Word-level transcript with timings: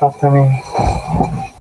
طب 0.00 0.12
تمام 0.20 0.48
آه، 0.78 1.55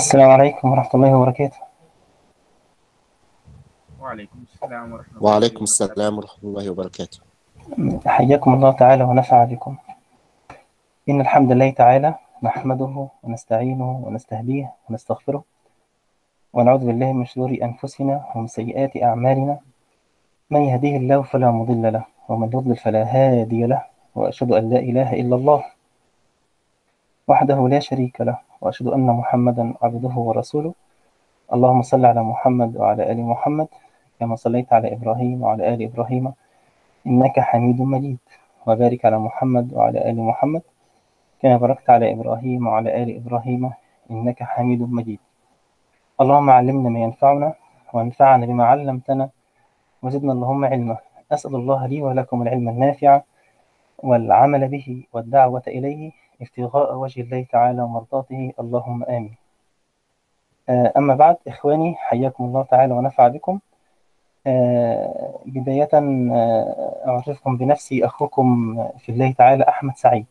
السلام 0.00 0.30
عليكم 0.30 0.64
ورحمة 0.72 0.94
الله 0.94 1.12
وبركاته. 1.16 1.60
وعليكم 4.00 4.38
السلام 4.48 4.92
ورحمة 4.92 5.16
الله 5.16 5.22
وعليكم 5.28 5.62
وبركاته. 5.62 5.84
السلام 5.84 6.12
ورحمة 6.18 6.44
الله 6.48 6.64
وبركاته. 6.70 7.20
حياكم 8.06 8.50
الله 8.54 8.72
تعالى 8.72 9.04
ونفع 9.04 9.44
بكم. 9.44 9.76
إن 11.08 11.20
الحمد 11.20 11.52
لله 11.52 11.70
تعالى 11.70 12.14
نحمده 12.42 12.94
ونستعينه 13.22 13.90
ونستهديه 14.04 14.72
ونستغفره 14.88 15.42
ونعوذ 16.52 16.82
بالله 16.86 17.12
من 17.12 17.26
شرور 17.28 17.52
أنفسنا 17.62 18.24
ومن 18.32 18.48
سيئات 18.48 18.96
أعمالنا. 18.96 19.58
من 20.50 20.60
يهديه 20.60 20.96
الله 20.96 21.22
فلا 21.22 21.50
مضل 21.50 21.92
له 21.92 22.04
ومن 22.28 22.48
يضلل 22.48 22.76
فلا 22.76 23.04
هادي 23.04 23.66
له 23.66 23.84
وأشهد 24.16 24.52
أن 24.52 24.64
لا 24.72 24.80
إله 24.80 25.12
إلا 25.20 25.36
الله 25.36 25.60
وحده 27.28 27.68
لا 27.68 27.80
شريك 27.84 28.20
له 28.20 28.48
وأشهد 28.60 28.86
أن 28.86 29.06
محمدا 29.06 29.74
عبده 29.82 30.14
ورسوله. 30.16 30.74
اللهم 31.54 31.82
صل 31.82 32.04
على 32.04 32.22
محمد 32.22 32.76
وعلى 32.76 33.12
آل 33.12 33.18
محمد 33.24 33.68
كما 34.20 34.36
صليت 34.36 34.72
على 34.72 34.92
إبراهيم 34.92 35.42
وعلى 35.42 35.74
آل 35.74 35.82
إبراهيم. 35.82 36.32
إنك 37.06 37.40
حميد 37.40 37.80
مجيد. 37.80 38.18
وبارك 38.66 39.04
على 39.04 39.18
محمد 39.18 39.72
وعلى 39.74 40.10
آل 40.10 40.16
محمد 40.20 40.62
كما 41.42 41.56
باركت 41.56 41.90
على 41.90 42.12
إبراهيم 42.12 42.66
وعلى 42.66 43.02
آل 43.02 43.16
إبراهيم. 43.16 43.70
إنك 44.10 44.42
حميد 44.42 44.82
مجيد. 44.82 45.18
اللهم 46.20 46.50
علمنا 46.50 46.88
ما 46.88 47.00
ينفعنا 47.00 47.54
وانفعنا 47.92 48.46
بما 48.46 48.64
علمتنا 48.64 49.30
وزدنا 50.02 50.32
اللهم 50.32 50.64
علما. 50.64 50.96
أسأل 51.32 51.54
الله 51.54 51.86
لي 51.86 52.02
ولكم 52.02 52.42
العلم 52.42 52.68
النافع 52.68 53.20
والعمل 54.02 54.68
به 54.68 55.04
والدعوة 55.12 55.62
إليه. 55.68 56.19
ابتغاء 56.40 56.94
وجه 56.94 57.20
الله 57.20 57.46
تعالى 57.52 57.82
ومرضاته. 57.82 58.52
اللهم 58.60 59.04
آمين. 59.04 59.36
آه، 60.68 60.92
أما 60.96 61.14
بعد 61.14 61.36
إخواني 61.48 61.94
حياكم 61.96 62.44
الله 62.44 62.62
تعالى 62.62 62.94
ونفع 62.94 63.28
بكم. 63.28 63.58
آه، 64.46 65.40
بداية 65.46 65.88
آه، 65.94 67.04
أعرفكم 67.06 67.56
بنفسي 67.56 68.04
أخوكم 68.06 68.76
في 68.98 69.12
الله 69.12 69.32
تعالى 69.32 69.64
أحمد 69.68 69.96
سعيد. 69.96 70.26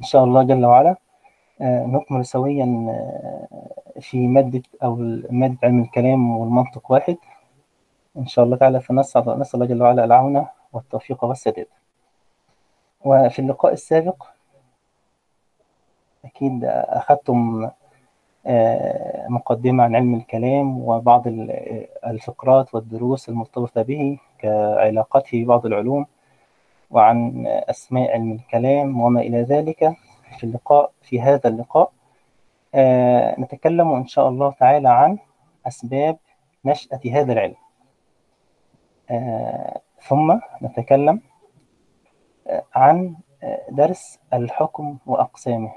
إن 0.00 0.04
شاء 0.04 0.24
الله 0.24 0.42
جل 0.42 0.64
وعلا. 0.64 0.96
نكمل 1.60 2.24
سويا 2.24 2.66
في 4.00 4.26
مادة 4.26 4.62
أو 4.82 4.96
مادة 5.30 5.58
علم 5.62 5.80
الكلام 5.82 6.36
والمنطق 6.36 6.92
واحد. 6.92 7.16
إن 8.16 8.26
شاء 8.26 8.44
الله 8.44 8.56
تعالى 8.56 8.80
فنسأل 8.80 9.38
نسأل 9.40 9.62
الله 9.62 9.74
جل 9.74 9.82
وعلا 9.82 10.04
العون 10.04 10.46
والتوفيق 10.72 11.24
والسداد. 11.24 11.66
وفي 13.04 13.38
اللقاء 13.38 13.72
السابق 13.72 14.26
أكيد 16.24 16.64
أخذتم 16.64 17.70
آه، 18.46 19.26
مقدمة 19.28 19.84
عن 19.84 19.96
علم 19.96 20.14
الكلام 20.14 20.78
وبعض 20.88 21.26
ال- 21.26 21.86
الفقرات 22.06 22.74
والدروس 22.74 23.28
المرتبطة 23.28 23.82
به 23.82 24.18
كعلاقته 24.38 25.44
ببعض 25.44 25.66
العلوم 25.66 26.06
وعن 26.90 27.44
أسماء 27.46 28.12
علم 28.12 28.32
الكلام 28.32 29.00
وما 29.00 29.20
إلى 29.20 29.42
ذلك 29.42 29.92
في 30.38 30.44
اللقاء 30.44 30.90
في 31.02 31.20
هذا 31.20 31.48
اللقاء. 31.48 31.92
آه، 32.74 33.40
نتكلم 33.40 33.92
إن 33.92 34.06
شاء 34.06 34.28
الله 34.28 34.50
تعالى 34.50 34.88
عن 34.88 35.18
أسباب 35.66 36.16
نشأة 36.64 37.00
هذا 37.12 37.32
العلم. 37.32 37.54
آه، 39.10 39.80
ثم 40.08 40.38
نتكلم 40.62 41.20
آه، 42.46 42.62
عن 42.74 43.14
آه، 43.42 43.60
درس 43.70 44.18
الحكم 44.32 44.98
وأقسامه. 45.06 45.72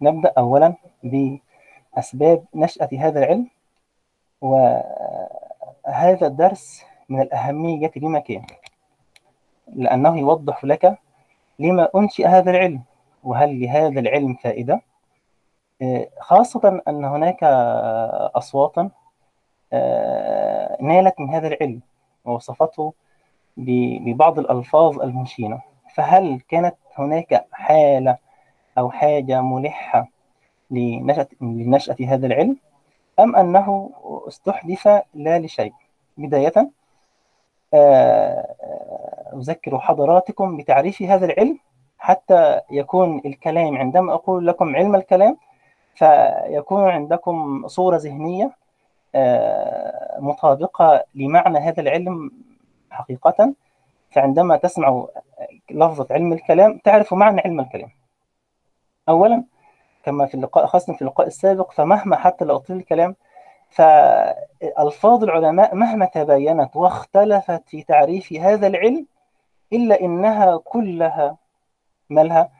نبدأ 0.00 0.32
أولا 0.38 0.74
بأسباب 1.02 2.44
نشأة 2.54 2.88
هذا 2.98 3.18
العلم 3.18 3.48
وهذا 4.40 6.26
الدرس 6.26 6.84
من 7.08 7.20
الأهمية 7.20 7.90
بمكان 7.96 8.46
لأنه 9.74 10.18
يوضح 10.18 10.64
لك 10.64 10.98
لما 11.58 11.88
أنشئ 11.96 12.26
هذا 12.26 12.50
العلم 12.50 12.82
وهل 13.24 13.60
لهذا 13.60 14.00
العلم 14.00 14.34
فائدة؟ 14.34 14.80
خاصة 16.20 16.82
أن 16.88 17.04
هناك 17.04 17.38
أصواتا 18.34 18.90
نالت 20.80 21.20
من 21.20 21.30
هذا 21.34 21.48
العلم 21.48 21.80
ووصفته 22.24 22.92
ببعض 23.56 24.38
الألفاظ 24.38 25.00
المشينة 25.00 25.60
فهل 25.94 26.40
كانت 26.48 26.74
هناك 26.98 27.46
حالة 27.52 28.18
أو 28.78 28.90
حاجة 28.90 29.40
ملحة 29.40 30.08
لنشأة, 30.70 31.28
لنشأة 31.40 31.96
هذا 32.00 32.26
العلم 32.26 32.56
أم 33.20 33.36
أنه 33.36 33.90
استحدث 34.28 34.86
لا 35.14 35.38
لشيء. 35.38 35.72
بداية 36.18 36.70
آه، 37.74 38.54
أذكر 39.34 39.78
حضراتكم 39.78 40.56
بتعريف 40.56 41.02
هذا 41.02 41.26
العلم 41.26 41.58
حتى 41.98 42.60
يكون 42.70 43.22
الكلام 43.26 43.76
عندما 43.76 44.14
أقول 44.14 44.46
لكم 44.46 44.76
علم 44.76 44.94
الكلام 44.94 45.36
فيكون 45.94 46.84
عندكم 46.84 47.68
صورة 47.68 47.96
ذهنية 47.96 48.56
آه، 49.14 50.20
مطابقة 50.20 51.04
لمعنى 51.14 51.58
هذا 51.58 51.80
العلم 51.80 52.30
حقيقة. 52.90 53.54
فعندما 54.10 54.56
تسمع 54.56 55.06
لفظة 55.70 56.06
علم 56.10 56.32
الكلام 56.32 56.78
تعرف 56.84 57.14
معنى 57.14 57.40
علم 57.40 57.60
الكلام. 57.60 57.90
أولا 59.08 59.44
كما 60.04 60.26
في 60.26 60.34
اللقاء 60.34 60.66
خاصة 60.66 60.92
في 60.92 61.02
اللقاء 61.02 61.26
السابق 61.26 61.72
فمهما 61.72 62.16
حتى 62.16 62.44
لو 62.44 62.56
أطيل 62.56 62.76
الكلام 62.76 63.16
فألفاظ 63.70 65.24
العلماء 65.24 65.74
مهما 65.74 66.06
تباينت 66.06 66.76
واختلفت 66.76 67.68
في 67.68 67.82
تعريف 67.82 68.32
هذا 68.32 68.66
العلم 68.66 69.06
إلا 69.72 70.00
إنها 70.00 70.56
كلها 70.56 71.36
مالها 72.10 72.50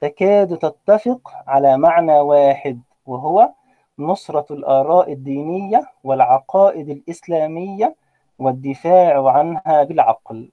تكاد 0.00 0.56
تتفق 0.58 1.32
على 1.46 1.78
معنى 1.78 2.20
واحد 2.20 2.80
وهو 3.06 3.52
نصرة 3.98 4.46
الآراء 4.50 5.12
الدينية 5.12 5.90
والعقائد 6.04 6.88
الإسلامية 6.88 7.96
والدفاع 8.38 9.30
عنها 9.30 9.82
بالعقل 9.84 10.50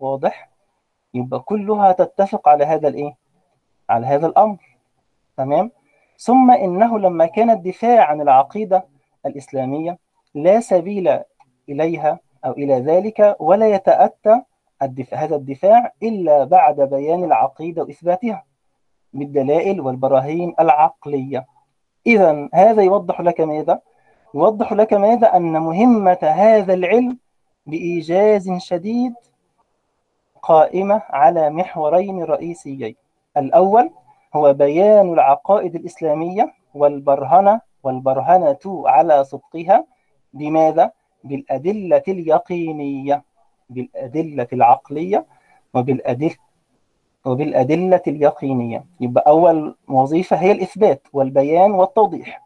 واضح؟ 0.00 0.48
يبقى 1.14 1.40
كلها 1.40 1.92
تتفق 1.92 2.48
على 2.48 2.64
هذا 2.64 2.88
الإيه؟ 2.88 3.16
على 3.90 4.06
هذا 4.06 4.26
الأمر 4.26 4.69
تمام؟ 5.40 5.70
ثم 6.18 6.50
إنه 6.50 6.98
لما 6.98 7.26
كان 7.26 7.50
الدفاع 7.50 8.04
عن 8.04 8.20
العقيدة 8.20 8.84
الإسلامية 9.26 9.98
لا 10.34 10.60
سبيل 10.60 11.18
إليها 11.68 12.18
أو 12.44 12.52
إلى 12.52 12.74
ذلك 12.80 13.36
ولا 13.40 13.68
يتأتى 13.68 14.42
الدفاع 14.82 15.24
هذا 15.24 15.36
الدفاع 15.36 15.92
إلا 16.02 16.44
بعد 16.44 16.80
بيان 16.80 17.24
العقيدة 17.24 17.82
وإثباتها 17.82 18.44
بالدلائل 19.12 19.80
والبراهين 19.80 20.54
العقلية 20.60 21.46
إذا 22.06 22.48
هذا 22.54 22.82
يوضح 22.82 23.20
لك 23.20 23.40
ماذا؟ 23.40 23.80
يوضح 24.34 24.72
لك 24.72 24.92
ماذا؟ 24.92 25.36
أن 25.36 25.52
مهمة 25.52 26.18
هذا 26.22 26.74
العلم 26.74 27.18
بإيجاز 27.66 28.50
شديد 28.58 29.14
قائمة 30.42 31.02
على 31.10 31.50
محورين 31.50 32.22
رئيسيين 32.24 32.96
الأول 33.36 33.90
هو 34.36 34.52
بيان 34.52 35.12
العقائد 35.12 35.74
الإسلامية 35.74 36.52
والبرهنة 36.74 37.60
والبرهنة 37.82 38.58
على 38.66 39.24
صدقها 39.24 39.84
بماذا؟ 40.32 40.90
بالأدلة 41.24 42.02
اليقينية 42.08 43.22
بالأدلة 43.70 44.46
العقلية 44.52 45.26
وبالأدلة 45.74 46.36
وبالأدلة 47.24 48.02
اليقينية 48.06 48.84
يبقى 49.00 49.24
أول 49.30 49.76
وظيفة 49.88 50.36
هي 50.36 50.52
الإثبات 50.52 51.06
والبيان 51.12 51.70
والتوضيح 51.72 52.42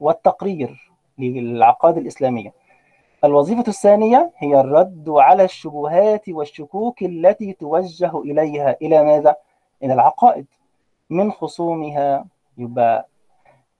والتقرير 0.00 0.90
للعقائد 1.18 1.96
الإسلامية 1.96 2.52
الوظيفة 3.24 3.64
الثانية 3.68 4.32
هي 4.36 4.60
الرد 4.60 5.08
على 5.08 5.44
الشبهات 5.44 6.28
والشكوك 6.28 7.02
التي 7.02 7.52
توجه 7.52 8.18
إليها 8.20 8.76
إلى 8.82 9.04
ماذا؟ 9.04 9.36
إلى 9.82 9.94
العقائد 9.94 10.46
من 11.10 11.32
خصومها 11.32 12.26
يبقى 12.58 13.08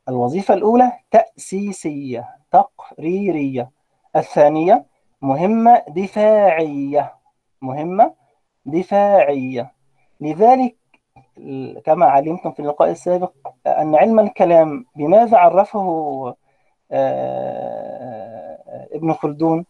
الوظيفة 0.08 0.54
الأولى 0.54 0.92
تأسيسية 1.10 2.28
تقريرية. 2.52 3.70
الثانية 4.16 4.84
مهمة 5.22 5.82
دفاعية 5.88 7.14
مهمة 7.62 8.14
دفاعية. 8.66 9.72
لذلك 10.20 10.76
كما 11.84 12.06
علمتم 12.06 12.52
في 12.52 12.60
اللقاء 12.60 12.90
السابق 12.90 13.32
أن 13.66 13.94
علم 13.94 14.20
الكلام 14.20 14.84
بماذا 14.96 15.36
عرفه 15.38 16.34
ابن 18.92 19.12
خلدون؟ 19.12 19.64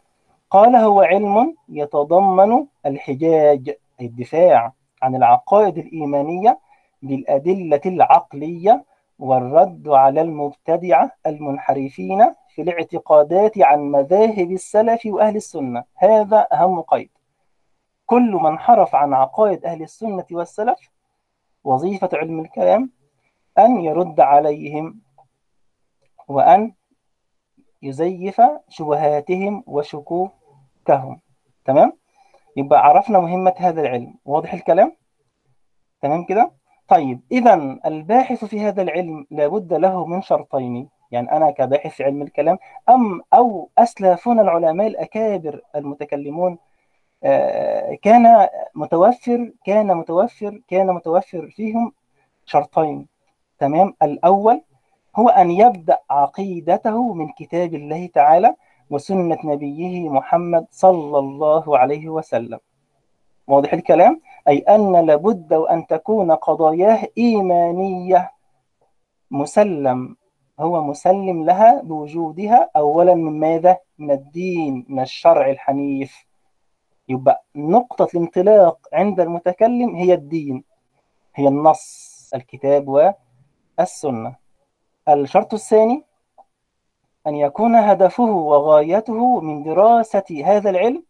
قال 0.50 0.76
هو 0.76 1.00
علم 1.00 1.56
يتضمن 1.68 2.66
الحجاج 2.86 3.76
الدفاع 4.00 4.72
عن 5.02 5.14
العقائد 5.16 5.78
الإيمانية 5.78 6.58
بالأدلة 7.02 7.80
العقلية 7.86 8.84
والرد 9.18 9.88
على 9.88 10.20
المبتدعة 10.20 11.10
المنحرفين 11.26 12.34
في 12.48 12.62
الاعتقادات 12.62 13.58
عن 13.58 13.80
مذاهب 13.80 14.50
السلف 14.50 15.06
وأهل 15.06 15.36
السنة. 15.36 15.84
هذا 15.94 16.46
أهم 16.52 16.80
قيد. 16.80 17.10
كل 18.06 18.32
من 18.32 18.58
حرف 18.58 18.94
عن 18.94 19.14
عقائد 19.14 19.64
أهل 19.64 19.82
السنة 19.82 20.24
والسلف 20.30 20.90
وظيفة 21.64 22.08
علم 22.12 22.40
الكلام 22.40 22.90
أن 23.58 23.80
يرد 23.80 24.20
عليهم 24.20 25.00
وأن 26.28 26.72
يزيف 27.82 28.42
شبهاتهم 28.68 29.64
وشكوكهم. 29.66 31.20
تمام؟ 31.64 31.92
يبقى 32.56 32.80
عرفنا 32.80 33.18
مهمة 33.18 33.54
هذا 33.56 33.80
العلم. 33.80 34.14
واضح 34.24 34.54
الكلام؟ 34.54 34.96
تمام 36.02 36.24
كده؟ 36.24 36.57
طيب 36.88 37.20
إذا 37.32 37.78
الباحث 37.86 38.44
في 38.44 38.60
هذا 38.60 38.82
العلم 38.82 39.26
لابد 39.30 39.72
له 39.72 40.06
من 40.06 40.22
شرطين 40.22 40.88
يعني 41.10 41.32
أنا 41.32 41.50
كباحث 41.50 41.90
في 41.90 42.04
علم 42.04 42.22
الكلام 42.22 42.58
أم 42.88 43.20
أو 43.34 43.68
أسلافنا 43.78 44.42
العلماء 44.42 44.86
الأكابر 44.86 45.60
المتكلمون 45.76 46.58
كان 48.02 48.48
متوفر 48.74 49.52
كان 49.64 49.96
متوفر 49.96 50.60
كان 50.68 50.86
متوفر 50.86 51.50
فيهم 51.50 51.92
شرطين 52.44 53.06
تمام؟ 53.58 53.94
الأول 54.02 54.60
هو 55.16 55.28
أن 55.28 55.50
يبدأ 55.50 55.98
عقيدته 56.10 57.14
من 57.14 57.28
كتاب 57.28 57.74
الله 57.74 58.06
تعالى 58.06 58.54
وسنة 58.90 59.38
نبيه 59.44 60.08
محمد 60.08 60.66
صلى 60.70 61.18
الله 61.18 61.78
عليه 61.78 62.08
وسلم. 62.08 62.58
واضح 63.46 63.72
الكلام؟ 63.72 64.20
أي 64.48 64.58
أن 64.58 65.06
لابد 65.06 65.52
وأن 65.54 65.86
تكون 65.86 66.32
قضاياه 66.32 67.08
إيمانية. 67.18 68.32
مسلم 69.30 70.16
هو 70.60 70.82
مسلم 70.82 71.44
لها 71.44 71.82
بوجودها 71.82 72.70
أولا 72.76 73.14
من 73.14 73.40
ماذا؟ 73.40 73.78
من 73.98 74.10
الدين 74.10 74.86
من 74.88 75.00
الشرع 75.00 75.50
الحنيف. 75.50 76.26
يبقى 77.08 77.44
نقطة 77.56 78.08
الانطلاق 78.14 78.78
عند 78.92 79.20
المتكلم 79.20 79.94
هي 79.96 80.14
الدين 80.14 80.64
هي 81.34 81.48
النص 81.48 82.30
الكتاب 82.34 82.88
والسنة. 83.78 84.36
الشرط 85.08 85.54
الثاني 85.54 86.04
أن 87.26 87.34
يكون 87.34 87.76
هدفه 87.76 88.24
وغايته 88.24 89.40
من 89.40 89.62
دراسة 89.62 90.42
هذا 90.44 90.70
العلم 90.70 91.04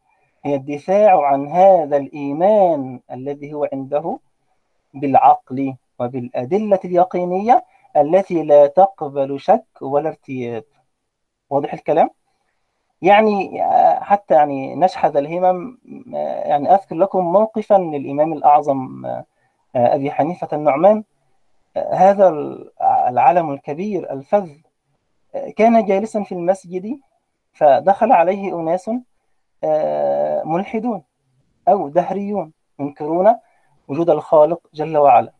هي 0.44 0.54
الدفاع 0.54 1.26
عن 1.26 1.48
هذا 1.48 1.96
الإيمان 1.96 3.00
الذي 3.10 3.54
هو 3.54 3.68
عنده 3.72 4.18
بالعقل 4.94 5.74
وبالأدلة 5.98 6.80
اليقينية 6.84 7.64
التي 7.96 8.42
لا 8.42 8.66
تقبل 8.66 9.40
شك 9.40 9.66
ولا 9.80 10.08
ارتياب 10.08 10.64
واضح 11.50 11.72
الكلام؟ 11.74 12.10
يعني 13.02 13.62
حتى 14.00 14.34
يعني 14.34 14.74
نشحذ 14.74 15.16
الهمم 15.16 15.78
يعني 16.44 16.74
أذكر 16.74 16.96
لكم 16.96 17.24
موقفا 17.24 17.74
للإمام 17.74 18.32
الأعظم 18.32 19.06
أبي 19.76 20.10
حنيفة 20.10 20.48
النعمان 20.52 21.04
هذا 21.92 22.28
العلم 23.08 23.50
الكبير 23.52 24.12
الفذ 24.12 24.50
كان 25.56 25.84
جالسا 25.84 26.22
في 26.22 26.32
المسجد 26.32 27.00
فدخل 27.52 28.12
عليه 28.12 28.60
أناس 28.60 28.90
ملحدون 30.44 31.02
أو 31.68 31.88
دهريون 31.88 32.52
ينكرون 32.78 33.36
وجود 33.88 34.10
الخالق 34.10 34.60
جل 34.74 34.96
وعلا. 34.96 35.32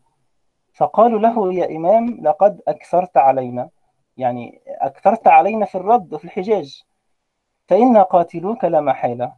فقالوا 0.73 1.19
له 1.19 1.53
يا 1.53 1.77
إمام 1.77 2.19
لقد 2.21 2.61
أكثرت 2.67 3.17
علينا. 3.17 3.69
يعني 4.17 4.61
أكثرت 4.67 5.27
علينا 5.27 5.65
في 5.65 5.75
الرد 5.75 6.13
وفي 6.13 6.25
الحجاج. 6.25 6.83
فإنا 7.67 8.03
قاتلوك 8.03 8.65
لا 8.65 8.81
محالة. 8.81 9.33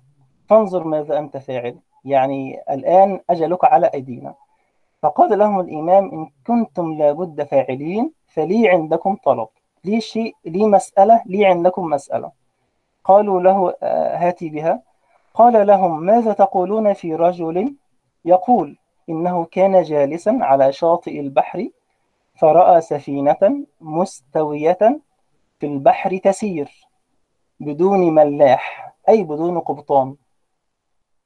فانظر 0.50 0.84
ماذا 0.84 1.20
أنت 1.20 1.38
فاعل. 1.38 1.80
يعني 2.06 2.62
الآن 2.70 3.20
أجلك 3.30 3.66
على 3.66 3.88
أيدينا. 3.94 4.36
فقال 5.02 5.40
لهم 5.40 5.60
الإمام 5.60 6.12
إن 6.12 6.30
كنتم 6.48 6.94
لابد 6.94 7.44
فاعلين 7.44 8.14
فلي 8.28 8.70
عندكم 8.70 9.16
طلب. 9.16 9.48
لي 9.86 10.02
شيء 10.02 10.36
لي 10.46 10.68
مسألة 10.68 11.22
لي 11.26 11.46
عندكم 11.46 11.86
مسألة. 11.86 12.32
قالوا 13.04 13.42
له 13.42 13.74
هاتي 14.18 14.50
بها. 14.50 14.82
قال 15.34 15.68
لهم 15.68 16.00
ماذا 16.00 16.34
تقولون 16.34 16.94
في 16.94 17.16
رجل 17.16 17.76
يقول 18.26 18.78
إنه 19.10 19.46
كان 19.46 19.82
جالسا 19.84 20.38
على 20.42 20.72
شاطئ 20.72 21.20
البحر 21.20 21.70
فرأى 22.36 22.82
سفينة 22.82 23.66
مستوية 23.82 25.00
في 25.60 25.66
البحر 25.66 26.18
تسير 26.18 26.72
بدون 27.60 28.14
ملاح 28.14 28.94
أي 29.10 29.24
بدون 29.24 29.60
قبطان 29.60 30.16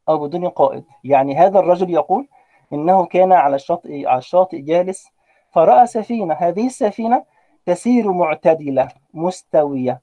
أو 0.09 0.17
بدون 0.17 0.49
قائد. 0.49 0.83
يعني 1.03 1.35
هذا 1.35 1.59
الرجل 1.59 1.89
يقول 1.89 2.27
إنه 2.73 3.05
كان 3.05 3.31
على 3.31 3.55
الشاطئ 3.55 4.05
على 4.07 4.17
الشاطئ 4.17 4.61
جالس 4.61 5.07
فرأى 5.51 5.87
سفينة. 5.87 6.33
هذه 6.33 6.65
السفينة 6.65 7.23
تسير 7.65 8.11
معتدلة 8.11 8.87
مستوية. 9.13 10.01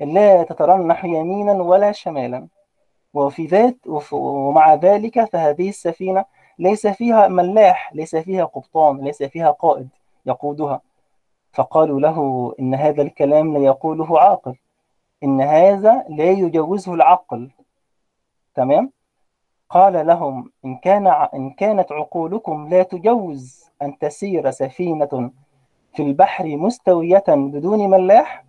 لا 0.00 0.42
تترنح 0.42 1.04
يمينا 1.04 1.52
ولا 1.52 1.92
شمالا. 1.92 2.46
وفي 3.14 3.46
ذات 3.46 3.76
ومع 4.12 4.74
ذلك 4.74 5.24
فهذه 5.24 5.68
السفينة 5.68 6.24
ليس 6.58 6.86
فيها 6.86 7.28
ملاح 7.28 7.94
ليس 7.94 8.16
فيها 8.16 8.44
قبطان 8.44 9.04
ليس 9.04 9.22
فيها 9.22 9.50
قائد 9.50 9.88
يقودها. 10.26 10.80
فقالوا 11.52 12.00
له 12.00 12.52
إن 12.60 12.74
هذا 12.74 13.02
الكلام 13.02 13.56
لا 13.56 13.64
يقوله 13.64 14.20
عاقل. 14.20 14.54
إن 15.24 15.40
هذا 15.40 16.04
لا 16.08 16.30
يجوزه 16.30 16.94
العقل. 16.94 17.50
تمام؟ 18.54 18.92
قال 19.70 20.06
لهم 20.06 20.50
إن 20.64 20.76
كان 20.76 21.06
إن 21.06 21.50
كانت 21.50 21.92
عقولكم 21.92 22.68
لا 22.68 22.82
تجوز 22.82 23.64
أن 23.82 23.98
تسير 23.98 24.50
سفينة 24.50 25.30
في 25.94 26.02
البحر 26.02 26.46
مستوية 26.46 27.24
بدون 27.28 27.90
ملاح 27.90 28.44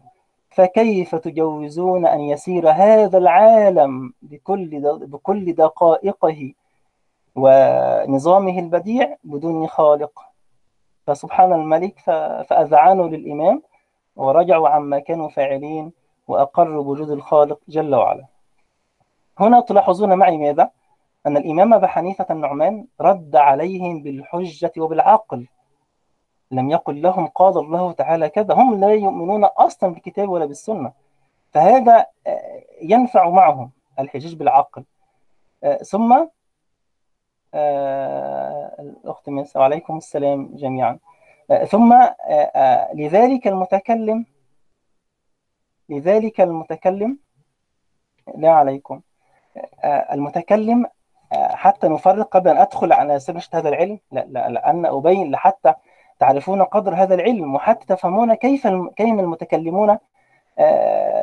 فكيف 0.52 1.16
تجوزون 1.16 2.06
أن 2.06 2.20
يسير 2.20 2.70
هذا 2.70 3.18
العالم 3.18 4.14
بكل 4.22 4.82
بكل 5.02 5.54
دقائقه 5.54 6.54
ونظامه 7.36 8.60
البديع 8.60 9.16
بدون 9.24 9.68
خالق؟ 9.68 10.20
فسبحان 11.08 11.54
الملك 11.54 12.00
فأذعنوا 12.48 13.08
للإمام 13.08 13.62
ورجعوا 14.16 14.70
عما 14.70 15.00
كانوا 15.00 15.30
فاعلين 15.30 15.92
وأقروا 16.28 16.84
بوجود 16.84 17.10
الخالق 17.10 17.60
جل 17.68 17.96
وعلا. 17.96 18.26
هنا 19.40 19.62
تلاحظون 19.62 20.14
معي 20.14 20.38
ماذا؟ 20.38 20.70
أن 21.28 21.38
الإمام 21.38 21.74
أبا 21.74 21.88
حنيفة 21.88 22.26
النعمان 22.30 22.86
رد 23.02 23.36
عليهم 23.36 24.02
بالحجة 24.02 24.72
وبالعقل. 24.78 25.48
لم 26.52 26.72
يقل 26.72 27.02
لهم 27.02 27.28
قال 27.28 27.58
الله 27.58 27.92
تعالى 27.92 28.30
كذا. 28.30 28.54
هم 28.54 28.80
لا 28.80 28.94
يؤمنون 28.94 29.44
أصلا 29.44 29.94
بالكتاب 29.94 30.30
ولا 30.30 30.46
بالسنة. 30.46 30.92
فهذا 31.52 32.06
ينفع 32.82 33.30
معهم 33.30 33.72
الحجاج 34.00 34.36
بالعقل 34.36 34.84
ثم 35.84 36.26
الأخت 38.80 39.30
ميس 39.30 39.56
وعليكم 39.56 39.98
السلام 39.98 40.50
جميعا. 40.54 41.00
ثم 41.68 42.08
لذلك 42.94 43.48
المتكلم 43.48 44.26
لذلك 45.90 46.42
المتكلم 46.42 47.18
لا 48.36 48.52
عليكم. 48.52 49.02
المتكلم 49.86 50.86
حتى 51.34 51.88
نفرق 51.88 52.28
قبل 52.28 52.50
أن 52.50 52.58
أدخل 52.58 52.94
على 52.94 53.20
سبيل 53.20 53.44
هذا 53.54 53.70
العلم. 53.70 54.00
لأن 54.12 54.86
أبين 54.86 55.32
لحتى 55.32 55.74
تعرفون 56.22 56.64
قدر 56.64 56.96
هذا 56.96 57.16
العلم 57.16 57.56
وحتى 57.56 57.86
تفهمون 57.86 58.34
كيف 58.34 58.68
كيف 58.68 59.20
المتكلمون 59.20 59.98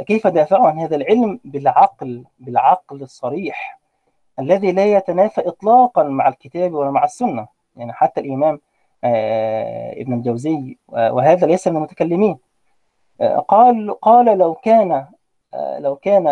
كيف 0.06 0.26
دافعوا 0.26 0.68
عن 0.68 0.78
هذا 0.78 0.96
العلم 0.96 1.40
بالعقل 1.44 2.24
بالعقل 2.38 3.02
الصريح 3.02 3.78
الذي 4.38 4.72
لا 4.72 4.84
يتنافى 4.84 5.48
إطلاقا 5.48 6.02
مع 6.02 6.28
الكتاب 6.28 6.74
ولا 6.74 6.90
مع 6.90 7.04
السنة. 7.04 7.48
يعني 7.76 7.92
حتى 7.92 8.20
الإمام 8.20 8.60
ابن 9.94 10.12
الجوزي 10.12 10.78
وهذا 10.88 11.46
ليس 11.46 11.68
من 11.68 11.76
المتكلمين 11.76 12.38
قال 13.48 14.00
قال 14.00 14.38
لو 14.38 14.54
كان 14.54 15.06
لو 15.78 15.96
كان 15.96 16.26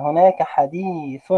هناك 0.00 0.42
حديث 0.42 1.32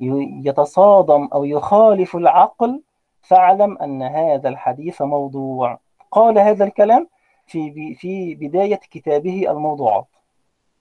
يتصادم 0.00 1.28
أو 1.34 1.44
يخالف 1.44 2.16
العقل 2.16 2.82
فاعلم 3.24 3.78
أن 3.78 4.02
هذا 4.02 4.48
الحديث 4.48 5.02
موضوع. 5.02 5.78
قال 6.10 6.38
هذا 6.38 6.64
الكلام 6.64 7.08
في 7.46 7.94
في 7.94 8.34
بداية 8.34 8.80
كتابه 8.90 9.50
الموضوعات. 9.50 10.06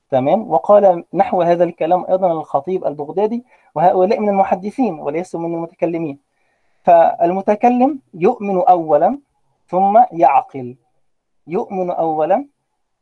تمام؟ 0.09 0.51
وقال 0.51 1.03
نحو 1.13 1.41
هذا 1.41 1.63
الكلام 1.63 2.05
أيضا 2.09 2.31
الخطيب 2.31 2.85
البغدادي 2.85 3.43
وهؤلاء 3.75 4.19
من 4.19 4.29
المحدثين 4.29 4.99
وليسوا 4.99 5.39
من 5.39 5.55
المتكلمين 5.55 6.19
فالمتكلم 6.83 7.99
يؤمن 8.13 8.57
أولا 8.61 9.19
ثم 9.67 10.03
يعقل. 10.11 10.75
يؤمن 11.47 11.91
أولا 11.91 12.47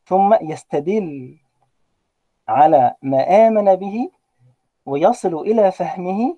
ثم 0.05 0.33
يستدل 0.41 1.37
على 2.47 2.95
ما 3.01 3.47
آمن 3.47 3.75
به 3.75 4.09
ويصل 4.85 5.33
إلى 5.35 5.71
فهمه 5.71 6.37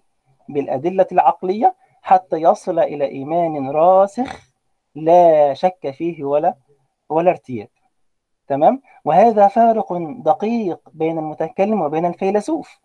بالأدلة 0.49 1.07
العقلية 1.11 1.75
حتى 2.03 2.37
يصل 2.37 2.79
إلى 2.79 3.05
إيمان 3.05 3.69
راسخ 3.69 4.53
لا 4.95 5.53
شك 5.53 5.91
فيه 5.91 6.23
ولا 6.23 6.55
ولا 7.09 7.31
ارتياب. 7.31 7.67
تمام؟ 8.47 8.81
وهذا 9.05 9.47
فارق 9.47 9.93
دقيق 10.25 10.79
بين 10.93 11.17
المتكلم 11.17 11.81
وبين 11.81 12.05
الفيلسوف 12.05 12.79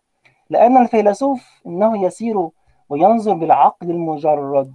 لأن 0.49 0.77
الفيلسوف 0.77 1.61
إنه 1.67 2.03
يسير 2.05 2.49
وينظر 2.89 3.33
بالعقل 3.33 3.91
المجرد. 3.91 4.73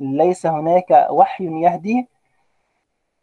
ليس 0.00 0.46
هناك 0.46 1.06
وحي 1.10 1.44
يهدي 1.44 2.08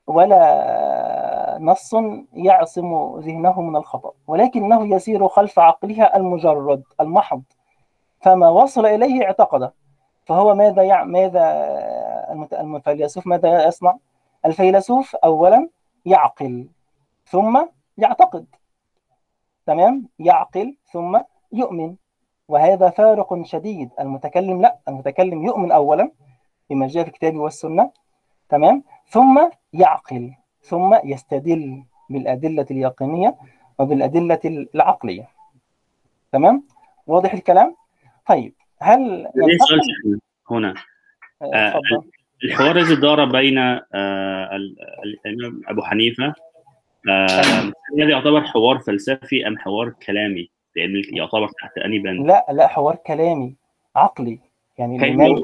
ولا 0.07 1.57
نص 1.61 1.95
يعصم 2.33 3.19
ذهنه 3.19 3.61
من 3.61 3.75
الخطأ 3.75 4.11
ولكنه 4.27 4.95
يسير 4.95 5.27
خلف 5.27 5.59
عقلها 5.59 6.17
المجرد 6.17 6.83
المحض. 7.01 7.43
فما 8.21 8.49
وصل 8.49 8.85
إليه 8.85 9.25
اعتقده. 9.25 9.73
فهو 10.25 10.55
ماذا 10.55 10.83
يع... 10.83 11.03
ماذا 11.03 11.43
الفيلسوف 12.53 13.27
ماذا 13.27 13.67
يصنع؟ 13.67 13.97
الفيلسوف 14.45 15.15
أولا 15.15 15.69
يعقل 16.05 16.67
ثم 17.25 17.65
يعتقد. 17.97 18.45
تمام؟ 19.65 20.07
يعقل 20.19 20.77
ثم 20.91 21.19
يؤمن. 21.51 21.95
وهذا 22.47 22.89
فارق 22.89 23.43
شديد. 23.43 23.89
المتكلم 23.99 24.61
لا 24.61 24.77
المتكلم 24.87 25.45
يؤمن 25.45 25.71
أولا 25.71 26.11
بما 26.69 26.87
جاء 26.87 27.03
في 27.03 27.09
الكتاب 27.09 27.35
والسنة. 27.35 27.91
تمام؟ 28.49 28.83
ثم 29.07 29.49
يعقل 29.73 30.33
ثم 30.61 30.99
يستدل 31.03 31.83
بالأدلة 32.09 32.65
اليقينية 32.71 33.37
وبالأدلة 33.79 34.67
العقلية. 34.75 35.29
تمام؟ 36.31 36.63
واضح 37.07 37.33
الكلام؟ 37.33 37.75
طيب. 38.27 38.53
هل 38.83 39.27
سؤال 39.67 39.81
هنا. 40.51 40.73
آه 41.41 41.81
الحوار 42.43 42.77
الذي 42.77 42.95
دار 42.95 43.25
بين 43.25 43.57
آه 43.57 44.49
الإمام 45.25 45.61
أبو 45.67 45.81
حنيفة 45.81 46.33
آه 47.09 47.71
هل 47.99 48.09
يعتبر 48.09 48.41
حوار 48.41 48.79
فلسفي 48.79 49.47
أم 49.47 49.57
حوار 49.57 49.89
كلامي؟ 49.89 50.49
لأن 50.75 51.03
يعتبر 51.11 51.47
تحت 51.47 51.77
أني 51.77 51.99
بند؟ 51.99 52.27
لا 52.27 52.45
لا 52.51 52.67
حوار 52.67 52.95
كلامي 52.95 53.55
عقلي. 53.95 54.39
يعني 54.77 54.97
الإمام 54.97 55.43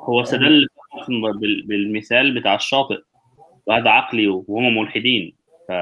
هو 0.00 0.22
استدل 0.22 0.68
بالمثال 1.64 2.40
بتاع 2.40 2.54
الشاطئ 2.54 3.00
وهذا 3.66 3.90
عقلي 3.90 4.28
وهم 4.28 4.78
ملحدين. 4.78 5.34
ف... 5.68 5.72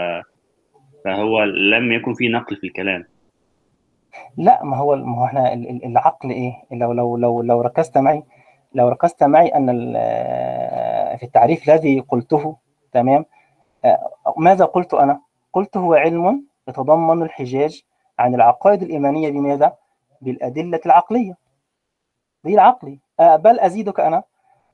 فهو 1.05 1.45
لم 1.45 1.93
يكن 1.93 2.15
فيه 2.15 2.29
نقل 2.29 2.57
في 2.57 2.67
الكلام. 2.67 3.05
لا 4.37 4.65
ما 4.65 4.77
هو 4.77 4.97
ما 4.97 5.19
هو 5.19 5.25
إحنا 5.25 5.53
العقل 5.55 6.31
إيه؟ 6.31 6.53
لو 6.73 6.93
لو 6.93 7.17
لو 7.17 7.43
لو 7.43 7.61
ركزت 7.61 7.99
معي 7.99 8.23
لو 8.75 8.89
ركزت 8.89 9.23
معي 9.23 9.49
أن 9.49 9.67
في 11.17 11.23
التعريف 11.23 11.69
الذي 11.69 12.01
قلته 12.01 12.57
تمام؟ 12.93 13.25
ماذا 14.37 14.65
قلت 14.65 14.95
أنا؟ 14.95 15.21
قلت 15.53 15.77
هو 15.77 15.95
علم 15.95 16.45
يتضمن 16.69 17.23
الحجاج 17.23 17.83
عن 18.19 18.35
العقائد 18.35 18.83
الإيمانية 18.83 19.31
بماذا؟ 19.31 19.73
بالأدلة 20.21 20.81
العقلية. 20.87 21.37
دي 22.45 22.55
العقلي. 22.55 22.99
بل 23.21 23.61
أزيدك 23.61 24.01
أنا. 24.01 24.23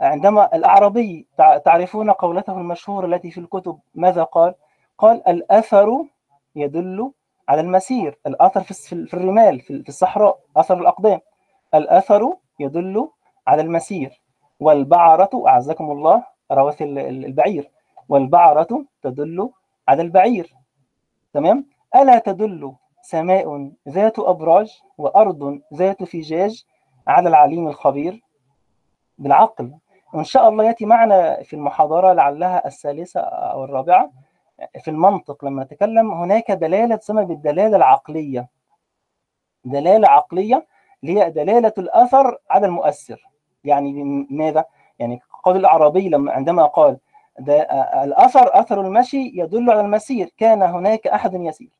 عندما 0.00 0.56
الأعرابي 0.56 1.26
تعرفون 1.64 2.10
قولته 2.10 2.52
المشهورة 2.58 3.06
التي 3.06 3.30
في 3.30 3.40
الكتب 3.40 3.78
ماذا 3.94 4.22
قال؟ 4.22 4.54
قال 4.98 5.28
الأثر 5.28 6.04
يدل 6.56 7.12
على 7.48 7.60
المسير 7.60 8.18
الأثر 8.26 8.60
في 8.62 9.14
الرمال 9.14 9.60
في 9.60 9.88
الصحراء 9.88 10.38
أثر 10.56 10.80
الأقدام. 10.80 11.20
الأثر 11.74 12.36
يدل 12.60 13.08
على 13.46 13.62
المسير. 13.62 14.22
والبعرة 14.60 15.30
أعزكم 15.46 15.90
الله 15.90 16.24
رواث 16.52 16.82
البعير. 16.82 17.70
والبعرة 18.08 18.84
تدل 19.02 19.50
على 19.88 20.02
البعير. 20.02 20.54
تمام؟ 21.32 21.66
ألا 21.96 22.18
تدل 22.18 22.72
سماء 23.02 23.70
ذات 23.88 24.18
أبراج 24.18 24.80
وأرض 24.98 25.60
ذات 25.74 26.04
فجاج 26.04 26.64
على 27.06 27.28
العليم 27.28 27.68
الخبير؟ 27.68 28.22
بالعقل. 29.18 29.74
وإن 30.12 30.24
شاء 30.24 30.48
الله 30.48 30.64
يأتي 30.64 30.86
معنا 30.86 31.42
في 31.42 31.56
المحاضرة 31.56 32.12
لعلها 32.12 32.66
الثالثة 32.66 33.20
أو 33.20 33.64
الرابعة. 33.64 34.10
في 34.82 34.90
المنطق 34.90 35.44
لما 35.44 35.64
نتكلم 35.64 36.12
هناك 36.12 36.50
دلالة 36.50 36.96
تسمى 36.96 37.24
بالدلالة 37.24 37.76
العقلية. 37.76 38.48
دلالة 39.64 40.08
عقلية 40.08 40.66
اللي 41.02 41.20
هي 41.20 41.30
دلالة 41.30 41.72
الأثر 41.78 42.38
على 42.50 42.66
المؤثر. 42.66 43.28
يعني 43.64 44.04
ماذا؟ 44.30 44.64
يعني 44.98 45.20
قول 45.42 45.56
الأعرابي 45.56 46.08
لما 46.08 46.32
عندما 46.32 46.66
قال 46.66 46.98
الأثر 48.02 48.60
أثر 48.60 48.80
المشي 48.80 49.32
يدل 49.34 49.70
على 49.70 49.80
المسير. 49.80 50.32
كان 50.38 50.62
هناك 50.62 51.06
أحد 51.06 51.34
يسير. 51.34 51.70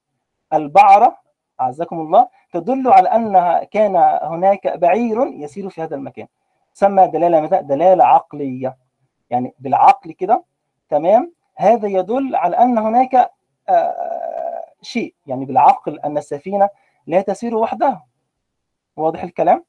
البعرة 0.52 1.16
أعزكم 1.61 2.00
الله 2.00 2.28
تدل 2.52 2.88
على 2.88 3.09
أنها 3.09 3.64
كان 3.64 3.97
هناك 4.23 4.78
بعير 4.78 5.26
يسير 5.26 5.68
في 5.68 5.83
هذا 5.83 5.97
المكان. 5.97 6.26
سمى 6.73 7.06
دلالة 7.06 7.40
ماذا؟ 7.40 7.61
دلالة 7.61 8.04
عقلية. 8.04 8.76
يعني 9.30 9.54
بالعقل 9.59 10.12
كده 10.12 10.45
تمام؟ 10.88 11.36
هذا 11.57 11.89
يدل 11.89 12.37
على 12.37 12.57
أن 12.59 12.79
هناك 12.79 13.31
شيء 14.83 15.15
يعني 15.27 15.45
بالعقل 15.45 16.01
أن 16.01 16.19
السفينة 16.19 16.69
لا 17.07 17.21
تسير 17.21 17.57
وحدها. 17.57 18.07
واضح 18.97 19.23
الكلام؟ 19.23 19.65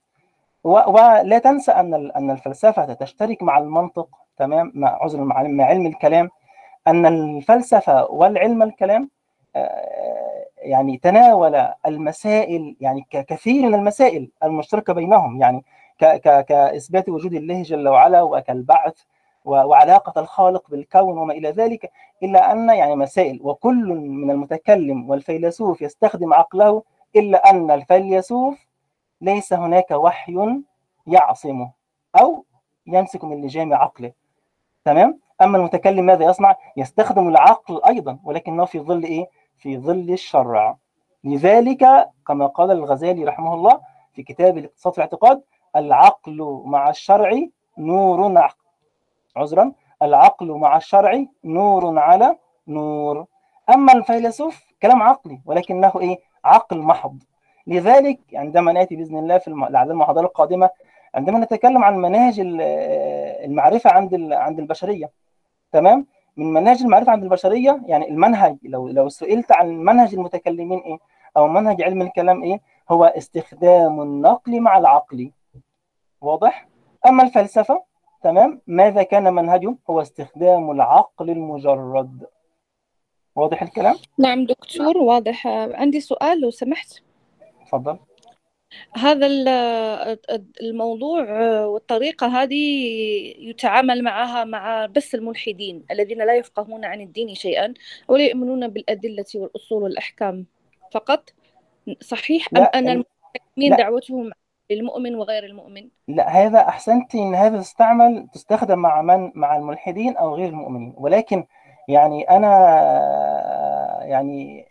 ولا 0.63 1.39
تنسى 1.39 1.72
أن 1.72 2.12
أن 2.12 2.32
الفلسفة 2.32 2.94
تشترك 2.94 3.44
مع 3.44 3.58
المنطق 3.58 4.10
تمام 4.38 4.72
مع 4.75 4.98
عذر 5.01 5.24
مع 5.24 5.65
علم 5.65 5.86
الكلام. 5.86 6.29
أن 6.88 7.06
الفلسفة 7.06 8.12
والعلم 8.12 8.63
الكلام 8.63 9.10
يعني 10.58 10.98
تناول 10.98 11.67
المسائل 11.86 12.75
يعني 12.82 13.06
كثير 13.12 13.67
من 13.67 13.75
المسائل 13.75 14.32
المشتركة 14.44 14.94
بينهم. 14.94 15.41
يعني 15.41 15.63
كإثبات 16.22 17.10
وجود 17.10 17.34
الله 17.34 17.62
جل 17.62 17.88
وعلا 17.88 18.22
وكالبعث 18.22 19.01
وعلاقة 19.47 20.21
الخالق 20.21 20.69
بالكون 20.69 21.17
وما 21.17 21.33
إلى 21.33 21.49
ذلك 21.51 21.91
إلا 22.23 22.51
أن 22.51 22.69
يعني 22.69 22.95
مسائل 22.95 23.39
وكل 23.43 23.85
من 23.93 24.31
المتكلم 24.31 25.09
والفيلسوف 25.09 25.81
يستخدم 25.81 26.33
عقله 26.33 26.83
إلا 27.15 27.49
أن 27.49 27.71
الفيلسوف 27.71 28.67
ليس 29.21 29.53
هناك 29.53 29.91
وحي 29.91 30.61
يعصمه 31.07 31.71
أو 32.21 32.45
يمسك 32.87 33.23
من 33.23 33.41
لجام 33.45 33.73
عقله. 33.73 34.11
تمام؟ 34.85 35.19
أما 35.41 35.57
المتكلم 35.57 36.05
ماذا 36.05 36.25
يصنع؟ 36.25 36.55
يستخدم 36.77 37.27
العقل 37.27 37.81
أيضا 37.87 38.19
ولكنه 38.23 38.65
في 38.65 38.79
ظل 38.79 39.03
إيه؟ 39.03 39.29
في 39.57 39.77
ظل 39.77 40.11
الشرع. 40.11 40.77
لذلك 41.23 42.09
كما 42.27 42.47
قال 42.47 42.71
الغزالي 42.71 43.23
رحمه 43.23 43.53
الله 43.53 43.79
في 44.13 44.23
كتاب 44.23 44.57
الاقتصاد 44.57 44.93
في 44.93 44.97
الاعتقاد 44.97 45.43
العقل 45.75 46.61
مع 46.65 46.89
الشرع 46.89 47.31
نور 47.77 48.27
عذرا 49.38 49.72
العقل 50.01 50.51
مع 50.51 50.77
الشرع 50.77 51.25
نور 51.44 52.00
على 52.00 52.38
نور. 52.67 53.25
أما 53.70 53.94
الفيلسوف 53.94 54.63
كلام 54.82 55.03
عقلي 55.03 55.41
ولكنه 55.46 55.91
إيه؟ 56.00 56.17
عقل 56.46 56.77
محض. 56.77 57.24
لذلك 57.67 58.20
عندما 58.34 58.72
نأتي 58.72 58.96
بإذن 58.96 59.17
الله 59.17 59.38
في 59.38 59.51
لعل 59.70 59.91
المحاضره 59.91 60.25
القادمة 60.25 60.70
عندما 61.15 61.39
نتكلم 61.39 61.84
عن 61.84 61.98
مناهج 61.98 62.39
المعرفة 63.44 63.89
عند 63.91 64.32
عند 64.34 64.60
البشرية. 64.60 65.10
تمام؟ 65.72 66.06
من 66.38 66.53
مناهج 66.53 66.82
المعرفة 66.82 67.12
عند 67.12 67.24
البشرية 67.24 67.82
يعني 67.86 68.10
المنهج 68.10 68.58
لو 68.63 68.88
لو 68.88 69.10
سئلت 69.10 69.51
عن 69.51 69.77
منهج 69.77 70.13
المتكلمين 70.13 70.79
إيه؟ 70.79 70.98
أو 71.38 71.48
منهج 71.48 71.82
علم 71.82 72.01
الكلام 72.01 72.44
إيه؟ 72.44 72.62
هو 72.89 73.06
استخدام 73.06 74.01
النقل 74.01 74.62
مع 74.62 74.77
العقل. 74.77 75.32
واضح؟ 76.22 76.67
أما 77.08 77.24
الفلسفة 77.24 77.84
تمام؟ 78.24 78.62
ماذا 78.67 79.03
كان 79.03 79.33
منهجه 79.33 79.75
هو 79.89 80.01
استخدام 80.01 80.71
العقل 80.71 81.29
المجرد. 81.29 82.27
واضح 83.36 83.62
الكلام؟ 83.62 83.95
نعم 84.17 84.45
دكتور 84.45 84.97
واضح. 84.97 85.47
عندي 85.47 86.01
سؤال 86.01 86.41
لو 86.41 86.50
سمحت. 86.50 86.93
تفضل. 87.65 88.00
هذا 88.95 89.27
الموضوع 90.62 91.25
والطريقة 91.65 92.27
هذه 92.27 92.55
يتعامل 93.39 94.03
معها 94.03 94.43
مع 94.43 94.86
بس 94.86 95.15
الملحدين 95.15 95.86
الذين 95.91 96.17
لا 96.17 96.36
يفقهون 96.36 96.86
عن 96.86 97.01
الدين 97.01 97.36
شيئا 97.36 97.74
ولا 98.07 98.24
يؤمنون 98.24 98.67
بالأدلة 98.67 99.25
والأصول 99.36 99.83
والأحكام. 99.83 100.45
فقط 100.91 101.29
صحيح 102.01 102.47
أم 102.57 102.63
أن 102.75 102.89
المسلمين 102.89 103.77
دعوتهم 103.77 104.31
للمؤمن 104.69 105.15
وغير 105.15 105.43
المؤمن. 105.43 105.89
لا 106.07 106.29
هذا 106.29 106.59
أحسنت 106.59 107.15
إن 107.15 107.36
هذا 107.36 107.57
تستعمل 107.57 108.27
تستخدم 108.33 108.79
مع 108.79 109.01
من؟ 109.01 109.31
مع 109.36 109.55
الملحدين 109.55 110.17
أو 110.17 110.36
غير 110.36 110.50
المؤمنين. 110.50 110.93
ولكن 110.97 111.45
يعني 111.88 112.24
أنا 112.24 112.50
يعني 114.03 114.65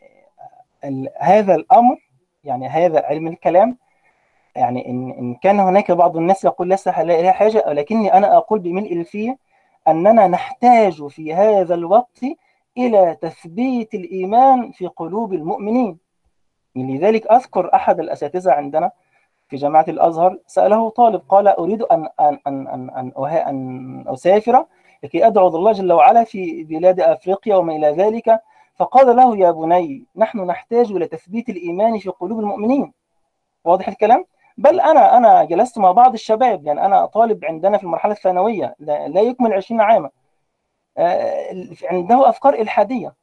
هذا 1.19 1.55
الأمر 1.55 1.97
يعني 2.45 2.69
هذا 2.69 3.05
علم 3.07 3.26
الكلام 3.26 3.79
يعني 4.57 4.88
إن, 4.88 5.11
إن 5.11 5.35
كان 5.35 5.61
هناك 5.61 5.91
بعض 5.91 6.17
الناس 6.17 6.45
يقول 6.45 6.69
ليس 6.69 6.88
لها 6.88 7.33
حاجة 7.33 7.65
ولكني 7.67 8.12
أنا 8.15 8.37
أقول 8.37 8.59
بملء 8.59 8.93
الفية 8.93 9.38
أننا 9.88 10.26
نحتاج 10.26 11.07
في 11.07 11.35
هذا 11.35 11.75
الوقت 11.75 12.21
إلى 12.79 13.17
تثبيت 13.23 13.95
الإيمان 13.95 14.73
في 14.73 14.87
قلوب 14.87 15.33
المؤمنين. 15.35 15.99
لذلك 16.76 17.26
أذكر 17.26 17.75
أحد 17.75 18.00
الأساتذة 18.00 18.53
عندنا 18.53 18.91
في 19.49 19.57
جامعة 19.57 19.85
الأزهر 19.88 20.38
سأله 20.47 20.88
طالب 20.91 21.23
قال 21.29 21.49
أريد 21.49 21.83
أن 21.83 22.09
أن 22.21 22.38
أن 22.47 22.69
أن 22.69 22.91
أن, 22.91 23.12
أن 23.26 24.05
أسافر 24.09 24.67
لكي 25.03 25.26
أدعو 25.26 25.49
الله 25.49 25.73
جل 25.73 25.93
وعلا 25.93 26.25
في 26.25 26.65
بلاد 26.65 27.00
أفريقيا 27.00 27.57
وما 27.57 27.76
إلى 27.76 27.91
ذلك 27.91 28.41
فقال 28.75 29.17
له 29.17 29.37
يا 29.37 29.50
بني 29.50 30.05
نحن 30.17 30.38
نحتاج 30.41 30.93
إلى 30.93 31.07
تثبيت 31.07 31.49
الإيمان 31.49 31.99
في 31.99 32.09
قلوب 32.11 32.41
المؤمنين 32.41 32.93
واضح 33.65 33.88
الكلام؟ 33.88 34.25
بل 34.59 34.81
أنا 34.81 35.17
أنا 35.17 35.45
جلست 35.45 35.79
مع 35.79 35.93
بعض 35.93 36.12
الشباب 36.12 36.67
يعني 36.67 36.87
أنا 36.87 37.07
طالب 37.07 37.45
عندنا 37.45 37.79
في 37.79 37.85
المرحلة 37.85 38.12
الثانوية 38.12 38.75
لا 38.79 39.21
يكمل 39.21 39.53
20 39.53 39.81
عاما 39.81 40.11
عنده 41.91 42.29
أفكار 42.29 42.55
إلحادية 42.55 43.15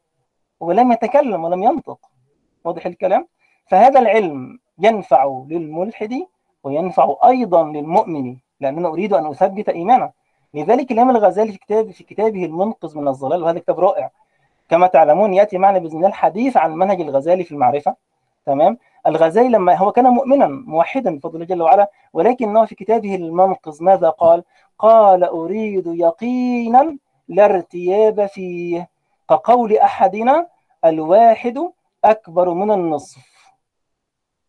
ولم 0.59 0.91
يتكلم 0.91 1.43
ولم 1.43 1.63
ينطق 1.63 1.99
واضح 2.63 2.85
الكلام؟ 2.85 3.27
فهذا 3.67 3.99
العلم 3.99 4.59
ينفع 4.79 5.43
للملحد 5.47 6.13
وينفع 6.63 7.15
أيضا 7.25 7.63
للمؤمن 7.63 8.37
لأننا 8.59 8.87
أريد 8.87 9.13
أن 9.13 9.25
أثبت 9.25 9.69
إيمانه. 9.69 10.11
لذلك 10.53 10.91
الإمام 10.91 11.15
الغزالي 11.15 11.51
في 11.51 11.57
كتاب 11.57 11.91
في 11.91 12.03
كتابه 12.03 12.45
المنقذ 12.45 12.97
من 12.97 13.07
الضلال 13.07 13.43
وهذا 13.43 13.59
كتاب 13.59 13.79
رائع. 13.79 14.11
كما 14.69 14.87
تعلمون 14.87 15.33
يأتي 15.33 15.57
معنا 15.57 15.79
بإذن 15.79 15.97
الله 15.97 16.07
الحديث 16.07 16.57
عن 16.57 16.75
منهج 16.75 17.01
الغزالي 17.01 17.43
في 17.43 17.51
المعرفة. 17.51 17.95
تمام؟ 18.45 18.77
الغزالي 19.07 19.49
لما 19.49 19.75
هو 19.75 19.91
كان 19.91 20.05
مؤمنا 20.05 20.47
موحدا 20.47 21.17
بفضل 21.17 21.35
الله 21.35 21.45
جل 21.45 21.61
وعلا 21.61 21.91
ولكنه 22.13 22.65
في 22.65 22.75
كتابه 22.75 23.15
المنقذ 23.15 23.83
ماذا 23.83 24.09
قال؟ 24.09 24.43
قال 24.79 25.23
أريد 25.23 25.87
يقينا 25.87 26.97
لا 27.27 27.45
ارتياب 27.45 28.25
فيه 28.25 28.89
كقول 29.29 29.77
أحدنا 29.77 30.47
الواحد 30.85 31.71
أكبر 32.05 32.53
من 32.53 32.71
النصف 32.71 33.32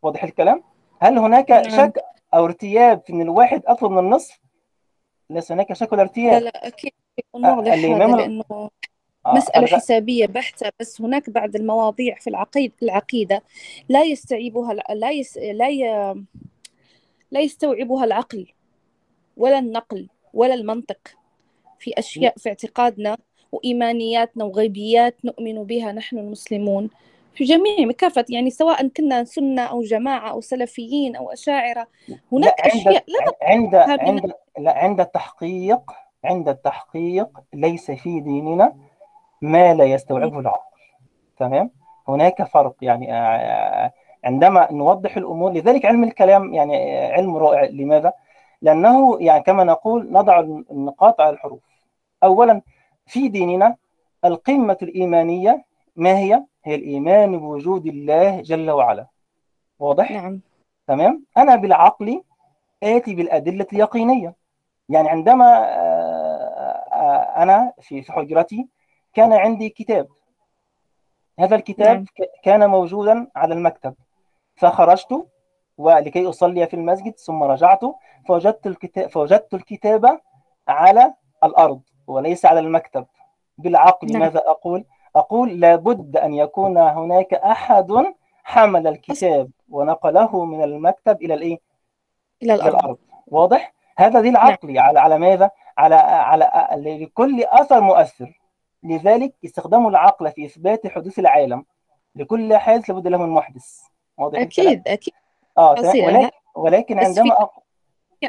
واضح 0.04 0.24
الكلام؟ 0.24 0.62
هل 1.00 1.18
هناك 1.18 1.50
نعم. 1.50 1.70
شك 1.70 2.00
أو 2.34 2.44
ارتياب 2.44 3.02
في 3.06 3.12
أن 3.12 3.20
الواحد 3.20 3.62
أكبر 3.66 3.88
من 3.88 3.98
النصف؟ 3.98 4.40
ليس 5.30 5.52
هناك 5.52 5.72
شك 5.72 5.92
ولا 5.92 5.96
لا 5.96 6.02
ارتياب 6.02 6.42
لا 6.42 6.66
أكيد 6.66 6.92
يكون 7.18 7.46
واضح 7.46 7.72
هذا 7.72 8.16
لأنه 8.16 8.44
آه، 8.50 8.70
مسألة 9.34 9.66
الغ- 9.66 9.76
حسابية 9.76 10.26
بحتة 10.26 10.70
بس 10.80 11.00
هناك 11.00 11.30
بعض 11.30 11.56
المواضيع 11.56 12.14
في 12.14 12.30
العقيدة 12.30 12.74
العقيدة 12.82 13.42
لا 13.88 14.02
يستوعبها 14.02 14.74
لا 14.94 15.10
يس 15.10 15.38
لا 15.38 15.68
ي... 15.68 15.84
لا 17.30 17.40
يستوعبها 17.40 18.04
العقل 18.04 18.46
ولا 19.36 19.58
النقل 19.58 20.08
ولا 20.34 20.54
المنطق 20.54 20.98
في 21.78 21.92
أشياء 21.98 22.34
في 22.38 22.48
اعتقادنا 22.48 23.18
وإيمانياتنا 23.52 24.44
وغيبيات 24.44 25.24
نؤمن 25.24 25.64
بها 25.64 25.92
نحن 25.92 26.18
المسلمون 26.18 26.90
في 27.34 27.44
جميع 27.44 27.92
كافة 27.98 28.24
يعني 28.28 28.50
سواء 28.50 28.88
كنا 28.88 29.24
سنة 29.24 29.62
أو 29.62 29.82
جماعة 29.82 30.30
أو 30.30 30.40
سلفيين 30.40 31.16
أو 31.16 31.32
أشاعرة 31.32 31.86
هناك 32.32 32.54
لا 32.60 32.66
أشياء 32.66 33.04
لا 33.08 33.36
عند 33.42 33.74
عند 33.74 34.32
لا 34.58 34.78
عند 34.78 35.00
التحقيق 35.00 35.92
عند 36.24 36.48
التحقيق 36.48 37.28
ليس 37.54 37.90
في 37.90 38.20
ديننا 38.20 38.76
ما 39.42 39.74
لا 39.74 39.84
يستوعبه 39.84 40.40
العقل. 40.40 40.74
تمام؟ 41.38 41.70
هناك 42.08 42.42
فرق 42.42 42.74
يعني 42.82 43.14
آه، 43.14 43.92
عندما 44.24 44.72
نوضح 44.72 45.16
الأمور 45.16 45.52
لذلك 45.52 45.84
علم 45.84 46.04
الكلام 46.04 46.54
يعني 46.54 46.98
آه، 46.98 47.12
علم 47.12 47.36
رائع. 47.36 47.64
لماذا؟ 47.64 48.12
لأنه 48.62 49.18
يعني 49.20 49.42
كما 49.42 49.64
نقول 49.64 50.12
نضع 50.12 50.40
النقاط 50.40 51.20
على 51.20 51.30
الحروف. 51.30 51.60
اولا 52.24 52.62
في 53.06 53.28
ديننا 53.28 53.76
القمة 54.24 54.78
الإيمانية 54.82 55.64
ما 55.96 56.18
هي؟ 56.18 56.44
هي 56.64 56.74
الإيمان 56.74 57.38
بوجود 57.38 57.87
الله 57.87 58.40
جل 58.40 58.70
وعلا. 58.70 59.07
واضح؟ 59.78 60.11
نعم. 60.11 60.40
تمام؟ 60.87 61.24
أنا 61.37 61.57
بالعقل 61.57 62.22
آتي 62.83 63.14
بالأدلة 63.14 63.66
اليقينية. 63.72 64.35
يعني 64.88 65.09
عندما 65.09 65.44
آه، 65.44 66.85
آه، 66.92 67.42
أنا 67.42 67.72
في 67.80 68.12
حجرتي 68.12 68.68
كان 69.14 69.33
عندي 69.33 69.68
كتاب. 69.68 70.09
هذا 71.38 71.57
الكتاب 71.57 71.96
نعم. 71.96 72.07
كان 72.42 72.70
موجودا 72.70 73.26
على 73.37 73.54
المكتب. 73.54 73.94
فخرجت 74.57 75.26
ولكي 75.78 76.28
أصلي 76.28 76.66
في 76.66 76.74
المسجد 76.74 77.18
ثم 77.18 77.42
رجعت 77.42 77.80
فوجدت 78.28 78.66
الكتاب 78.66 79.11
فوجدت 79.11 79.54
الكتاب 79.54 80.20
على 80.68 81.14
الأرض 81.44 81.80
وليس 82.07 82.46
على 82.46 82.61
المكتب. 82.61 83.07
بالعقل 83.59 84.12
نعم. 84.12 84.20
ماذا 84.20 84.38
أقول؟ 84.38 84.85
أقول 85.16 85.61
لابد 85.61 86.16
أن 86.16 86.35
يكون 86.35 86.79
هناك 86.79 87.35
أحد 87.35 87.92
حمل 88.44 88.87
الكتاب 88.87 89.50
ونقله 89.70 90.44
من 90.44 90.62
المكتب 90.62 91.22
إلى 91.22 91.35
الإيه؟ 91.35 91.59
إلى 92.42 92.55
الأرض. 92.55 92.74
الأرض. 92.74 92.98
واضح؟ 93.27 93.74
هذا 93.98 94.20
دليل 94.20 94.33
نعم. 94.33 94.46
عقلي 94.46 94.79
على 94.79 95.00
على 95.00 95.18
ماذا؟ 95.18 95.50
على 95.79 95.94
على 95.94 96.50
لكل 97.05 97.44
أثر 97.44 97.81
مؤثر. 97.81 98.40
لذلك 98.83 99.35
استخدام 99.44 99.88
العقل 99.88 100.31
في 100.31 100.46
إثبات 100.46 100.87
حدوث 100.87 101.18
العالم. 101.18 101.64
لكل 102.16 102.57
حادث 102.57 102.90
لابد 102.90 103.09
له 103.09 103.18
من 103.18 103.29
محدث. 103.29 103.81
واضح 104.18 104.40
أكيد 104.40 104.88
أكيد. 104.88 105.14
آه. 105.59 105.70
ولكن 105.70 106.31
ولكن 106.55 106.98
عندما. 106.98 107.48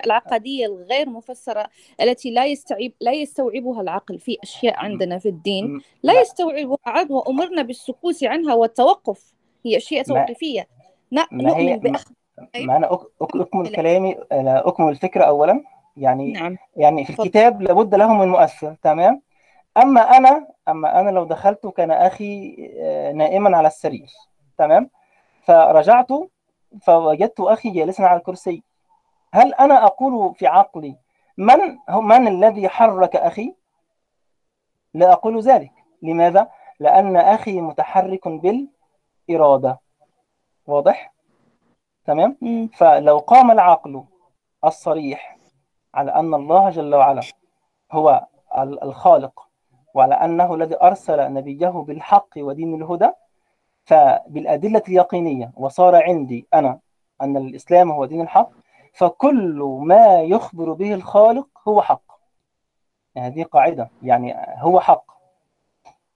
العقدية 0.05 0.65
الغير 0.65 1.09
مفسرة 1.09 1.67
التي 2.01 2.31
لا 2.31 2.45
يستوعب 2.45 2.91
لا 3.01 3.11
يستوعبها 3.11 3.81
العقل 3.81 4.19
في 4.19 4.37
أشياء 4.43 4.75
عندنا 4.77 5.19
في 5.19 5.29
الدين. 5.29 5.81
لا. 6.03 6.21
يستوعبها 6.21 6.77
عاد 6.85 7.11
وأمرنا 7.11 7.61
بالسكوت 7.61 8.23
عنها 8.23 8.53
والتوقف. 8.53 9.33
هي 9.65 9.77
أشياء 9.77 10.03
توقيفية 10.03 10.67
نؤمن 11.11 11.77
بأخذ 11.77 12.11
ما 12.55 12.77
أنا 12.77 12.93
أك... 12.93 12.99
أك... 13.21 13.35
أكمل 13.35 13.75
كلامي 13.75 14.17
أنا 14.31 14.67
أكمل 14.67 14.89
الفكرة 14.89 15.23
اولا. 15.23 15.63
يعني 15.97 16.31
نعم. 16.31 16.57
يعني 16.75 17.05
في. 17.05 17.23
الكتاب 17.23 17.61
لابد 17.61 17.95
له 17.95 18.13
من 18.13 18.27
مؤثر 18.27 18.75
تمام؟ 18.83 19.21
أما 19.77 20.17
أنا 20.17 20.47
أما 20.67 20.99
أنا 20.99 21.09
لو 21.09 21.23
دخلت 21.23 21.67
كان 21.67 21.91
أخي 21.91 22.55
آه، 22.79 23.11
نائما 23.11 23.57
على 23.57 23.67
السرير 23.67 24.07
تمام؟ 24.57 24.89
فرجعت 25.43 26.07
فوجدت 26.81 27.39
أخي 27.39 27.69
جالسا 27.69 28.01
على 28.01 28.19
الكرسي. 28.19 28.63
هل 29.35 29.53
أنا 29.53 29.85
أقول 29.85 30.35
في 30.35 30.47
عقلي 30.47 30.95
من 31.37 31.77
من 31.89 32.27
الذي 32.27 32.69
حرك 32.69 33.15
أخي؟ 33.15 33.55
لا 34.93 35.11
أقول 35.13 35.39
ذلك. 35.41 35.71
لماذا؟ 36.01 36.51
لأن 36.79 37.17
أخي 37.17 37.61
متحرك 37.61 38.27
بالإرادة. 38.27 39.79
واضح؟ 40.67 41.13
تمام. 42.05 42.37
فلو 42.73 43.17
قام 43.17 43.51
العقل 43.51 44.03
الصريح 44.65 45.37
على 45.93 46.11
أن 46.15 46.33
الله 46.33 46.69
جل 46.69 46.95
وعلا 46.95 47.21
هو 47.91 48.25
ال- 48.57 48.83
الخالق 48.83 49.47
وعلى 49.93 50.13
أنه 50.15 50.55
الذي 50.55 50.75
أرسل 50.81 51.33
نبيه 51.33 51.67
بالحق 51.69 52.29
ودين 52.37 52.75
الهدى 52.75 53.09
فبالأدلة 53.85 54.81
اليقينية 54.87 55.51
وصار 55.57 55.95
عندي 56.03 56.47
أنا 56.53 56.79
أن 57.21 57.37
الإسلام 57.37 57.91
هو 57.91 58.05
دين 58.05 58.21
الحق 58.21 58.49
فكل 58.95 59.79
ما 59.81 60.21
يخبر 60.21 60.73
به 60.73 60.93
الخالق 60.93 61.47
هو 61.67 61.81
حق. 61.81 62.03
يعني 63.15 63.27
هذه 63.27 63.43
قاعدة 63.43 63.89
يعني 64.03 64.35
هو 64.57 64.79
حق. 64.79 65.05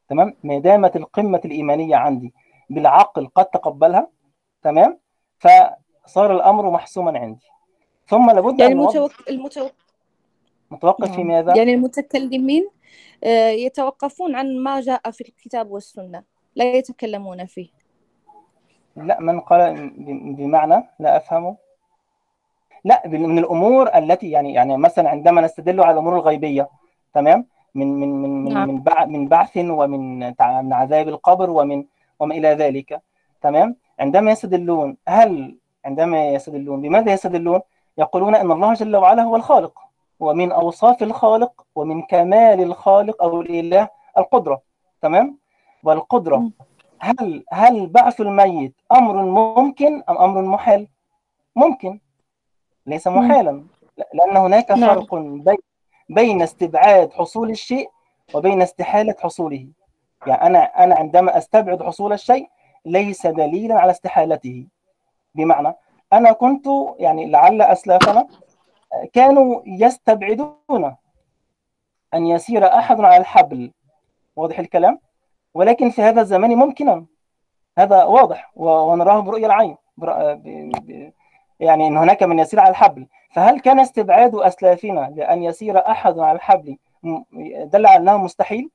تمام؟ 0.10 0.34
ما 0.44 0.60
دامت 0.60 0.96
القمة 0.96 1.42
الإيمانية 1.46 1.96
عندي 1.96 2.34
بالعقل 2.70 3.28
قد 3.28 3.46
تقبلها 3.46 4.10
تمام؟ 4.62 5.00
فصار 5.39 6.36
الأمر 6.36 6.70
محسوما 6.70 7.20
عندي. 7.20 7.46
ثم 8.08 8.32
لابد 8.32 8.60
يعني 8.60 8.74
المتوك... 8.74 9.12
المتوك... 9.30 9.72
متوقف 10.72 11.12
في 11.12 11.24
نعم. 11.24 11.28
ماذا؟ 11.28 11.58
يعني 11.58 11.74
المتكلمين 11.74 12.70
آه، 13.24 13.50
يتوقفون 13.50 14.36
عن 14.36 14.58
ما 14.58 14.82
جاء 14.82 15.12
في 15.12 15.22
الكتاب 15.22 15.72
والسنة 15.72 16.24
لا 16.56 16.74
يتكلمون 16.74 17.46
فيه. 17.46 17.70
لا 18.96 19.20
من 19.20 19.39
قال 19.39 19.89
بمعنى 20.36 20.89
لا 21.00 21.18
أفهمه. 21.18 21.69
لا 22.84 23.02
من 23.08 23.39
الأمور 23.39 23.98
التي 23.98 24.30
يعني 24.32 24.54
يعني 24.54 24.78
مثلا 24.78 25.10
عندما 25.10 25.42
نستدل 25.42 25.82
على 25.82 25.94
الأمور 25.94 26.15
الغيبية 26.15 26.70
تمام 27.13 27.46
من 27.76 27.88
من 28.00 28.22
من 28.22 28.44
من 28.44 28.54
نعم. 28.54 28.70
من 28.70 28.84
من 29.08 29.28
بعث 29.28 29.58
ومن 29.58 30.20
من 30.39 30.74
عذاب 30.74 31.08
القبر 31.08 31.50
ومن 31.50 31.86
وما 32.20 32.36
إلى 32.36 32.48
ذلك 32.48 33.02
تمام 33.42 33.76
عندما 34.00 34.32
يستدلون 34.32 34.98
هل 35.08 35.56
عندما 35.86 36.28
يستدلون 36.28 36.82
بماذا 36.82 37.13
يستدلون 37.13 37.62
يقولون 37.98 38.36
أن 38.36 38.52
الله 38.52 38.74
جل 38.74 38.96
وعلا 38.96 39.24
هو 39.24 39.36
الخالق 39.36 39.80
ومن 40.20 40.52
أوصاف 40.52 41.04
الخالق 41.04 41.65
ومن 41.76 42.02
كمال 42.02 42.62
الخالق 42.62 43.24
أو 43.24 43.42
الإله 43.42 43.89
القدرة 44.18 44.62
تمام 45.02 45.38
والقدرة 45.84 46.38
مم. 46.38 46.52
هل 47.00 47.44
هل 47.52 47.88
بعث 47.88 48.22
الميت 48.22 48.74
أمر 48.92 49.15
ممكن 49.26 50.04
أم 50.10 50.18
أمر 50.18 50.42
محال؟ 50.42 50.88
ممكن 51.56 52.00
ليس 52.89 53.08
محالا 53.08 53.63
لأن 54.13 54.38
هناك 54.38 54.71
نعم. 54.71 54.89
فرق 54.89 55.15
بين 55.15 55.58
بين 56.10 56.41
استبعاد 56.41 57.13
حصول 57.13 57.49
الشيء 57.49 57.89
وبين 58.34 58.62
استحالة 58.62 59.15
حصوله. 59.19 59.67
يعني 60.28 60.41
أنا 60.47 60.84
أنا 60.84 60.95
عندما 60.95 61.38
أستبعد 61.38 61.84
حصول 61.84 62.13
الشيء 62.13 62.49
ليس 62.86 63.28
دليلا 63.28 63.80
على 63.80 63.91
استحالته. 63.91 64.67
بمعنى 65.36 65.75
أنا 66.13 66.32
كنت 66.32 66.65
يعني 66.99 67.32
لعل 67.32 67.62
أسلافنا 67.62 68.28
كانوا 69.13 69.62
يستبعدون 69.65 70.95
أن 72.13 72.25
يسير 72.25 72.65
أحد 72.65 73.02
على 73.02 73.17
الحبل 73.17 73.71
واضح 74.36 74.60
الكلام؟ 74.60 74.99
ولكن 75.54 75.89
في 75.89 76.02
هذا 76.02 76.21
الزمان 76.21 76.56
ممكنا 76.56 77.06
هذا 77.78 78.04
واضح 78.04 78.52
ونراه 78.56 79.19
برؤية 79.19 79.45
العين 79.45 79.78
يعني 81.60 81.88
إن 81.88 81.98
هناك 81.98 82.24
من 82.24 82.39
يسير 82.39 82.60
على 82.60 82.69
الحبل 82.69 83.08
فهل 83.32 83.60
كان 83.60 83.80
استبعاد 83.80 84.36
أسلافنا 84.36 85.13
لأن 85.15 85.43
يسير 85.43 85.78
أحد 85.91 86.19
على 86.19 86.36
الحبل 86.36 86.78
دل 87.63 87.86
على 87.86 87.98
أنه 87.98 88.17
مستحيل؟ 88.17 88.69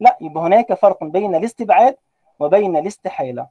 لا 0.00 0.16
يبقى 0.20 0.44
هناك 0.44 0.74
فرق 0.74 1.04
بين 1.04 1.34
الاستبعاد 1.34 1.96
وبين 2.40 2.76
الاستحالة 2.76 3.46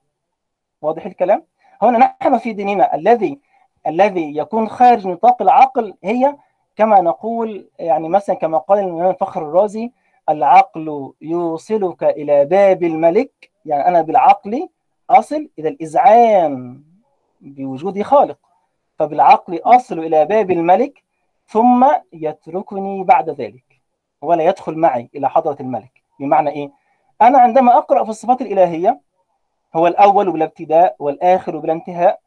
واضح 0.82 1.06
الكلام؟ 1.06 1.44
هنا 1.82 1.98
نحن 2.22 2.38
في 2.38 2.54
ديننا 2.54 2.96
الذي 2.96 3.40
الذي 3.88 4.38
يكون 4.38 4.70
خارج 4.70 5.08
نطاق 5.08 5.42
العقل 5.42 5.94
هي 6.04 6.36
كما 6.76 7.02
نقول 7.02 7.70
يعني 7.80 8.10
مثلا 8.10 8.36
كما 8.36 8.58
قال 8.58 8.80
الإمام 8.80 9.10
الفخر 9.10 9.42
الرازي 9.42 9.92
العقل 10.30 11.14
يوصلك 11.22 12.04
إلى 12.04 12.46
باب 12.46 12.84
الملك 12.84 13.52
يعني 13.66 13.88
أنا 13.88 14.02
بالعقل 14.02 14.70
أصل 15.10 15.50
إلى 15.60 15.70
الاذعان 15.70 16.82
بوجود 17.42 18.02
خالق 18.02 18.38
فبالعقل 18.98 19.60
أصل 19.64 20.00
إلى 20.00 20.26
باب 20.26 20.52
الملك 20.52 21.04
ثم 21.48 21.88
يتركني 22.14 23.04
بعد 23.04 23.30
ذلك 23.30 23.82
ولا 24.22 24.44
يدخل 24.44 24.76
معي 24.76 25.10
إلى 25.16 25.30
حضرة 25.30 25.58
الملك. 25.60 25.92
بمعنى 26.20 26.50
إيه؟ 26.50 26.72
أنا 27.22 27.40
عندما 27.40 27.78
أقرأ 27.78 28.04
في 28.04 28.10
الصفات 28.10 28.42
الإلهية 28.42 29.02
هو 29.76 29.88
الأول 29.88 30.32
بلا 30.32 30.46
ابتداء 30.46 30.96
والآخر 31.00 31.58
بلا 31.58 31.74
انتهاء 31.74 32.20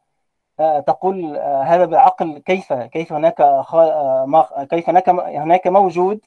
آه، 0.59 0.79
تقول 0.79 1.37
آه، 1.37 1.61
هذا 1.63 1.85
بالعقل 1.85 2.37
كيف 2.37 2.73
كيف 2.73 3.13
هناك 3.13 3.41
آه، 3.41 4.67
كيف 4.69 4.89
هناك 4.89 5.09
هناك 5.09 5.67
موجود 5.67 6.19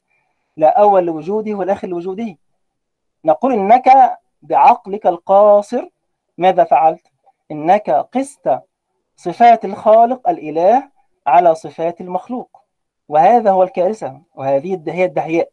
لا 0.57 0.81
أول 0.81 1.05
لوجوده 1.07 1.55
والآخر 1.55 1.89
لوجوده. 1.89 2.37
نقول 3.25 3.53
إنك 3.53 4.19
بعقلك 4.43 5.07
القاصر 5.07 5.89
ماذا 6.39 6.65
فعلت؟ 6.65 7.07
إنك 7.51 7.91
قست 7.91 8.61
صفات 9.17 9.65
الخالق 9.65 10.29
الإله 10.29 10.89
على 11.27 11.55
صفات 11.55 12.01
المخلوق. 12.01 12.61
وهذا 13.09 13.51
هو 13.51 13.63
الكارثة 13.63 14.21
وهذه 14.35 14.81
هي 14.89 15.05
الدهياء 15.05 15.49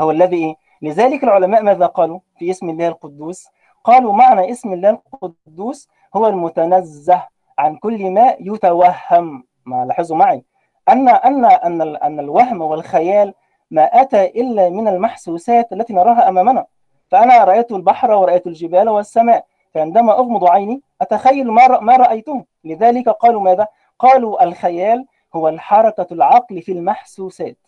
هو 0.00 0.10
الذي 0.10 0.36
إيه؟ 0.36 0.54
لذلك 0.82 1.24
العلماء 1.24 1.62
ماذا 1.62 1.86
قالوا 1.86 2.20
في 2.38 2.50
اسم 2.50 2.70
الله 2.70 2.88
القدوس؟ 2.88 3.48
قالوا 3.84 4.12
معنى 4.12 4.50
اسم 4.50 4.72
الله 4.72 4.90
القدوس 4.90 5.88
هو 6.16 6.26
المتنزه 6.26 7.22
عن 7.58 7.76
كل 7.76 8.10
ما 8.10 8.34
يتوهم. 8.40 9.44
ما 9.66 9.84
لاحظوا 9.84 10.16
معي؟ 10.16 10.44
أن 10.88 11.08
أن 11.08 11.82
ال- 11.82 12.02
أن 12.02 12.20
الوهم 12.20 12.60
والخيال 12.62 13.34
ما 13.70 13.84
أتى 13.84 14.24
إلا 14.26 14.68
من 14.68 14.88
المحسوسات 14.88 15.72
التي 15.72 15.92
نراها 15.92 16.28
أمامنا. 16.28 16.66
فأنا 17.08 17.44
رأيت 17.44 17.72
البحر 17.72 18.10
ورأيت 18.12 18.46
الجبال 18.46 18.88
والسماء. 18.88 19.46
فعندما 19.76 20.12
أغمض 20.12 20.44
عيني 20.44 20.82
أتخيل 21.00 21.50
ما 21.50 21.80
ما 21.80 21.96
رايته 21.96 22.44
لذلك 22.64 23.08
قالوا 23.08 23.40
ماذا؟ 23.40 23.66
قالوا 23.98 24.44
الخيال 24.44 25.06
هو 25.34 25.48
الحركة 25.48 26.06
العقل 26.12 26.62
في 26.62 26.72
المحسوسات. 26.72 27.58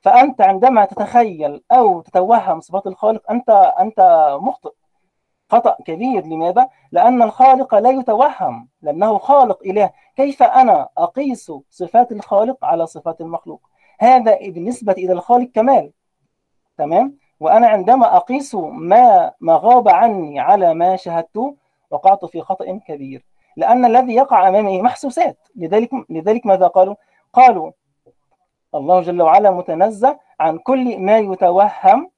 فأنت 0.00 0.40
عندما 0.40 0.84
تتخيل 0.84 1.62
أو 1.72 2.00
تتوهم 2.00 2.60
صفات 2.60 2.86
الخالق 2.86 3.30
أنت 3.30 3.50
أنت 3.80 4.00
مخطئ. 4.40 4.70
خطأ 5.50 5.76
كبير. 5.84 6.26
لماذا؟ 6.26 6.68
لأن 6.92 7.22
الخالق 7.22 7.74
لا 7.74 7.90
يتوهم 7.90 8.68
لأنه 8.82 9.18
خالق 9.18 9.58
إله. 9.64 9.90
كيف 10.16 10.42
أنا 10.42 10.88
أقيس 10.98 11.52
صفات 11.70 12.12
الخالق 12.12 12.64
على 12.64 12.86
صفات 12.86 13.20
المخلوق؟ 13.20 13.60
هذا 14.00 14.38
بالنسبة 14.40 14.92
إلى 14.92 15.12
الخالق 15.12 15.50
كمال. 15.54 15.92
تمام؟ 16.76 17.18
وأنا 17.40 17.68
عندما 17.68 18.16
أقيس 18.16 18.54
ما 18.54 19.32
ما 19.40 19.60
غاب 19.62 19.88
عني 19.88 20.40
على 20.40 20.74
ما 20.74 20.96
شاهدته 20.96 21.56
وقعت 21.90 22.24
في 22.24 22.40
خطأ 22.40 22.80
كبير. 22.86 23.24
لأن 23.56 23.84
الذي 23.84 24.14
يقع 24.14 24.48
أمامي 24.48 24.82
محسوسات. 24.82 25.48
لذلك 25.56 25.90
لذلك 26.10 26.46
ماذا 26.46 26.66
قالوا؟ 26.66 26.94
قالوا 27.32 27.72
الله 28.74 29.00
جل 29.00 29.22
وعلا 29.22 29.50
متنزه 29.50 30.18
عن 30.40 30.58
كل 30.58 30.98
ما 30.98 31.18
يتوهم 31.18 32.10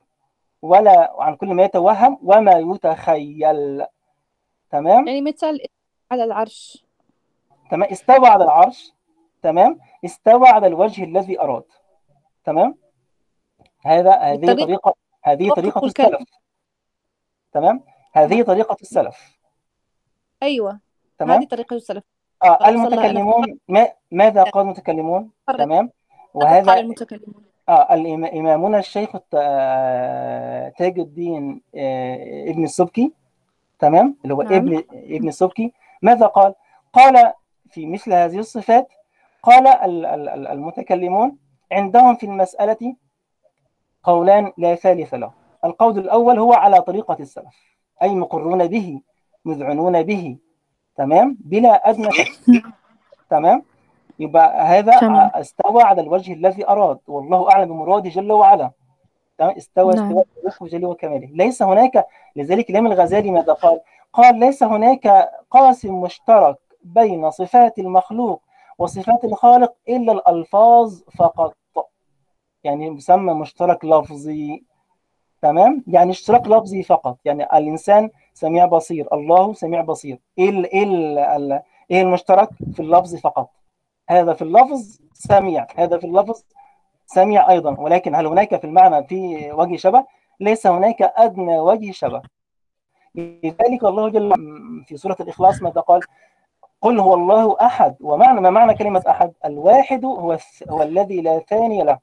ولا 0.63 1.13
عن 1.19 1.37
كل 1.37 1.55
ما 1.55 1.63
يتوهم 1.63 2.19
وما 2.23 2.53
يتخيل. 2.53 3.87
تمام؟ 4.71 5.07
يعني 5.07 5.23
مثال 5.23 5.61
على 6.11 6.25
العرش. 6.25 6.85
تمام؟ 7.71 7.89
استوى 7.91 8.29
على 8.29 8.45
العرش. 8.45 8.93
تمام؟ 9.43 9.79
استوى 10.05 10.49
على 10.49 10.67
الوجه 10.67 11.05
الذي 11.05 11.41
أراد. 11.41 11.65
تمام؟ 12.45 12.75
هذا 13.85 14.13
هذه 14.13 14.47
طريقة 14.47 14.95
هذه 15.23 15.51
طريقة 15.51 15.87
الكلام. 15.87 16.09
السلف. 16.15 16.29
تمام؟ 17.53 17.81
هذه 18.13 18.43
طريقة 18.43 18.77
السلف. 18.83 19.39
أيوة. 20.43 20.81
تمام؟ 21.19 21.39
هذه 21.41 21.47
طريقة 21.49 21.77
السلف. 21.77 22.05
آه 22.45 22.69
المتكلمون 22.69 23.59
ما 23.69 23.89
ماذا 24.11 24.43
قال 24.43 24.65
المتكلمون. 24.65 25.31
تمام؟ 25.59 25.91
وهذا 26.35 26.71
قال 26.73 26.79
المتكلمون. 26.85 27.45
آه 27.69 27.87
الإما- 27.89 28.35
إمامنا 28.35 28.79
الشيخ 28.79 29.11
آه، 29.35 30.69
تاج 30.69 30.99
الدين 30.99 31.63
آه، 31.77 32.51
ابن 32.51 32.65
السبكي. 32.65 33.13
تمام؟ 33.79 34.17
اللي 34.25 34.35
هو 34.35 34.43
نعم. 34.43 34.53
ابن 34.55 34.85
ابن 34.93 35.29
السبكي. 35.29 35.73
ماذا 36.03 36.27
قال؟ 36.27 36.55
قال 36.93 37.33
في 37.71 37.87
مثل 37.87 38.13
هذه 38.13 38.39
الصفات 38.39 38.89
قال 39.43 39.67
ال- 39.67 40.07
ال- 40.07 40.29
ال- 40.29 40.47
المتكلمون 40.47 41.39
عندهم 41.73 42.17
في 42.17 42.27
المسألة 42.27 42.97
قولان 44.05 44.53
لا 44.59 44.75
ثالث 44.75 45.15
له. 45.15 45.31
القول 45.65 45.99
الأول 45.99 46.39
هو 46.39 46.53
على 46.53 46.81
طريقة 46.81 47.17
السلف 47.21 47.77
أي 48.03 48.15
مقرون 48.15 48.67
به 48.67 49.01
مذعنون 49.45 50.03
به 50.03 50.37
تمام؟ 50.97 51.37
بلا 51.41 51.91
أدنى 51.91 52.13
شك 52.13 52.63
تمام؟ 53.31 53.63
يبقى 54.19 54.67
هذا 54.67 55.01
تمام. 55.01 55.31
استوى 55.35 55.83
على 55.83 56.01
الوجه 56.01 56.33
الذي 56.33 56.69
أراد 56.69 56.99
والله 57.09 57.51
أعلم 57.51 57.69
بمراده 57.69 58.11
جل 58.11 58.33
وعلا. 58.33 58.71
تمام؟ 59.39 59.57
استوى 59.57 59.95
نعم. 59.95 60.07
استواء 60.07 60.27
وفق 60.45 60.65
جل 60.65 60.85
وكماله. 60.85 61.29
ليس 61.33 61.63
هناك 61.63 62.07
لذلك 62.37 62.71
الإمام 62.71 62.93
الغزالي 62.93 63.31
ماذا 63.31 63.53
قال؟ 63.53 63.81
قال 64.13 64.39
ليس 64.39 64.63
هناك 64.63 65.31
قاسم 65.51 66.01
مشترك 66.01 66.57
بين 66.83 67.31
صفات 67.31 67.79
المخلوق 67.79 68.43
وصفات 68.79 69.25
الخالق 69.25 69.73
إلا 69.89 70.13
الألفاظ 70.13 71.01
فقط. 71.19 71.55
يعني 72.65 72.87
يسمى 72.87 73.35
مشترك 73.35 73.85
لفظي 73.85 74.65
تمام؟ 75.43 75.85
يعني 75.87 76.11
اشتراك 76.11 76.47
لفظي 76.49 76.83
فقط. 76.83 77.19
يعني 77.25 77.45
الإنسان 77.45 78.11
سميع 78.35 78.67
بصير 78.67 79.09
الله 79.13 79.53
سميع 79.53 79.81
بصير. 79.81 80.19
إيه 80.39 80.65
إيه 80.65 81.65
إيه 81.91 82.03
المشترك؟ 82.03 82.49
في 82.73 82.81
اللفظ 82.81 83.17
فقط. 83.17 83.51
هذا 84.11 84.33
في 84.33 84.43
اللفظ 84.43 84.99
سميع 85.13 85.67
هذا 85.77 85.99
في 85.99 86.07
اللفظ 86.07 86.43
سميع 87.07 87.51
أيضا. 87.51 87.81
ولكن 87.81 88.15
هل 88.15 88.27
هناك 88.27 88.57
في 88.61 88.65
المعنى 88.65 89.07
في 89.07 89.53
وجه 89.53 89.77
شبه؟ 89.77 90.05
ليس 90.41 90.67
هناك 90.67 91.03
أدنى 91.03 91.59
وجه 91.59 91.91
شبه. 91.91 92.23
لذلك 93.15 93.85
الله 93.85 94.09
جل 94.09 94.35
في 94.87 94.97
سورة 94.97 95.17
الإخلاص 95.21 95.63
ماذا 95.63 95.81
قال؟ 95.81 96.01
قل 96.83 97.01
هو 97.01 97.15
الله 97.15 97.57
أحد. 97.61 97.97
ومعنى 98.01 98.41
ما 98.41 98.51
معنى 98.51 98.75
كلمة 98.75 99.03
أحد؟ 99.09 99.33
الواحد 99.45 100.05
هو 100.05 100.39
هو 100.69 100.83
الذي 100.83 101.21
لا 101.21 101.39
ثاني 101.39 101.83
له. 101.83 101.99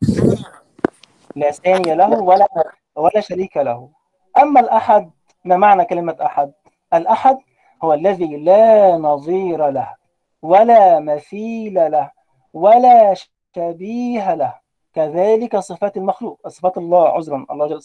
لا 1.36 1.52
ثاني 1.52 1.96
له 1.96 2.22
ولا 2.22 2.48
ولا 2.96 3.20
شريك 3.20 3.58
له. 3.58 3.90
أما 4.38 4.60
الأحد 4.60 5.12
ما 5.46 5.58
معنى 5.58 5.86
كلمة 5.86 6.18
أحد؟ 6.22 6.52
الأحد 6.94 7.38
هو 7.84 7.94
الذي 7.94 8.38
لا 8.38 8.98
نظير 8.98 9.70
له 9.70 9.96
ولا 10.42 11.00
مثيل 11.00 11.92
له 11.92 12.12
ولا 12.54 13.14
شبيه 13.56 14.34
له. 14.34 14.54
كذلك 14.94 15.58
صفات 15.58 15.98
المخلوق 15.98 16.48
صفات 16.48 16.78
الله 16.78 17.10
عذرا. 17.10 17.46
الله 17.52 17.68
جل 17.68 17.82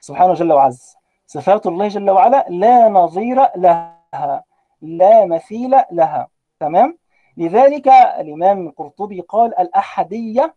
سبحانه 0.00 0.34
جل 0.34 0.52
وعز. 0.52 0.96
صفات 1.26 1.66
الله 1.66 1.88
جل 1.88 2.10
وعلا 2.10 2.46
لا 2.48 2.88
نظير 2.88 3.46
لها. 3.56 4.47
لا 4.82 5.24
مثيل 5.26 5.70
لها. 5.92 6.28
تمام؟ 6.60 6.98
لذلك 7.36 7.88
الإمام 7.88 8.66
القرطبي 8.66 9.20
قال 9.20 9.58
الأحدية 9.58 10.54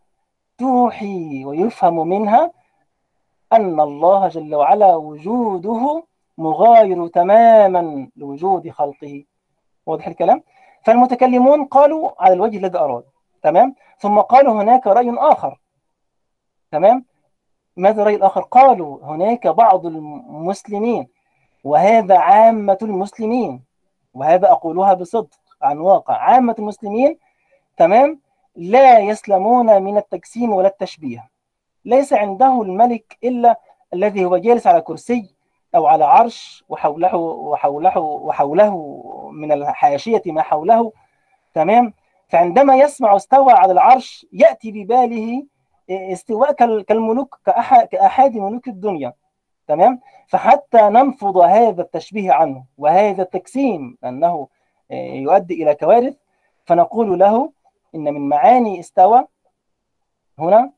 توحي 0.57 1.45
ويفهم 1.45 2.07
منها 2.07 2.51
أن 3.53 3.79
الله 3.79 4.27
جل 4.27 4.55
وعلا 4.55 4.95
وجوده 4.95 6.03
مغاير 6.37 7.07
تماما 7.07 8.09
لوجود 8.15 8.69
خلقه. 8.69 9.23
واضح 9.85 10.07
الكلام؟ 10.07 10.43
فالمتكلمون 10.83 11.65
قالوا 11.65 12.09
على 12.19 12.33
الوجه 12.33 12.57
الذي 12.57 12.77
أراد. 12.77 13.03
تمام؟ 13.43 13.75
ثم 13.99 14.19
قالوا 14.19 14.61
هناك 14.61 14.87
رأي 14.87 15.13
آخر. 15.17 15.59
تمام؟ 16.71 17.05
ماذا 17.77 18.01
الرأي 18.01 18.15
الآخر؟ 18.15 18.41
قالوا 18.41 19.03
هناك 19.03 19.47
بعض 19.47 19.85
المسلمين 19.85 21.07
وهذا 21.63 22.17
عامة 22.17 22.77
المسلمين 22.81 23.63
وهذا 24.13 24.51
أقولها 24.51 24.93
بصدق 24.93 25.39
عن 25.61 25.77
واقع. 25.77 26.13
عامة 26.17 26.55
المسلمين 26.59 27.17
تمام؟ 27.77 28.19
لا 28.55 28.99
يسلمون 28.99 29.83
من 29.83 29.97
التجسيم 29.97 30.53
ولا 30.53 30.67
التشبيه. 30.67 31.29
ليس 31.85 32.13
عنده 32.13 32.61
الملك 32.61 33.17
إلا 33.23 33.59
الذي 33.93 34.25
هو 34.25 34.37
جالس 34.37 34.67
على 34.67 34.81
كرسي 34.81 35.35
أو 35.75 35.85
على 35.87 36.05
عرش 36.05 36.63
وحوله 36.69 37.15
وحوله 37.15 37.97
وحوله 37.97 39.01
من 39.31 39.51
الحاشية 39.51 40.21
ما 40.25 40.41
حوله 40.41 40.91
تمام؟ 41.53 41.93
فعندما 42.29 42.75
يسمع 42.75 43.15
استوى 43.15 43.53
على 43.53 43.71
العرش 43.71 44.25
يأتي 44.33 44.71
بباله 44.71 45.45
استواء 45.89 46.51
كالملوك 46.81 47.39
كأحد 47.91 48.35
ملوك 48.37 48.67
الدنيا. 48.67 49.13
تمام؟ 49.67 49.99
فحتى 50.27 50.81
ننفض 50.81 51.37
هذا 51.37 51.81
التشبيه 51.81 52.31
عنه 52.31 52.63
وهذا 52.77 53.21
التجسيم 53.23 53.97
أنه 54.03 54.47
يؤدي 54.91 55.63
إلى 55.63 55.75
كوارث 55.75 56.13
فنقول 56.65 57.19
له 57.19 57.51
إن 57.95 58.03
من 58.03 58.29
معاني 58.29 58.79
استوى 58.79 59.25
هنا 60.39 60.71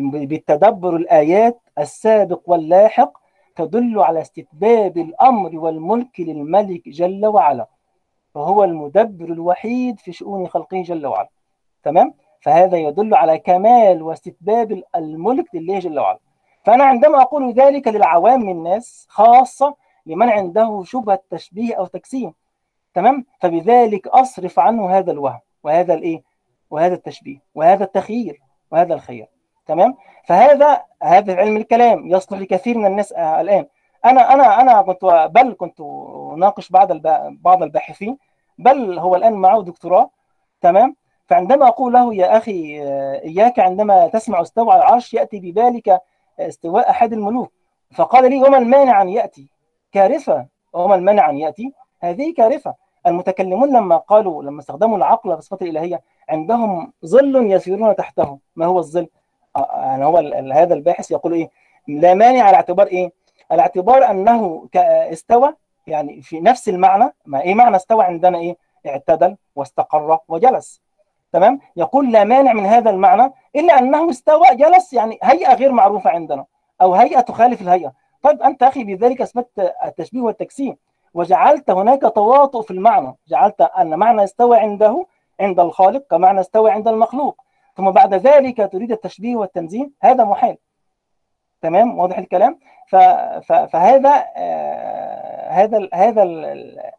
بالتدبر 0.00 0.96
الآيات 0.96 1.60
السابق 1.78 2.40
واللاحق 2.46 3.18
تدل 3.56 3.98
على 3.98 4.20
استتباب 4.20 4.98
الأمر 4.98 5.58
والملك 5.58 6.20
للملك 6.20 6.88
جل 6.88 7.26
وعلا 7.26 7.66
فهو 8.34 8.64
المدبر 8.64 9.24
الوحيد 9.24 10.00
في 10.00 10.12
شؤون 10.12 10.48
خلقه 10.48 10.82
جل 10.82 11.06
وعلا 11.06 11.28
تمام؟ 11.82 12.14
فهذا 12.40 12.76
يدل 12.78 13.14
على 13.14 13.38
كمال 13.38 14.02
واستتباب 14.02 14.82
الملك 14.96 15.54
لله 15.54 15.78
جل 15.78 15.98
وعلا. 15.98 16.18
فأنا 16.64 16.84
عندما 16.84 17.22
أقول 17.22 17.52
ذلك 17.52 17.88
للعوام 17.88 18.40
من 18.40 18.52
الناس 18.52 19.06
خاصة 19.10 19.74
لمن 20.06 20.28
عنده 20.28 20.82
شبهة 20.86 21.22
تشبيه 21.30 21.74
أو 21.74 21.86
تجسيم 21.86 22.34
تمام؟ 22.94 23.24
فبذلك 23.40 24.06
أصرف 24.06 24.58
عنه 24.58 24.98
هذا 24.98 25.12
الوهم 25.12 25.40
وهذا 25.62 25.94
الإيه؟ 25.94 26.22
وهذا 26.70 26.94
التشبيه 26.94 27.38
وهذا 27.54 27.84
التخيير 27.84 28.40
وهذا 28.70 28.94
الخير 28.94 29.26
تمام؟ 29.66 29.94
فهذا 30.24 30.82
هذا 31.02 31.36
علم 31.36 31.56
الكلام 31.56 32.06
يصلح 32.06 32.38
لكثير 32.38 32.78
من 32.78 32.86
الناس 32.86 33.12
الآن. 33.12 33.66
أنا 34.04 34.34
أنا 34.34 34.60
أنا 34.60 34.82
كنت 34.82 35.28
بل 35.30 35.54
كنت 35.58 35.80
أناقش 36.34 36.70
بعض 36.70 36.92
بعض 37.42 37.62
الباحثين 37.62 38.18
بل 38.58 38.98
هو 38.98 39.16
الآن 39.16 39.32
معه 39.32 39.62
دكتوراه 39.62 40.10
تمام؟ 40.60 40.96
فعندما 41.26 41.68
أقول 41.68 41.92
له 41.92 42.14
يا 42.14 42.36
أخي 42.36 42.80
إياك 43.24 43.58
عندما 43.58 44.08
تسمع 44.08 44.42
استوى 44.42 44.72
على 44.72 44.82
العرش 44.82 45.14
يأتي 45.14 45.40
ببالك 45.40 46.00
استواء 46.48 46.90
أحد 46.90 47.12
الملوك. 47.12 47.52
فقال 47.94 48.30
لي 48.30 48.42
وما 48.42 48.58
المانع 48.58 49.02
أن 49.02 49.08
يأتي؟ 49.08 49.48
كارثة. 49.92 50.46
وما 50.72 50.94
المانع 50.94 51.30
أن 51.30 51.38
يأتي؟ 51.38 51.72
هذه 52.00 52.34
كارثة. 52.36 52.74
المتكلمون 53.06 53.76
لما 53.76 53.96
قالوا 53.96 54.42
لما 54.42 54.60
استخدموا 54.60 54.96
العقل 54.96 55.42
في 55.42 55.62
الإلهية 55.62 56.02
عندهم 56.28 56.92
ظل 57.06 57.52
يسيرون 57.52 57.96
تحته. 57.96 58.38
ما 58.56 58.66
هو 58.66 58.78
الظل؟ 58.78 59.08
يعني 59.74 60.04
هو 60.04 60.18
هذا 60.52 60.74
الباحث 60.74 61.10
يقول 61.10 61.32
إيه؟ 61.32 61.50
لا 61.88 62.14
مانع 62.14 62.42
على 62.42 62.56
اعتبار 62.56 62.86
إيه؟ 62.86 63.12
على 63.50 63.62
اعتبار 63.62 64.10
أنه 64.10 64.68
استوى 64.76 65.54
يعني 65.86 66.22
في 66.22 66.40
نفس 66.40 66.68
المعنى. 66.68 67.14
ما 67.26 67.40
إيه 67.40 67.54
معنى 67.54 67.76
استوى 67.76 68.04
عندنا 68.04 68.38
إيه؟ 68.38 68.56
اعتدل 68.86 69.36
واستقر 69.56 70.18
وجلس. 70.28 70.80
تمام؟ 71.32 71.60
يقول 71.76 72.12
لا 72.12 72.24
مانع 72.24 72.52
من 72.52 72.66
هذا 72.66 72.90
المعنى 72.90 73.32
إلا 73.56 73.78
أنه 73.78 74.10
استوى 74.10 74.46
جلس 74.52 74.92
يعني 74.92 75.18
هيئة 75.22 75.54
غير 75.54 75.72
معروفة 75.72 76.10
عندنا 76.10 76.44
أو 76.82 76.94
هيئة 76.94 77.20
تخالف 77.20 77.62
الهيئة. 77.62 77.92
طيب 78.22 78.42
أنت 78.42 78.62
أخي 78.62 78.84
بذلك 78.84 79.20
اثبتت 79.20 79.74
التشبيه 79.84 80.20
والتجسيم 80.20 80.76
وجعلت 81.14 81.70
هناك 81.70 82.00
تواطؤ 82.00 82.62
في 82.62 82.70
المعنى 82.70 83.16
جعلت 83.28 83.60
أن 83.60 83.94
معنى 83.94 84.24
استوى 84.24 84.58
عنده 84.58 85.06
عند 85.40 85.60
الخالق 85.60 86.04
كمعنى 86.10 86.40
استوى 86.40 86.70
عند 86.70 86.88
المخلوق. 86.88 87.40
ثم 87.76 87.90
بعد 87.90 88.14
ذلك 88.14 88.68
تريد 88.72 88.92
التشبيه 88.92 89.36
والتنزيل 89.36 89.90
هذا 90.02 90.24
محال. 90.24 90.56
تمام؟ 91.62 91.98
واضح 91.98 92.18
الكلام؟ 92.18 92.58
ف... 92.88 92.96
ف... 92.96 93.52
فهذا 93.52 94.24
آه 94.36 95.48
هذا 95.48 95.88
هذا 95.94 96.24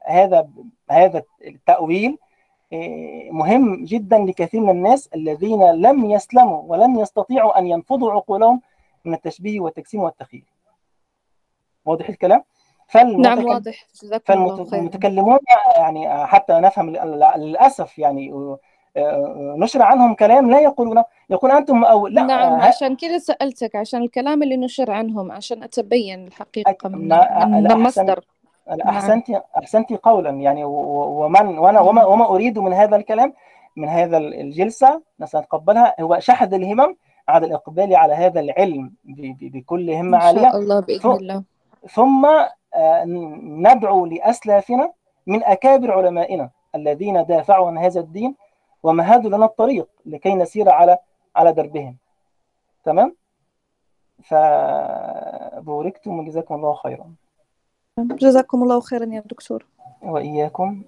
هذا 0.06 0.48
هذا 0.92 1.24
التأويل 1.48 2.18
مهم 3.32 3.86
جدا 3.86 4.18
لكثير 4.18 4.62
من 4.62 4.70
الناس 4.70 5.10
الذين 5.16 5.72
لم 5.72 6.12
يسلموا 6.12 6.62
ولم 6.68 7.00
يستطيعوا 7.00 7.60
أن 7.60 7.68
ينفضوا 7.68 8.12
عقولهم 8.12 8.62
من 9.06 9.14
التشبيه 9.14 9.60
والتجسيم 9.60 10.02
والتخيل. 10.02 10.46
واضح 11.86 12.10
الكلام؟ 12.10 12.44
فالمتكلم 12.88 13.22
نعم 13.22 13.46
واضح 13.46 13.86
فالمتكلمون 14.72 15.38
يعني 15.76 16.26
حتى 16.26 16.54
نفهم 16.54 16.90
للأسف 17.36 18.00
يعني 18.00 18.56
نشر 19.38 19.82
عنهم 19.82 20.14
كلام 20.14 20.52
لا 20.52 20.60
يقولون 20.60 21.04
يقول 21.30 21.52
أنتم 21.52 21.84
أو 21.84 22.08
لا 22.08 22.24
نعم 22.24 22.62
عشان 22.62 22.96
كذا 22.96 23.18
سألتك 23.18 23.76
عشان 23.76 24.02
الكلام 24.02 24.44
اللي 24.44 24.58
نشر 24.58 24.92
عنهم 24.92 25.32
عشان 25.32 25.64
أتبين 25.64 26.28
الحقيقة 26.28 26.90
من, 26.90 27.08
من 27.08 27.94
المصدر 28.72 28.90
أحسنت 28.90 29.30
أحسنت 29.58 29.94
قولا. 29.94 30.30
يعني 30.30 30.64
ومن 30.64 31.58
وأنا 31.58 31.80
وما, 31.82 32.06
وما 32.06 32.26
أريد 32.26 32.60
من 32.60 32.74
هذا 32.74 32.96
الكلام 32.96 33.34
من 33.76 33.90
هذا 33.90 34.18
الجلسة 34.18 35.02
نتقبلها 35.22 35.96
هو 36.02 36.20
شحذ 36.20 36.54
الهمم 36.54 36.96
على 37.28 37.48
الإقبال 37.48 37.96
على 37.96 38.14
هذا 38.14 38.40
العلم 38.40 38.94
بكل 39.42 39.92
همه 39.92 40.18
عاليه 40.18 40.40
إن 40.40 40.52
شاء 40.52 40.58
الله 40.58 40.80
بإذن 40.80 41.12
الله. 41.12 41.44
ثم 41.90 42.28
ندعو 43.70 44.06
لأسلافنا 44.06 44.92
من 45.28 45.44
أكابر 45.44 45.92
علمائنا 45.92 46.50
الذين 46.76 47.26
دافعوا 47.26 47.68
عن 47.68 47.78
هذا 47.78 48.00
الدين 48.00 48.36
ومهدوا 48.84 49.30
لنا 49.30 49.46
الطريق 49.46 49.88
لكي 50.06 50.36
نسير 50.36 50.70
على 50.70 50.98
على 51.36 51.54
دربهم. 51.54 51.98
تمام؟ 52.84 53.16
فبوركتم 54.24 56.20
وجزاكم 56.20 56.56
الله 56.56 56.74
خيرا. 56.74 57.14
جزاكم 58.00 58.64
الله 58.64 58.80
خيرا 58.80 59.06
يا 59.06 59.24
دكتور. 59.26 59.66
وإياكم. 60.02 60.84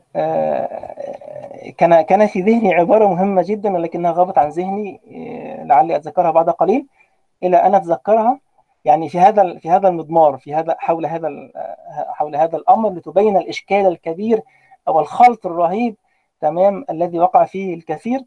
كان 1.78 2.02
كان 2.02 2.28
في 2.28 2.42
ذهني 2.42 2.74
عبارة 2.74 3.08
مهمة 3.08 3.44
جدا 3.46 3.74
ولكنها 3.74 4.12
غابت 4.12 4.38
عن 4.38 4.50
ذهني 4.50 5.02
لعلي 5.64 5.96
أتذكرها 5.96 6.32
بعد 6.32 6.50
قليل. 6.50 6.88
إلى 7.44 7.58
أن 7.58 7.76
أتذكرها 7.76 8.40
يعني 8.86 9.10
في 9.10 9.20
هذا 9.20 9.58
في 9.58 9.70
هذا 9.70 9.88
المضمار 9.88 10.38
في 10.38 10.56
هذا 10.56 10.76
حول 10.80 11.06
هذا 11.06 11.30
حول 11.90 12.36
هذا 12.36 12.58
الأمر 12.58 12.90
لتبين 12.90 13.38
الإشكال 13.38 13.86
الكبير 13.88 14.42
أو 14.88 15.00
الخلط 15.00 15.46
الرهيب 15.46 15.96
تمام 16.42 16.86
الذي 16.90 17.20
وقع 17.20 17.46
فيه 17.46 17.74
الكثير. 17.74 18.26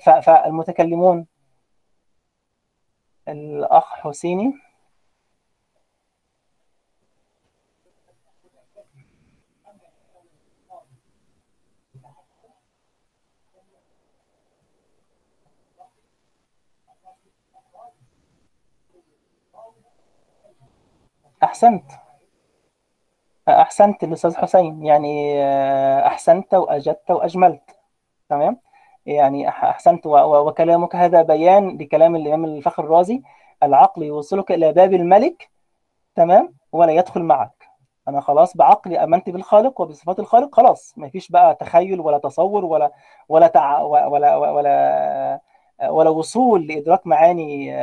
فالمتكلمون 0.00 1.26
الأخ 3.28 3.94
حسيني 3.94 4.54
أحسنت. 21.54 21.84
أحسنت 23.48 24.04
الأستاذ 24.04 24.36
حسين. 24.36 24.84
يعني 24.86 25.44
أحسنت 26.06 26.54
وأجدت 26.54 27.10
وأجملت. 27.10 27.76
تمام؟ 28.28 28.60
يعني 29.06 29.48
أحسنت 29.48 30.06
وكلامك 30.06 30.96
هذا 30.96 31.22
بيان 31.22 31.78
لكلام 31.78 32.16
الإمام 32.16 32.44
الفخر 32.44 32.84
الرازي. 32.84 33.22
العقل 33.62 34.02
يوصلك 34.02 34.52
إلى 34.52 34.72
باب 34.72 34.94
الملك. 34.94 35.50
تمام؟ 36.14 36.54
ولا 36.72 36.92
يدخل 36.92 37.22
معك. 37.22 37.64
أنا 38.08 38.20
خلاص 38.20 38.56
بعقلي 38.56 39.04
آمنت 39.04 39.30
بالخالق 39.30 39.80
وبصفات 39.80 40.18
الخالق. 40.18 40.54
خلاص 40.54 40.94
ما 40.96 41.08
فيش 41.08 41.30
بقى 41.30 41.54
تخيل 41.54 42.00
ولا 42.00 42.18
تصور 42.18 42.64
ولا 42.64 42.92
ولا 43.28 43.46
تع... 43.46 43.80
ولا 43.80 44.06
ولا 44.06 44.36
ولا, 44.36 45.40
ولا 45.88 46.10
وصول 46.10 46.66
لإدراك 46.66 47.06
معاني 47.06 47.74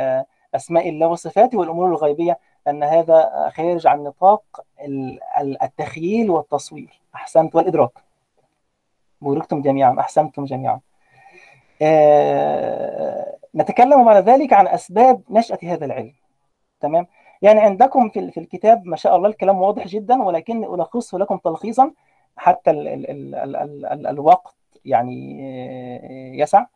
أسماء 0.54 0.88
الله 0.88 1.06
وصفاته 1.06 1.58
والأمور 1.58 1.86
الغيبية. 1.86 2.38
أن 2.68 2.82
هذا 2.82 3.50
خارج 3.56 3.86
عن 3.86 4.02
نطاق 4.02 4.64
التخييل 5.62 6.30
والتصوير. 6.30 7.00
أحسنت 7.14 7.54
والإدراك. 7.54 7.90
بوركتم 9.20 9.62
جميعا. 9.62 10.00
أحسنتم 10.00 10.44
جميعا. 10.44 10.80
آه 11.82 13.36
نتكلم 13.54 14.04
بعد 14.04 14.28
ذلك 14.28 14.52
عن 14.52 14.68
أسباب 14.68 15.22
نشأة 15.30 15.58
هذا 15.62 15.84
العلم. 15.84 16.12
تمام؟ 16.80 17.06
يعني 17.42 17.60
عندكم 17.60 18.08
في, 18.08 18.30
في 18.30 18.40
الكتاب 18.40 18.86
ما 18.86 18.96
شاء 18.96 19.16
الله 19.16 19.28
الكلام 19.28 19.60
واضح 19.62 19.86
جدا 19.86 20.22
ولكن 20.22 20.64
ألخصه 20.64 21.18
لكم 21.18 21.36
تلخيصا 21.36 21.92
حتى 22.36 22.70
ال 22.70 22.88
ال 22.88 23.10
ال 23.10 23.34
ال 23.34 23.56
ال 23.56 23.86
ال 23.86 24.06
الوقت 24.06 24.54
يعني 24.84 25.42
يسع. 26.38 26.66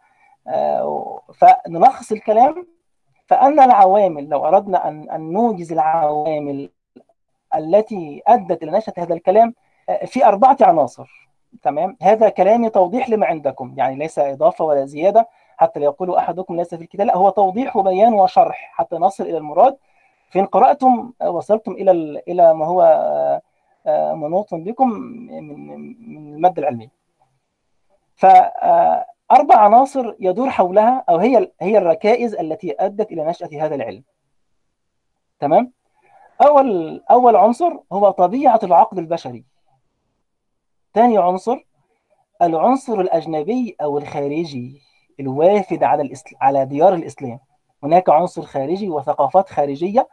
آه 0.48 1.20
فنلخص 1.34 2.12
الكلام 2.12 2.66
فأن 3.26 3.60
العوامل 3.60 4.28
لو 4.28 4.46
أردنا 4.46 4.88
أن 4.88 5.10
أن 5.10 5.32
نوجز 5.32 5.72
العوامل 5.72 6.70
التي 7.54 8.22
أدت 8.26 8.62
إلى 8.62 8.72
نشأة 8.72 8.92
هذا 8.98 9.14
الكلام 9.14 9.54
في 10.06 10.26
أربعة 10.26 10.56
عناصر 10.60 11.28
تمام؟ 11.62 11.96
هذا 12.02 12.28
كلامي 12.28 12.70
توضيح 12.70 13.08
لما 13.08 13.26
عندكم 13.26 13.74
يعني 13.76 13.96
ليس 13.96 14.18
إضافة 14.18 14.64
ولا 14.64 14.84
زيادة 14.86 15.28
حتى 15.56 15.80
لا 15.80 15.84
يقول 15.84 16.14
أحدكم 16.14 16.56
ليس 16.56 16.74
في 16.74 16.82
الكتاب 16.82 17.06
لا 17.06 17.16
هو 17.16 17.30
توضيح 17.30 17.76
وبيان 17.76 18.14
وشرح 18.14 18.70
حتى 18.74 18.96
نصل 18.96 19.24
إلى 19.24 19.38
المراد. 19.38 19.76
فإن 20.30 20.46
قرأتم 20.46 21.12
وصلتم 21.22 21.72
إلى 21.72 22.22
إلى 22.28 22.54
ما 22.54 22.66
هو 22.66 22.82
منوط 24.14 24.54
بكم 24.54 24.88
من 24.88 26.34
المادة 26.34 26.62
العلمية 26.62 26.90
فأربع 29.28 29.56
عناصر 29.56 30.14
يدور 30.20 30.50
حولها 30.50 31.04
أو 31.08 31.16
هي 31.16 31.52
هي 31.60 31.78
الركائز 31.78 32.34
التي 32.34 32.74
أدت 32.78 33.12
إلى 33.12 33.24
نشأة 33.24 33.48
هذا 33.52 33.74
العلم. 33.74 34.04
تمام؟ 35.40 35.72
أول 36.42 37.02
أول 37.10 37.36
عنصر 37.36 37.78
هو 37.92 38.10
طبيعة 38.10 38.60
العقد 38.62 38.98
البشري. 38.98 39.44
ثاني 40.94 41.18
عنصر 41.18 41.64
العنصر 42.42 43.00
الأجنبي 43.00 43.76
أو 43.80 43.98
الخارجي 43.98 44.82
الوافد 45.20 45.82
على 45.82 46.02
الإسل... 46.02 46.36
على 46.40 46.66
ديار 46.66 46.94
الإسلام. 46.94 47.38
هناك 47.82 48.10
عنصر 48.10 48.42
خارجي 48.42 48.90
وثقافات 48.90 49.48
خارجية. 49.48 50.08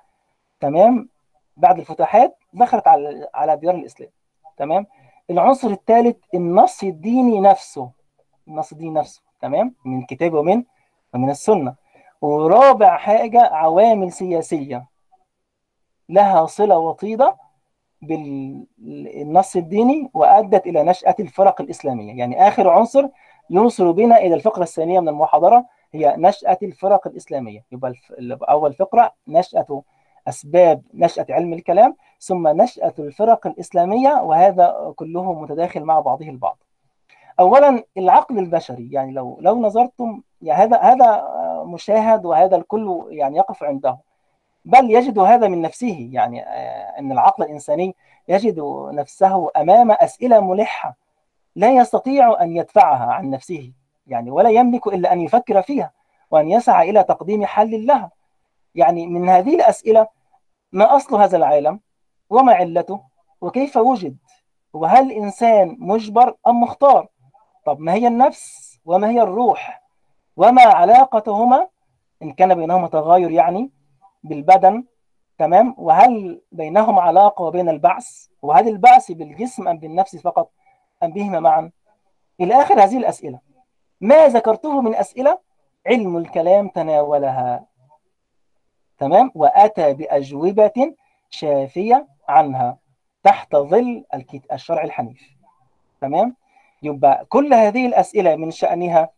تمام؟ 0.59 1.09
بعد 1.57 1.79
الفتوحات 1.79 2.37
دخلت 2.53 2.87
على 2.87 3.29
على 3.33 3.57
ديار 3.57 3.75
الإسلام. 3.75 4.09
تمام؟ 4.57 4.85
العنصر 5.29 5.67
الثالث 5.67 6.17
النص 6.33 6.83
الديني 6.83 7.39
نفسه. 7.39 8.02
النص 8.47 8.71
الديني 8.71 8.91
نفسه 8.99 9.21
تمام؟ 9.41 9.75
من 9.85 9.99
الكتاب 9.99 10.33
ومن 10.33 10.63
ومن 11.13 11.29
السنة. 11.29 11.75
ورابع 12.21 12.97
حاجة 12.97 13.41
عوامل 13.41 14.11
سياسية. 14.11 14.87
لها 16.09 16.45
صلة 16.45 16.77
وطيدة 16.77 17.35
بالنص 18.01 19.55
الديني 19.55 20.09
وأدت 20.13 20.67
إلى 20.67 20.83
نشأة 20.83 21.15
الفرق 21.19 21.61
الإسلامية. 21.61 22.13
يعني 22.13 22.47
آخر 22.47 22.69
عنصر 22.69 23.07
يوصل 23.49 23.93
بنا 23.93 24.17
إلى 24.17 24.35
الفقرة 24.35 24.63
الثانية 24.63 24.99
من 24.99 25.09
المحاضرة 25.09 25.65
هي 25.93 26.15
نشأة 26.17 26.57
الفرق 26.63 27.07
الإسلامية. 27.07 27.65
يبقى 27.71 27.93
أول 28.49 28.73
فقرة 28.73 29.13
نشأة 29.27 29.83
أسباب 30.27 30.81
نشأة 30.93 31.25
علم 31.29 31.53
الكلام 31.53 31.95
ثم 32.19 32.47
نشأة 32.47 32.93
الفرق 32.99 33.47
الإسلامية 33.47 34.21
وهذا 34.21 34.93
كله 34.95 35.33
متداخل 35.33 35.83
مع 35.83 35.99
بعضه 35.99 36.29
البعض. 36.29 36.57
أولا 37.39 37.83
العقل 37.97 38.39
البشري 38.39 38.89
يعني 38.91 39.11
لو 39.11 39.37
لو 39.41 39.61
نظرتم 39.61 40.21
يعني 40.41 40.63
هذا 40.63 40.77
هذا 40.77 41.27
مشاهد 41.65 42.25
وهذا 42.25 42.55
الكل 42.55 43.07
يعني 43.09 43.37
يقف 43.37 43.63
عنده. 43.63 43.97
بل 44.65 44.91
يجد 44.91 45.19
هذا 45.19 45.47
من 45.47 45.61
نفسه 45.61 46.09
يعني 46.11 46.41
أن 46.99 47.11
العقل 47.11 47.43
الإنساني 47.43 47.95
يجد 48.27 48.59
نفسه 48.93 49.49
أمام 49.57 49.91
أسئلة 49.91 50.39
ملحة 50.39 50.97
لا 51.55 51.71
يستطيع 51.71 52.41
أن 52.41 52.57
يدفعها 52.57 53.13
عن 53.13 53.29
نفسه 53.29 53.71
يعني 54.07 54.31
ولا 54.31 54.49
يملك 54.49 54.87
إلا 54.87 55.13
أن 55.13 55.21
يفكر 55.21 55.61
فيها 55.61 55.91
وأن 56.31 56.49
يسعى 56.49 56.89
إلى 56.89 57.03
تقديم 57.03 57.45
حل 57.45 57.85
لها. 57.85 58.11
يعني 58.75 59.07
من 59.07 59.29
هذه 59.29 59.55
الأسئلة 59.55 60.07
ما 60.71 60.95
أصل 60.95 61.15
هذا 61.15 61.37
العالم؟ 61.37 61.79
وما 62.29 62.53
علته؟ 62.53 63.01
وكيف 63.41 63.77
وجد؟ 63.77 64.17
وهل 64.73 65.11
الإنسان 65.11 65.77
مجبر 65.79 66.35
أم 66.47 66.61
مختار؟ 66.61 67.07
طب 67.65 67.79
ما 67.79 67.93
هي 67.93 68.07
النفس 68.07 68.79
وما 68.85 69.09
هي 69.09 69.21
الروح 69.21 69.83
وما 70.37 70.61
علاقتهما 70.61 71.67
إن 72.23 72.33
كان 72.33 72.55
بينهما 72.55 72.87
تغاير 72.87 73.31
يعني 73.31 73.71
بالبدن 74.23 74.85
تمام؟ 75.37 75.75
وهل 75.77 76.41
بينهم 76.51 76.99
علاقة 76.99 77.43
وبين 77.43 77.69
البعث؟ 77.69 78.27
وهل 78.41 78.67
البعث 78.67 79.11
بالجسم 79.11 79.67
أم 79.67 79.77
بالنفس 79.77 80.15
فقط؟ 80.15 80.51
أم 81.03 81.11
بهما 81.11 81.39
معا؟ 81.39 81.71
إلى 82.41 82.61
آخر 82.61 82.83
هذه 82.83 82.97
الأسئلة. 82.97 83.39
ما 84.01 84.27
ذكرته 84.27 84.81
من 84.81 84.95
أسئلة؟ 84.95 85.39
علم 85.87 86.17
الكلام 86.17 86.67
تناولها. 86.67 87.65
تمام؟ 88.97 89.31
وأتى 89.35 89.93
بأجوبة 89.93 90.95
شافية 91.29 92.07
عنها 92.27 92.77
تحت 93.23 93.55
ظل 93.55 94.03
الشرع 94.53 94.83
الحنيف. 94.83 95.21
تمام؟ 96.01 96.35
يبقى 96.83 97.25
كل 97.29 97.53
هذه 97.53 97.85
الأسئلة 97.85 98.35
من 98.35 98.51
شأنها 98.51 99.09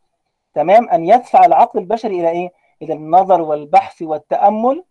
تمام 0.53 0.89
أن 0.89 1.05
يدفع 1.05 1.45
العقل 1.45 1.79
البشري 1.79 2.19
إلى 2.19 2.29
إيه؟ 2.29 2.51
إلى 2.81 2.93
النظر 2.93 3.41
والبحث 3.41 4.01
والتأمل 4.01 4.83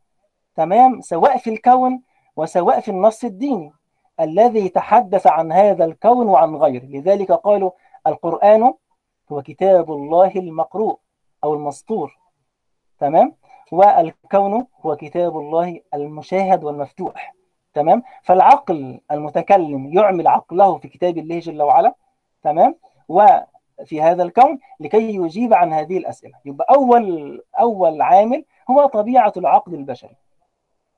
تمام 0.57 1.01
سواء 1.01 1.37
في 1.37 1.51
الكون 1.51 2.03
وسواء 2.37 2.81
في 2.81 2.91
النص 2.91 3.25
الديني 3.25 3.73
الذي 4.21 4.69
تحدث 4.69 5.27
عن 5.27 5.53
هذا 5.53 5.85
الكون 5.85 6.27
وعن 6.27 6.57
غيره 6.57 6.85
لذلك 6.85 7.33
قالوا 7.33 7.71
القرآن 8.07 8.75
هو 9.33 9.43
كتاب 9.43 9.93
الله 9.93 10.33
المقروء 10.37 10.99
أو 11.45 11.55
المسطور 11.55 12.19
تمام 12.99 13.35
والكون 13.73 14.67
هو 14.87 14.97
كتاب 14.97 15.39
الله 15.39 15.81
المشاهد 15.95 16.65
والمفتوح 16.65 17.35
تمام 17.75 18.03
فالعقل 18.23 19.01
المتكلم 19.11 19.99
يعمل 19.99 20.29
عقله 20.29 20.79
في 20.79 20.89
كتاب 20.89 21.19
الله 21.19 21.39
جل 21.39 21.63
وعلا 21.63 21.95
تمام؟ 22.45 22.75
وفي 23.09 24.03
هذا 24.03 24.23
الكون 24.23 24.59
لكي 24.81 25.15
يجيب 25.15 25.55
عن 25.55 25.73
هذه 25.73 25.99
الأسئلة. 25.99 26.35
يبقى 26.45 26.75
أول 26.75 27.43
أول 27.61 28.03
عامل 28.03 28.45
هو 28.71 28.87
طبيعة 28.87 29.33
العقل 29.37 29.75
البشري. 29.75 30.17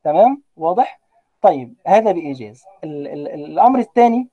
تمام؟ 0.05 0.43
واضح؟ 0.57 1.01
طيب 1.43 1.75
هذا 1.87 2.13
بإيجاز. 2.13 2.65
ال 2.85 3.09
ال 3.09 3.29
الأمر 3.29 3.79
الثاني 3.79 4.29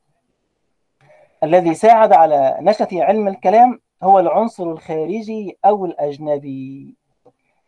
الذي 1.43 1.73
ساعد 1.73 2.13
على 2.13 2.57
نشأة 2.61 2.87
علم 2.93 3.27
الكلام 3.27 3.79
هو 4.03 4.19
العنصر 4.19 4.63
الخارجي 4.63 5.57
أو 5.65 5.85
الأجنبي. 5.85 6.95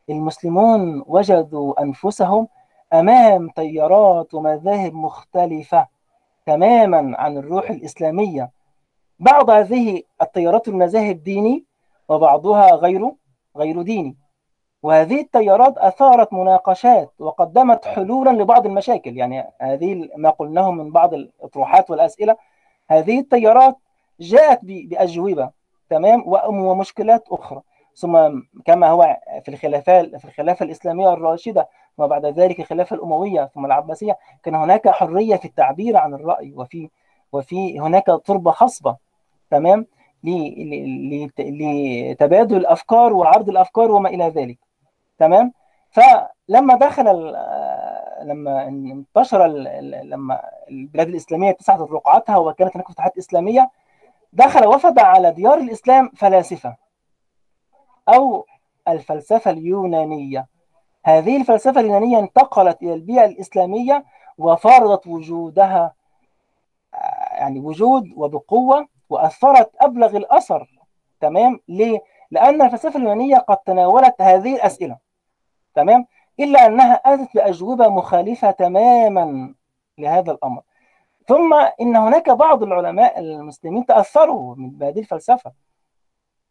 المسلمون 0.10 1.04
وجدوا 1.08 1.82
أنفسهم 1.82 2.48
أمام 2.94 3.50
تيارات 3.50 4.34
ومذاهب 4.34 4.94
مختلفة 4.94 5.88
تماما 6.46 7.18
عن 7.18 7.38
الروح 7.38 7.70
الإسلامية. 7.70 8.55
بعض 9.20 9.50
هذه 9.50 10.04
التيارات 10.22 10.68
والمذاهب 10.68 11.24
ديني 11.24 11.66
وبعضها 12.10 12.72
غير 12.76 13.12
غير 13.58 13.82
ديني. 13.82 14.18
وهذه 14.84 15.22
التيارات 15.22 15.78
أثارت 15.78 16.34
مناقشات 16.34 17.14
وقدمت 17.20 17.86
حلولا 17.86 18.30
لبعض 18.30 18.66
المشاكل. 18.66 19.18
يعني 19.18 19.54
هذه 19.62 20.10
ما 20.18 20.30
قلناه 20.30 20.72
من 20.72 20.92
بعض 20.92 21.14
الأطروحات 21.14 21.90
والأسئلة. 21.90 22.36
هذه 22.90 23.20
التيارات 23.20 23.78
جاءت 24.20 24.60
بأجوبة 24.64 25.50
تمام؟ 25.90 26.24
ومشكلات 26.48 27.24
أخرى. 27.30 27.62
ثم 27.96 28.18
كما 28.66 28.90
هو 28.90 29.18
في 29.44 29.50
الخلافة 29.52 30.04
في 30.18 30.26
الخلافة 30.26 30.66
الإسلامية 30.66 31.14
الراشدة 31.14 31.70
وبعد 31.98 32.26
ذلك 32.26 32.60
الخلافة 32.60 32.96
الأموية 32.96 33.52
ثم 33.56 33.66
العباسية 33.66 34.18
كان 34.44 34.56
هناك 34.56 34.90
حرية 34.90 35.36
في 35.36 35.46
التعبير 35.46 35.98
عن 35.98 36.14
الرأي 36.14 36.54
وفي 36.56 36.90
وفي 37.32 37.80
هناك 37.80 38.06
تربة 38.26 38.52
خصبة. 38.52 39.05
تمام؟ 39.50 39.86
لتبادل 41.40 42.58
الأفكار 42.58 43.14
وعرض 43.14 43.50
الأفكار 43.50 43.92
وما 43.92 44.10
إلى 44.10 44.28
ذلك 44.30 44.58
تمام؟ 45.20 45.54
فلما 45.92 46.76
دخل 46.76 47.34
لما 48.24 48.68
انتشر 48.68 49.48
لما 50.04 50.42
البلاد 50.70 51.08
الإسلامية 51.08 51.50
اتسعت 51.50 51.80
رقعتها 51.80 52.38
وكانت 52.38 52.76
هناك 52.76 52.88
فتوحات 52.92 53.18
إسلامية 53.18 53.70
دخل 54.34 54.68
وفد 54.68 55.00
على 55.00 55.32
ديار 55.32 55.58
الإسلام 55.58 56.12
فلاسفة 56.16 56.76
أو 58.10 58.46
الفلسفة 58.88 59.52
اليونانية. 59.52 60.48
هذه 61.06 61.38
الفلسفة 61.38 61.82
اليونانية 61.82 62.20
انتقلت 62.20 62.82
إلى 62.82 62.94
البيئة 62.94 63.26
الإسلامية 63.26 64.06
وفرضت 64.38 65.08
وجودها 65.08 65.94
يعني 67.32 67.60
وجود 67.60 68.14
وبقوة 68.16 68.88
وأثرت 69.10 69.72
أبلغ 69.82 70.18
الأثر 70.18 70.68
تمام؟ 71.20 71.60
ليه؟ 71.68 72.00
لأن 72.32 72.62
الفلسفة 72.62 72.98
اليونانية 73.00 73.38
قد 73.38 73.58
تناولت 73.58 74.22
هذه 74.22 74.56
الأسئلة 74.56 74.98
تمام؟ 75.76 76.06
إلا 76.40 76.66
أنها 76.66 76.94
أتت 76.94 77.30
بأجوبة 77.36 77.88
مخالفة 77.88 78.52
تماما 78.52 79.54
لهذا 79.98 80.32
الأمر. 80.32 80.62
ثم 81.28 81.54
إن 81.82 81.96
هناك 81.96 82.30
بعض 82.30 82.64
العلماء 82.64 83.20
المسلمين 83.20 83.86
تأثروا 83.86 84.56
من 84.56 84.84
هذه 84.84 85.00
الفلسفة. 85.00 85.52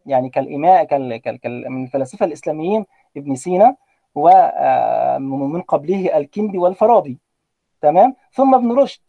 يعني 0.07 0.29
كالإماء 0.31 0.85
كال... 0.85 1.17
كال... 1.17 1.41
كال... 1.41 1.71
من 1.71 1.85
الفلاسفة 1.85 2.27
الإسلاميين 2.27 2.87
ابن 3.17 3.35
سينا 3.35 3.77
ومن 4.15 5.63
قبله 5.63 6.17
الكندي 6.17 6.59
والفارابي 6.59 7.19
تمام؟ 7.81 8.17
ثم 8.33 8.55
ابن 8.55 8.73
رشد. 8.73 9.03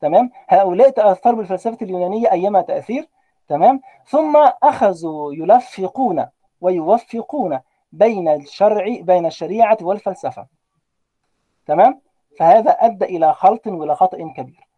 تمام؟ 0.00 0.30
هؤلاء 0.48 0.90
تأثروا 0.90 1.36
بالفلسفة 1.36 1.78
اليونانية 1.82 2.32
أيما 2.32 2.60
تأثير 2.62 3.08
تمام؟ 3.48 3.80
ثم 4.06 4.36
أخذوا 4.62 5.34
يلفقون 5.34 6.26
ويوفقون 6.60 7.60
بين 7.92 8.28
الشرع 8.28 8.96
بين 9.00 9.26
الشريعة 9.26 9.78
والفلسفة 9.82 10.46
تمام؟ 11.66 12.00
فهذا 12.38 12.70
أدى 12.70 13.04
إلى 13.04 13.34
خلط 13.34 13.66
وإلى 13.66 13.94
خطأ 13.94 14.32
كبير 14.36 14.68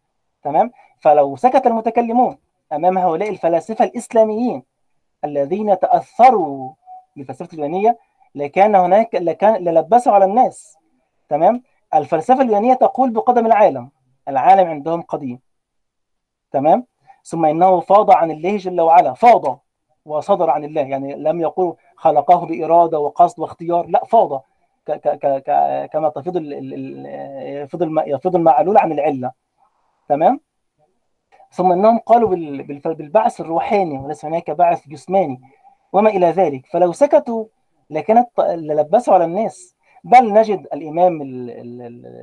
تمام؟ 0.43 0.71
فلو 0.99 1.35
سكت 1.35 1.67
المتكلمون 1.67 2.37
أمام 2.73 2.97
هؤلاء 2.97 3.29
الفلاسفة 3.29 3.85
الإسلاميين 3.85 4.63
الذين 5.25 5.79
تأثروا 5.79 6.73
بالفلسفة 7.15 7.53
اليونانية 7.53 7.97
لكان 8.35 8.75
هناك 8.75 9.15
لكان 9.15 9.55
للبسوا 9.55 10.13
على 10.13 10.25
الناس 10.25 10.77
تمام؟ 11.29 11.63
الفلسفة 11.93 12.41
اليونانية 12.41 12.73
تقول 12.73 13.09
بقدم 13.09 13.45
العالم 13.45 13.89
العالم 14.27 14.69
عندهم 14.69 15.01
قديم. 15.01 15.39
تمام؟ 16.51 16.85
ثم 17.23 17.45
إنه 17.45 17.79
فاض 17.79 18.11
عن 18.11 18.31
الله 18.31 18.57
جل 18.57 18.81
وعلا. 18.81 19.13
فاض 19.13 19.59
وصدر 20.05 20.49
عن 20.49 20.63
الله. 20.63 20.81
يعني 20.81 21.15
لم 21.15 21.41
يقول 21.41 21.75
خلقه 21.95 22.45
بإرادة 22.45 22.99
وقصد 22.99 23.39
واختيار. 23.39 23.85
لا 23.85 24.05
فاض. 24.05 24.43
ك 24.87 24.91
ك 24.91 25.17
ك 25.17 25.89
كما 25.93 26.09
تفيض 26.09 26.35
يفيض 27.45 28.03
يفيض 28.07 28.35
المعلول 28.35 28.77
عن 28.77 28.91
العلة. 28.91 29.31
تمام؟ 30.09 30.39
ثم 31.51 31.71
إنهم 31.71 31.99
قالوا 31.99 32.29
بالبعث 32.85 33.41
الروحاني 33.41 33.97
وليس 33.97 34.25
هناك 34.25 34.51
بعث 34.51 34.87
جسماني 34.87 35.41
وما 35.93 36.09
إلى 36.09 36.25
ذلك. 36.25 36.65
فلو 36.65 36.91
سكتوا 36.91 37.45
لكانت 37.89 38.39
للبسوا 38.39 39.13
على 39.13 39.25
الناس. 39.25 39.75
بل 40.03 40.33
نجد 40.33 40.67
الإمام 40.73 41.19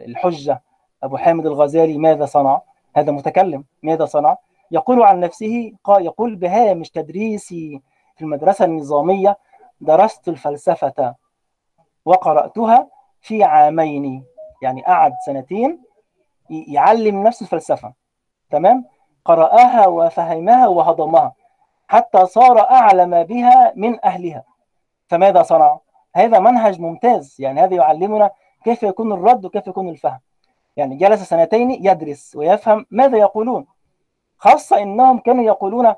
الحجة 0.09 0.63
أبو 1.03 1.17
حامد 1.17 1.47
الغزالي 1.47 1.99
ماذا 1.99 2.27
صنع؟ 2.27 2.61
هذا 2.97 3.13
متكلم. 3.13 3.65
ماذا 3.83 4.05
صنع؟ 4.05 4.37
يقول 4.71 5.03
عن 5.03 5.21
نفسه 5.21 5.73
قال 5.85 6.05
يقول 6.07 6.37
بهامش 6.37 6.91
تدريسي 6.91 7.83
في 8.17 8.23
المدرسة 8.23 8.65
النظامية 8.65 9.39
درست 9.81 10.29
الفلسفة 10.29 11.15
وقرأتها 12.05 12.89
في 13.21 13.45
عامين 13.45 14.25
يعني 14.63 14.83
قعد 14.83 15.13
سنتين 15.27 15.83
يعلم 16.51 17.23
نفسه 17.23 17.45
الفلسفة. 17.45 17.93
تمام؟ 18.51 18.85
قرأها 19.25 19.87
وفهمها 19.87 20.67
وهضمها 20.69 21.33
حتى 21.89 22.27
صار 22.27 22.61
أعلم 22.61 23.23
بها 23.23 23.73
من 23.77 24.05
أهلها. 24.05 24.45
فماذا 25.09 25.43
صنع؟ 25.43 25.79
هذا 26.17 26.39
منهج 26.39 26.81
ممتاز 26.81 27.37
يعني 27.39 27.61
هذا 27.61 27.75
يعلمنا 27.75 28.31
كيف 28.65 28.83
يكون 28.83 29.13
الرد 29.13 29.45
وكيف 29.45 29.67
يكون 29.67 29.89
الفهم. 29.89 30.21
يعني 30.81 30.97
جلس 30.97 31.23
سنتين 31.23 31.71
يدرس 31.71 32.37
ويفهم 32.37 32.87
ماذا 32.91 33.19
يقولون. 33.19 33.67
خاصة 34.39 34.83
إنهم 34.83 35.19
كانوا 35.19 35.45
يقولون 35.45 35.95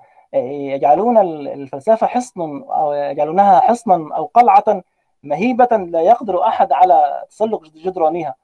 يجعلون 0.75 1.19
الفلسفة 1.49 2.07
حصن 2.07 2.63
أو 2.63 2.93
يجعلونها 2.93 3.61
حصنا 3.61 4.17
أو 4.17 4.25
قلعة 4.25 4.83
مهيبة 5.23 5.77
لا 5.77 6.01
يقدر 6.01 6.47
أحد 6.47 6.73
على 6.73 7.25
تسلق 7.31 7.63
جدرانها. 7.65 8.35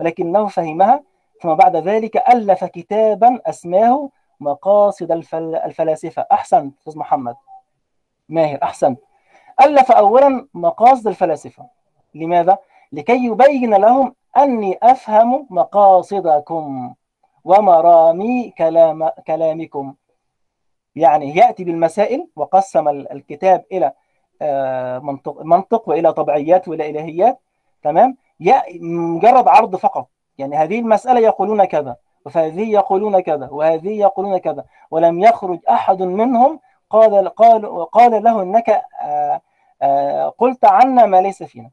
ولكنه 0.00 0.46
فهمها 0.46 1.02
ثم 1.42 1.54
بعد 1.54 1.76
ذلك 1.76 2.16
ألف 2.16 2.64
كتابا 2.64 3.40
أسماه 3.46 4.10
مقاصد 4.40 5.12
الفل... 5.12 5.54
الفلاسفة. 5.54 6.26
أحسن 6.32 6.72
أستاذ 6.78 6.98
محمد. 6.98 7.36
ماهر 8.28 8.58
أحسن 8.62 8.96
ألف 9.62 9.92
أولا 9.92 10.48
مقاصد 10.54 11.06
الفلاسفة. 11.06 11.66
لماذا؟ 12.14 12.58
لكي 12.92 13.24
يبين 13.24 13.74
لهم 13.74 14.14
أني 14.36 14.78
أفهم 14.82 15.46
مقاصدكم 15.50 16.94
ومرامي 17.44 18.50
كلام 18.58 19.08
كلامكم. 19.26 19.94
يعني 20.96 21.36
يأتي 21.36 21.64
بالمسائل 21.64 22.28
وقسم 22.36 22.88
الكتاب 22.88 23.64
إلى 23.72 23.92
منطق, 25.02 25.42
منطق 25.42 25.88
وإلى 25.88 26.12
طبيعيات 26.12 26.68
وإلى 26.68 26.90
إلهيات. 26.90 27.40
تمام؟ 27.82 28.16
مجرد 28.80 29.48
عرض 29.48 29.76
فقط. 29.76 30.08
يعني 30.38 30.56
هذه 30.56 30.78
المسألة 30.78 31.20
يقولون 31.20 31.64
كذا 31.64 31.96
وهذه 32.24 32.70
يقولون 32.70 33.20
كذا 33.20 33.48
وهذه 33.50 33.98
يقولون 33.98 34.38
كذا 34.38 34.64
ولم 34.90 35.20
يخرج 35.20 35.58
أحد 35.70 36.02
منهم 36.02 36.60
قال 36.90 37.28
قال 37.28 37.84
قال 37.84 38.22
له 38.22 38.42
إنك 38.42 38.68
آآ 39.02 39.40
آآ 39.82 40.28
قلت 40.28 40.64
عنا 40.64 41.06
ما 41.06 41.20
ليس 41.20 41.42
فينا. 41.42 41.70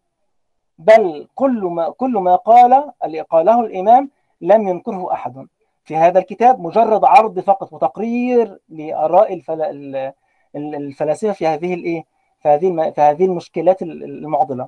بل 0.80 1.28
كل 1.36 1.62
ما 1.62 1.90
كل 1.90 2.12
ما 2.12 2.36
قال 2.36 2.92
قاله 3.30 3.60
الإمام 3.60 4.10
لم 4.42 4.68
ينكره 4.68 5.14
أحد. 5.14 5.48
في 5.84 5.96
هذا 5.96 6.20
الكتاب 6.20 6.60
مجرد 6.60 7.06
عرض 7.06 7.40
فقط 7.40 7.74
وتقرير 7.74 8.60
لآراء 8.70 9.34
الفل... 9.34 10.12
الفلاسفة 10.56 11.32
في 11.32 11.48
هذه 11.48 11.74
الإيه 11.74 12.04
في 12.40 12.50
هذه 12.50 12.92
في 12.92 13.02
هذه 13.02 13.26
المشكلات 13.26 13.82
المعضلة. 13.82 14.68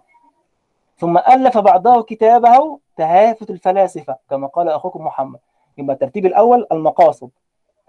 ثم 0.98 1.18
ألف 1.18 1.58
بعده 1.58 2.02
كتابه 2.02 2.80
تهافت 2.98 3.50
الفلاسفة 3.50 4.18
كما 4.30 4.48
قال 4.48 4.70
أخوكم 4.70 5.06
محمد. 5.06 5.40
يبقى 5.78 5.94
الترتيب 5.94 6.26
الأول 6.26 6.68
المقاصد. 6.72 7.30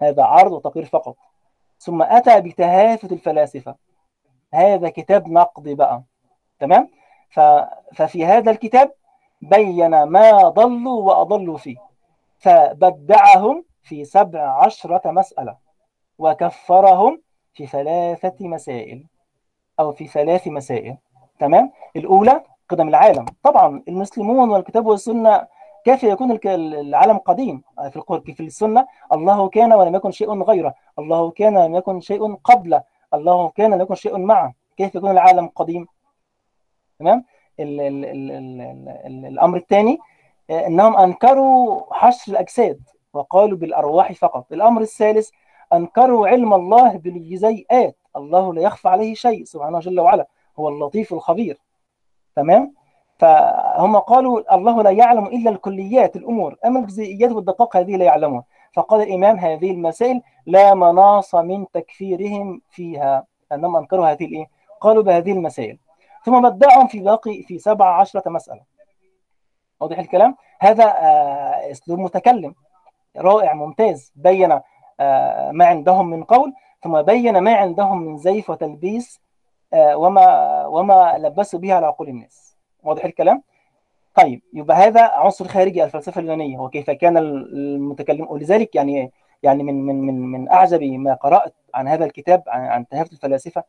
هذا 0.01 0.23
عرض 0.23 0.51
وتقرير 0.51 0.85
فقط. 0.85 1.15
ثم 1.79 2.01
أتى 2.01 2.41
بتهافت 2.41 3.11
الفلاسفة. 3.11 3.75
هذا 4.53 4.89
كتاب 4.89 5.27
نقدي 5.27 5.75
بقى. 5.75 6.03
تمام؟ 6.59 6.89
ف... 7.33 7.39
ففي 7.93 8.25
هذا 8.25 8.51
الكتاب 8.51 8.91
بين 9.41 10.03
ما 10.03 10.49
ضلوا 10.49 11.01
وأضلوا 11.01 11.57
فيه 11.57 11.77
فبدعهم 12.37 13.65
في 13.83 14.05
سبع 14.05 14.63
عشرة 14.65 15.11
مسألة 15.11 15.57
وكفرهم 16.17 17.21
في 17.53 17.65
ثلاثة 17.65 18.47
مسائل 18.47 19.05
أو 19.79 19.91
في 19.91 20.07
ثلاث 20.07 20.47
مسائل 20.47 20.97
تمام؟ 21.39 21.71
الأولى 21.95 22.43
قدم 22.69 22.87
العالم 22.87 23.25
طبعا 23.43 23.83
المسلمون 23.87 24.49
والكتاب 24.49 24.85
والسنة 24.85 25.47
كيف 25.85 26.03
يكون 26.03 26.39
العالم 26.45 27.17
قديم؟ 27.17 27.63
في 27.91 28.33
في 28.33 28.43
السنة 28.43 28.87
الله 29.13 29.49
كان 29.49 29.73
ولم 29.73 29.95
يكن 29.95 30.11
شيء 30.11 30.43
غيره 30.43 30.73
الله 30.99 31.31
كان 31.31 31.57
ولم 31.57 31.75
يكن 31.75 31.99
شيء 31.99 32.35
قبله 32.35 32.83
الله 33.13 33.49
كان 33.49 33.73
ولم 33.73 33.81
يكن 33.81 33.95
شيء 33.95 34.17
معه 34.17 34.53
كيف 34.77 34.95
يكون 34.95 35.11
العالم 35.11 35.47
قديم؟ 35.47 35.87
تمام؟ 36.99 37.23
ال 37.59 37.81
ال 37.81 38.05
ال 38.05 38.31
ال 38.31 38.61
ال 39.05 39.25
الأمر 39.25 39.57
الثاني 39.57 39.97
أنهم 40.49 40.97
أنكروا 40.97 41.81
حشر 41.93 42.31
الأجساد 42.31 42.79
وقالوا 43.13 43.57
بالأرواح 43.57 44.11
فقط. 44.11 44.51
الأمر 44.51 44.81
الثالث 44.81 45.29
أنكروا 45.73 46.27
علم 46.27 46.53
الله 46.53 46.97
بالجزيئات. 46.97 47.97
الله 48.15 48.53
لا 48.53 48.61
يخفى 48.61 48.89
عليه 48.89 49.13
شيء 49.13 49.43
سبحانه 49.43 49.79
جل 49.79 49.99
وعلا. 49.99 50.27
هو 50.59 50.69
اللطيف 50.69 51.13
الخبير. 51.13 51.57
تمام؟ 52.35 52.73
فهم 53.19 53.97
قالوا 53.97 54.55
الله 54.55 54.81
لا 54.81 54.89
يعلم 54.89 55.25
إلا 55.25 55.49
الكليات 55.49 56.15
الأمور. 56.15 56.55
أما 56.65 56.79
الجزئيات 56.79 57.31
والدقائق 57.31 57.77
هذه 57.77 57.95
لا 57.95 58.05
يعلمها. 58.05 58.43
فقال 58.73 59.01
الإمام 59.01 59.39
هذه 59.39 59.71
المسائل 59.71 60.21
لا 60.45 60.73
مناص 60.73 61.35
من 61.35 61.65
تكفيرهم 61.73 62.61
فيها. 62.69 63.25
أنهم 63.51 63.75
أنكروا 63.75 64.11
هذه 64.11 64.25
الإيه؟ 64.25 64.49
قالوا 64.81 65.03
بهذه 65.03 65.31
المسائل. 65.31 65.77
ثم 66.25 66.49
بدعهم 66.49 66.87
في 66.87 66.99
باقي 66.99 67.43
في 67.43 67.59
سبع 67.59 67.99
عشرة 67.99 68.29
مسألة. 68.29 68.61
واضح 69.79 69.99
الكلام؟ 69.99 70.35
هذا 70.59 70.83
آه 70.85 71.71
أسلوب 71.71 71.99
متكلم. 71.99 72.55
رائع 73.17 73.53
ممتاز. 73.53 74.11
بين 74.15 74.59
آه 74.99 75.51
ما 75.51 75.65
عندهم 75.65 76.09
من 76.09 76.23
قول 76.23 76.53
ثم 76.83 77.01
بين 77.01 77.37
ما 77.37 77.55
عندهم 77.55 78.01
من 78.01 78.17
زيف 78.17 78.49
وتلبيس 78.49 79.21
وما 79.75 80.65
وما 80.65 81.17
لبسوا 81.17 81.59
به 81.59 81.73
على 81.73 81.85
عقول 81.85 82.09
الناس. 82.09 82.57
واضح 82.83 83.05
الكلام؟ 83.05 83.43
طيب 84.15 84.41
يبقى 84.53 84.77
هذا 84.77 85.01
عنصر 85.01 85.47
خارجي 85.47 85.83
الفلسفة 85.83 86.21
اليونانية. 86.21 86.59
وكيف 86.59 86.89
كان 86.91 87.17
المتكلم؟ 87.17 88.27
ولذلك 88.29 88.75
يعني 88.75 89.11
يعني 89.43 89.63
من 89.63 89.85
من 89.85 90.01
من 90.01 90.21
من 90.21 90.49
أعجب 90.51 90.83
ما 90.83 91.13
قرأت 91.13 91.53
عن 91.73 91.87
هذا 91.87 92.05
الكتاب 92.05 92.43
عن, 92.47 92.61
عن 92.61 92.87
تهافت 92.87 93.13
الفلاسفة 93.13 93.63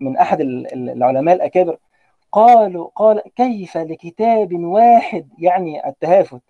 من 0.00 0.16
أحد 0.16 0.40
العلماء 0.40 1.34
الأكابر. 1.34 1.78
قالوا 2.36 2.88
قال 2.96 3.22
كيف 3.36 3.76
لكتاب 3.76 4.52
واحد 4.52 5.28
يعني 5.38 5.88
التهافت. 5.88 6.42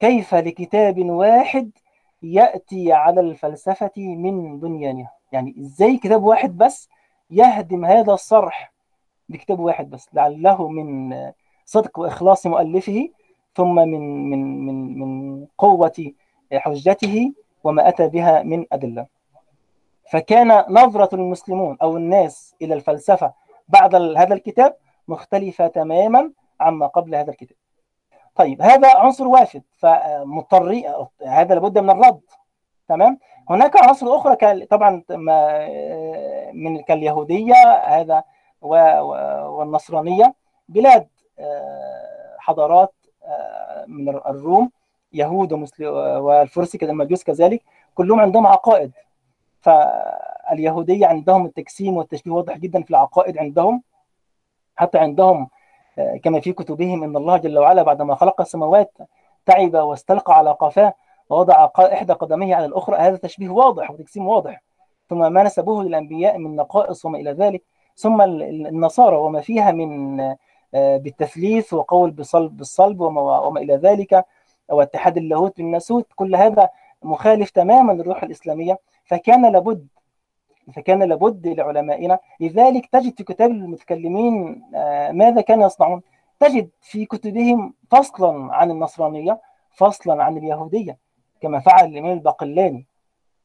كيف 0.00 0.34
لكتاب 0.34 0.98
واحد 0.98 1.70
يأتي 2.22 2.92
على 2.92 3.20
الفلسفة 3.20 3.92
من 3.96 4.60
بنيانها 4.60 5.12
يعني 5.32 5.54
إزاي 5.60 5.96
كتاب 5.96 6.22
واحد 6.22 6.58
بس 6.58 6.88
يهدم 7.30 7.84
هذا 7.84 8.12
الصرح 8.12 8.72
بكتاب 9.28 9.60
واحد 9.60 9.90
بس؟ 9.90 10.08
لعله 10.14 10.68
من 10.68 11.16
صدق 11.64 11.98
وإخلاص 11.98 12.46
مؤلفه 12.46 13.08
ثم 13.54 13.74
من 13.74 14.30
من 14.30 14.66
من 14.66 14.98
من 14.98 15.46
قوة 15.58 16.12
حجته 16.52 17.32
وما 17.64 17.88
أتى 17.88 18.08
بها 18.08 18.42
من 18.42 18.64
أدلة. 18.72 19.06
فكان 20.10 20.64
نظرة 20.68 21.14
المسلمون 21.14 21.76
أو 21.82 21.96
الناس 21.96 22.54
إلى 22.62 22.74
الفلسفة 22.74 23.32
بعد 23.72 23.94
هذا 23.94 24.34
الكتاب 24.34 24.76
مختلفة 25.08 25.66
تماما 25.66 26.32
عما 26.60 26.86
قبل 26.86 27.14
هذا 27.14 27.30
الكتاب. 27.30 27.56
طيب 28.34 28.62
هذا 28.62 28.96
عنصر 28.96 29.26
وافد 29.26 29.62
فمضطر 29.78 30.82
هذا 31.26 31.54
لابد 31.54 31.78
من 31.78 31.90
الرد. 31.90 32.20
تمام؟ 32.88 33.18
هناك 33.50 33.76
عناصر 33.76 34.16
أخرى 34.16 34.66
طبعا 34.66 35.02
من 36.52 36.80
كاليهودية 36.80 37.54
هذا 37.84 38.24
والنصرانية. 38.62 40.34
بلاد 40.68 41.08
حضارات 42.38 42.94
من 43.86 44.08
الروم 44.08 44.70
يهود 45.12 45.52
والفرس 45.80 46.76
كذلك 46.76 47.62
كلهم 47.94 48.20
عندهم 48.20 48.46
عقائد. 48.46 48.92
فاليهوديه 50.50 51.06
عندهم 51.06 51.46
التجسيم 51.46 51.96
والتشبيه 51.96 52.30
واضح 52.30 52.58
جدا 52.58 52.82
في 52.82 52.90
العقائد 52.90 53.38
عندهم. 53.38 53.82
حتى 54.76 54.98
عندهم 54.98 55.48
كما 56.22 56.40
في 56.40 56.52
كتبهم 56.52 57.02
إن 57.02 57.16
الله 57.16 57.36
جل 57.36 57.58
وعلا 57.58 57.82
بعدما 57.82 58.14
خلق 58.14 58.40
السماوات 58.40 58.98
تعب 59.46 59.74
واستلقى 59.74 60.38
على 60.38 60.50
قفاه 60.50 60.94
ووضع 61.30 61.68
إحدى 61.78 62.12
قدميه 62.12 62.56
على 62.56 62.66
الأخرى. 62.66 62.96
هذا 62.96 63.16
تشبيه 63.16 63.48
واضح 63.48 63.90
وتجسيم 63.90 64.26
واضح. 64.26 64.62
ثم 65.08 65.32
ما 65.32 65.42
نسبوه 65.42 65.84
للأنبياء 65.84 66.38
من 66.38 66.56
نقائص 66.56 67.04
وما 67.04 67.18
إلى 67.18 67.32
ذلك. 67.32 67.62
ثم 67.96 68.22
النصارى 68.22 69.16
وما 69.16 69.40
فيها 69.40 69.72
من 69.72 70.16
بالتثليث 70.72 71.72
وقول 71.72 72.10
بصلب 72.10 72.56
بالصلب 72.56 73.00
وما, 73.00 73.38
وما 73.38 73.60
إلى 73.60 73.76
ذلك. 73.76 74.24
واتحاد 74.68 75.16
اللاهوت 75.16 75.56
بالناسوت. 75.56 76.06
كل 76.16 76.36
هذا 76.36 76.68
مخالف 77.02 77.50
تماما 77.50 77.92
للروح 77.92 78.22
الإسلامية. 78.22 78.78
فكان 79.04 79.52
لابد 79.52 79.86
فكان 80.70 81.02
لابد 81.02 81.48
لعلمائنا 81.48 82.18
لذلك 82.40 82.86
تجد 82.86 83.16
في 83.16 83.24
كتاب 83.24 83.50
المتكلمين 83.50 84.62
ماذا 85.12 85.40
كانوا 85.40 85.66
يصنعون؟ 85.66 86.02
تجد 86.40 86.70
في 86.80 87.04
كتبهم 87.04 87.74
فصلا 87.90 88.54
عن 88.54 88.70
النصرانية 88.70 89.40
فصلا 89.70 90.24
عن 90.24 90.36
اليهودية 90.36 90.98
كما 91.40 91.60
فعل 91.60 91.84
الإمام 91.84 92.12
الباقلاني 92.12 92.86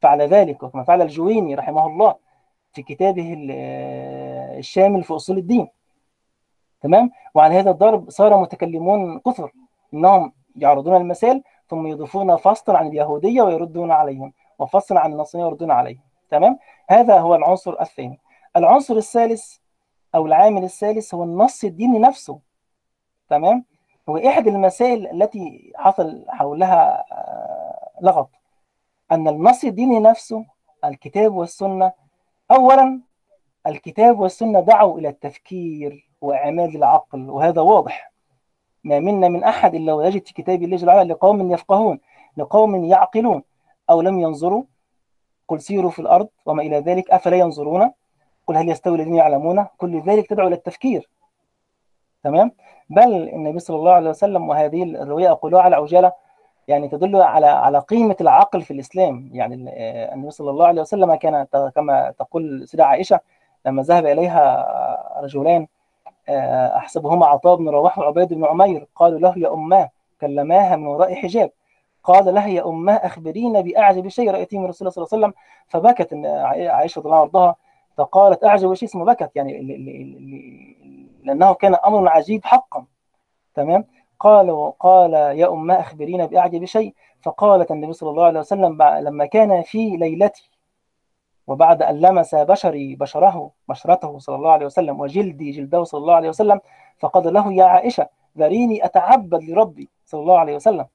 فعل 0.01 0.21
ذلك 0.21 0.63
وكما 0.63 0.83
فعل 0.83 1.01
الجويني 1.01 1.55
رحمه 1.55 1.87
الله 1.87 2.15
في 2.73 2.83
كتابه 2.83 3.35
الشامل 4.57 5.03
في 5.03 5.15
أصول 5.15 5.37
الدين. 5.37 5.67
تمام؟ 6.81 7.11
وعلى 7.33 7.59
هذا 7.59 7.71
الضرب 7.71 8.09
صار 8.09 8.41
متكلمون 8.41 9.19
كثر 9.19 9.51
إنهم 9.93 10.33
يعرضون 10.55 10.95
المثال 10.95 11.43
ثم 11.67 11.87
يضيفون 11.87 12.35
فصلا 12.35 12.77
عن 12.77 12.87
اليهودية 12.87 13.41
ويردون 13.41 13.91
عليهم 13.91 14.33
وفصلا 14.59 14.99
عن 14.99 15.13
النصرانية 15.13 15.45
ويردون 15.47 15.71
عليهم. 15.71 16.04
تمام؟ 16.29 16.59
هذا 16.89 17.19
هو 17.19 17.35
العنصر 17.35 17.81
الثاني. 17.81 18.19
العنصر 18.55 18.95
الثالث 18.95 19.57
أو 20.15 20.25
العامل 20.25 20.63
الثالث 20.63 21.13
هو 21.13 21.23
النص 21.23 21.63
الديني 21.63 21.99
نفسه 21.99 22.39
تمام؟ 23.29 23.65
هو 24.09 24.17
احد 24.17 24.47
المسائل 24.47 25.07
التي 25.07 25.73
حصل 25.75 26.25
حولها 26.29 27.05
لغط. 28.01 28.29
أن 29.11 29.27
النص 29.27 29.63
الديني 29.63 29.99
نفسه 29.99 30.45
الكتاب 30.85 31.33
والسنة 31.35 31.91
اولا 32.51 33.01
الكتاب 33.67 34.19
والسنة 34.19 34.59
دعوا 34.59 34.99
إلى 34.99 35.09
التفكير 35.09 36.09
واعمال 36.21 36.75
العقل 36.75 37.29
وهذا 37.29 37.61
واضح. 37.61 38.11
ما 38.83 38.99
منا 38.99 39.27
من 39.27 39.43
أحد 39.43 39.75
إلا 39.75 39.93
ويجد 39.93 40.27
في 40.27 40.33
كتاب 40.33 40.63
الله 40.63 40.77
جل 40.77 40.87
وعلا 40.87 41.13
لقوم 41.13 41.51
يفقهون 41.51 41.99
لقوم 42.37 42.85
يعقلون 42.85 43.43
أو 43.89 44.01
لم 44.01 44.19
ينظروا 44.19 44.63
قل 45.47 45.61
سيروا 45.61 45.91
في 45.91 45.99
الأرض 45.99 46.27
وما 46.45 46.61
إلى 46.61 46.79
ذلك 46.79 47.11
أفلا 47.11 47.37
ينظرون؟ 47.37 47.91
قل 48.47 48.57
هل 48.57 48.69
يستوي 48.69 48.95
الذين 48.95 49.15
يعلمون؟ 49.15 49.65
كل 49.77 50.01
ذلك 50.01 50.27
تدعو 50.27 50.47
إلى 50.47 50.55
التفكير. 50.55 51.09
تمام؟ 52.23 52.51
بل 52.89 53.29
النبي 53.29 53.59
صلى 53.59 53.77
الله 53.77 53.91
عليه 53.91 54.09
وسلم 54.09 54.49
وهذه 54.49 54.83
الرواية 54.83 55.31
أقولها 55.31 55.61
على 55.61 55.75
عجالة 55.75 56.11
يعني 56.67 56.87
تدل 56.87 57.15
على 57.15 57.47
على 57.47 57.79
قيمة 57.79 58.15
العقل 58.21 58.61
في 58.61 58.71
الإسلام. 58.71 59.29
يعني 59.33 59.55
النبي 60.13 60.31
صلى 60.31 60.49
الله 60.49 60.67
عليه 60.67 60.81
وسلم 60.81 61.15
كان 61.15 61.47
كما 61.75 62.13
تقول 62.19 62.67
سيدة 62.67 62.85
عائشة 62.85 63.19
لما 63.65 63.83
ذهب 63.83 64.05
إليها 64.05 64.67
رجلان 65.21 65.67
أحسبهما 66.77 67.25
عطاء 67.25 67.55
بن 67.55 67.69
رواح 67.69 67.99
وعبيد 67.99 68.33
بن 68.33 68.45
عمير 68.45 68.87
قالوا 68.95 69.19
له 69.19 69.33
يا 69.37 69.53
أماه 69.53 69.89
كلماها 70.21 70.75
من 70.75 70.87
وراء 70.87 71.15
حجاب. 71.15 71.51
قال 72.05 72.33
لها 72.33 72.47
يا 72.47 72.67
اماه 72.67 72.93
أخبرينا 72.93 73.61
بأعجب 73.61 74.07
شيء 74.07 74.31
رايتيه 74.31 74.59
من 74.59 74.65
رسول 74.65 74.87
الله 74.87 74.91
صلى 74.91 75.03
الله 75.03 75.13
عليه 75.13 75.25
وسلم. 75.25 75.33
فبكت 75.67 76.13
عائشة 76.73 76.99
رضي 76.99 77.09
الله 77.09 77.41
عنها 77.41 77.55
فقالت 77.97 78.43
أعجب 78.43 78.73
شيء 78.73 78.89
اسمه 78.89 79.05
بكت 79.05 79.31
يعني 79.35 79.61
لأنه 81.23 81.53
كان 81.53 81.75
أمر 81.75 82.09
عجيب 82.09 82.45
حقا. 82.45 82.85
تمام؟ 83.55 83.85
قال 84.19 84.73
قال 84.79 85.13
يا 85.13 85.49
اماه 85.49 85.79
أخبرينا 85.79 86.25
بأعجب 86.25 86.65
شيء. 86.65 86.93
فقالت 87.21 87.71
النبي 87.71 87.93
صلى 87.93 88.09
الله 88.09 88.25
عليه 88.25 88.39
وسلم 88.39 88.81
لما 88.81 89.25
كان 89.25 89.61
في 89.61 89.97
ليلتي 89.97 90.51
وبعد 91.47 91.81
أن 91.81 91.99
لمس 91.99 92.35
بشري 92.35 92.95
بشره 92.95 93.51
بشرته 93.69 94.19
صلى 94.19 94.35
الله 94.35 94.51
عليه 94.51 94.65
وسلم 94.65 94.99
وجلدي 94.99 95.51
جلده 95.51 95.83
صلى 95.83 95.97
الله 96.01 96.15
عليه 96.15 96.29
وسلم 96.29 96.61
فقال 96.99 97.33
له 97.33 97.53
يا 97.53 97.65
عائشة 97.65 98.07
ذريني 98.37 98.85
أتعبد 98.85 99.43
لربي 99.43 99.89
صلى 100.05 100.21
الله 100.21 100.39
عليه 100.39 100.55
وسلم. 100.55 100.85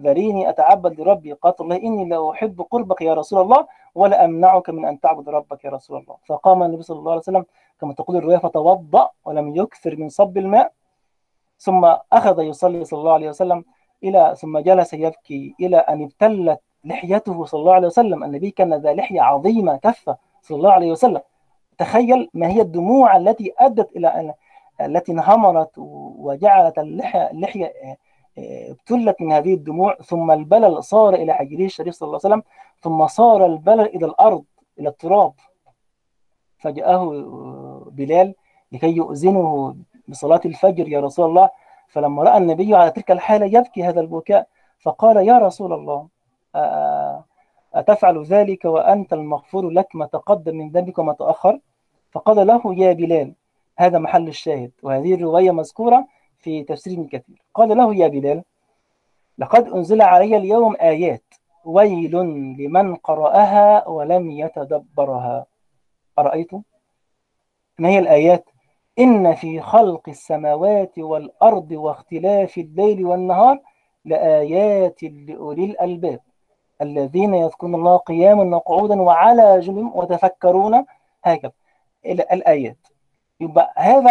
ذريني 0.00 0.48
أتعبد 0.48 1.00
لربي 1.00 1.32
قالت 1.32 1.60
الله 1.60 1.76
إني 1.76 2.04
لا 2.08 2.30
أحب 2.30 2.62
قربك 2.70 3.02
يا 3.02 3.14
رسول 3.14 3.40
الله 3.40 3.66
ولا 3.94 4.24
أمنعك 4.24 4.70
من 4.70 4.84
أن 4.84 5.00
تعبد 5.00 5.28
ربك 5.28 5.64
يا 5.64 5.70
رسول 5.70 6.00
الله. 6.00 6.16
فقام 6.26 6.62
النبي 6.62 6.82
صلى 6.82 6.98
الله 6.98 7.10
عليه 7.10 7.20
وسلم 7.20 7.44
كما 7.80 7.92
تقول 7.92 8.16
الرواية 8.16 8.38
فتوضأ 8.38 9.10
ولم 9.24 9.56
يكثر 9.56 9.96
من 9.96 10.08
صب 10.08 10.38
الماء 10.38 10.72
ثم 11.58 11.84
أخذ 12.12 12.40
يصلي 12.40 12.84
صلى 12.84 12.98
الله 12.98 13.12
عليه 13.12 13.28
وسلم 13.28 13.64
إلى 14.04 14.34
ثم 14.38 14.58
جلس 14.58 14.94
يبكي 14.94 15.54
إلى 15.60 15.76
أن 15.76 16.02
ابتلت 16.02 16.60
لحيته 16.84 17.44
صلى 17.44 17.60
الله 17.60 17.74
عليه 17.74 17.86
وسلم. 17.86 18.24
النبي 18.24 18.50
كان 18.50 18.74
ذا 18.74 18.94
لحية 18.94 19.20
عظيمة 19.20 19.76
كثة 19.76 20.16
صلى 20.42 20.58
الله 20.58 20.72
عليه 20.72 20.90
وسلم. 20.90 21.20
تخيل 21.78 22.30
ما 22.34 22.48
هي 22.48 22.60
الدموع 22.60 23.16
التي 23.16 23.54
أدت 23.58 23.96
إلى 23.96 24.08
أن 24.08 24.34
التي 24.80 25.12
انهمرت 25.12 25.70
وجعلت 26.18 26.78
اللحية, 26.78 27.30
اللحية 27.30 27.72
ابتلت 28.38 29.20
من 29.20 29.32
هذه 29.32 29.54
الدموع 29.54 29.94
ثم 29.94 30.30
البلل 30.30 30.84
صار 30.84 31.14
إلى 31.14 31.32
حجره 31.34 31.64
الشريف 31.64 31.94
صلى 31.94 32.06
الله 32.06 32.20
عليه 32.24 32.34
وسلم 32.34 32.42
ثم 32.80 33.06
صار 33.06 33.46
البلل 33.46 33.86
إلى 33.86 34.06
الأرض 34.06 34.44
إلى 34.78 34.88
التراب. 34.88 35.32
فجاءه 36.58 37.04
بلال 37.90 38.34
لكي 38.72 38.96
يؤذنه 38.96 39.76
بصلاة 40.08 40.40
الفجر 40.44 40.88
يا 40.88 41.00
رسول 41.00 41.28
الله. 41.28 41.50
فلما 41.88 42.22
رأى 42.22 42.38
النبي 42.38 42.74
على 42.74 42.90
تلك 42.90 43.10
الحالة 43.10 43.46
يبكي 43.46 43.84
هذا 43.84 44.00
البكاء 44.00 44.46
فقال 44.78 45.16
يا 45.16 45.38
رسول 45.38 45.72
الله 45.72 46.08
أتفعل 47.74 48.22
ذلك 48.24 48.64
وأنت 48.64 49.12
المغفور 49.12 49.70
لك 49.70 49.96
ما 49.96 50.06
تقدم 50.06 50.56
من 50.56 50.70
ذنبك 50.70 50.98
وما 50.98 51.12
تأخر؟ 51.12 51.60
فقال 52.10 52.46
له 52.46 52.74
يا 52.74 52.92
بلال 52.92 53.34
هذا 53.76 53.98
محل 53.98 54.28
الشاهد 54.28 54.70
وهذه 54.82 55.14
الرواية 55.14 55.50
مذكورة 55.50 56.06
في 56.46 56.62
تفسير 56.62 56.92
ابن 56.92 57.06
كثير. 57.06 57.42
قال 57.54 57.76
له 57.76 57.94
يا 57.94 58.08
بلال 58.08 58.42
لقد 59.38 59.68
أنزل 59.68 60.02
علي 60.02 60.36
اليوم 60.36 60.76
آيات 60.80 61.34
ويل 61.64 62.16
لمن 62.58 62.94
قرأها 62.94 63.88
ولم 63.88 64.30
يتدبرها. 64.30 65.46
أرأيتم؟ 66.18 66.62
ما 67.78 67.88
هي 67.88 67.98
الآيات؟ 67.98 68.44
إن 68.98 69.34
في 69.34 69.60
خلق 69.60 70.08
السماوات 70.08 70.98
والأرض 70.98 71.70
واختلاف 71.72 72.58
الليل 72.58 73.06
والنهار 73.06 73.60
لآيات 74.04 75.02
لأولي 75.02 75.64
الألباب 75.64 76.20
الذين 76.82 77.34
يذكرون 77.34 77.74
الله 77.74 77.96
قياما 77.96 78.56
وقعودا 78.56 79.02
وعلى 79.02 79.60
جنوبهم 79.60 79.96
وتفكرون 79.98 80.84
هكذا. 81.24 81.52
الآيات. 82.06 82.76
يبقى 83.40 83.72
هذا 83.76 84.10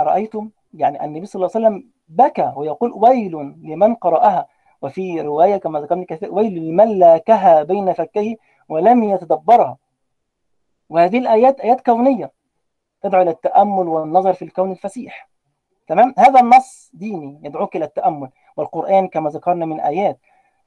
أرأيتم؟ 0.00 0.50
يعني 0.76 1.04
النبي 1.04 1.26
صلى 1.26 1.40
الله 1.40 1.50
عليه 1.54 1.66
وسلم 1.66 1.90
بكى 2.08 2.52
ويقول 2.56 2.92
ويل 2.94 3.32
لمن 3.62 3.94
قرأها. 3.94 4.46
وفي 4.82 5.20
رواية 5.20 5.56
كما 5.56 5.80
ذكرنا 5.80 6.04
كثير 6.04 6.34
ويل 6.34 6.68
لمن 6.68 6.98
لاكها 6.98 7.62
بين 7.62 7.92
فكيه 7.92 8.36
ولم 8.68 9.04
يتدبرها. 9.04 9.76
وهذه 10.88 11.18
الآيات 11.18 11.60
آيات 11.60 11.80
كونية 11.80 12.32
تدعو 13.02 13.22
إلى 13.22 13.30
التأمل 13.30 13.88
والنظر 13.88 14.32
في 14.32 14.44
الكون 14.44 14.72
الفسيح. 14.72 15.28
تمام؟ 15.88 16.14
هذا 16.18 16.40
النص 16.40 16.90
ديني 16.94 17.40
يدعوك 17.42 17.76
إلى 17.76 17.84
التأمل. 17.84 18.28
والقرآن 18.56 19.08
كما 19.08 19.30
ذكرنا 19.30 19.66
من 19.66 19.80
آيات 19.80 20.18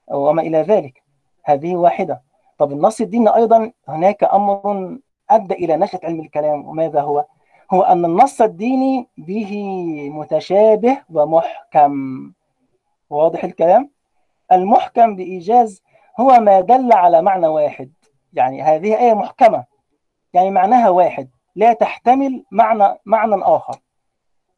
وما 0.08 0.42
إلى 0.42 0.62
ذلك. 0.62 1.04
هذه 1.44 1.76
واحدة. 1.76 2.22
طب 2.58 2.72
النص 2.72 3.02
الديني 3.02 3.36
أيضا 3.36 3.72
هناك 3.88 4.24
أمر 4.24 4.98
أدى 5.30 5.54
إلى 5.54 5.78
نشأة 5.78 6.00
علم 6.04 6.20
الكلام. 6.20 6.68
وماذا 6.68 7.02
هو؟ 7.02 7.26
هو 7.74 7.82
أن 7.82 8.06
النص 8.06 8.42
الديني 8.42 9.08
به 9.18 9.54
متشابه 10.10 11.02
ومحكم. 11.10 12.32
واضح 13.10 13.44
الكلام؟ 13.44 13.90
المحكم 14.52 15.16
بإيجاز 15.16 15.82
هو 16.20 16.40
ما 16.40 16.62
دل 16.62 16.94
على 16.94 17.22
معنى 17.22 17.48
واحد. 17.48 17.92
يعني 18.34 18.62
هذه 18.62 19.00
آية 19.00 19.14
محكمة. 19.14 19.66
يعني 20.34 20.52
معناها 20.52 20.90
واحد. 20.90 21.30
لا 21.56 21.74
تحتمل 21.74 22.46
معنى 22.52 22.98
معنى 23.06 23.36
آخر. 23.44 23.76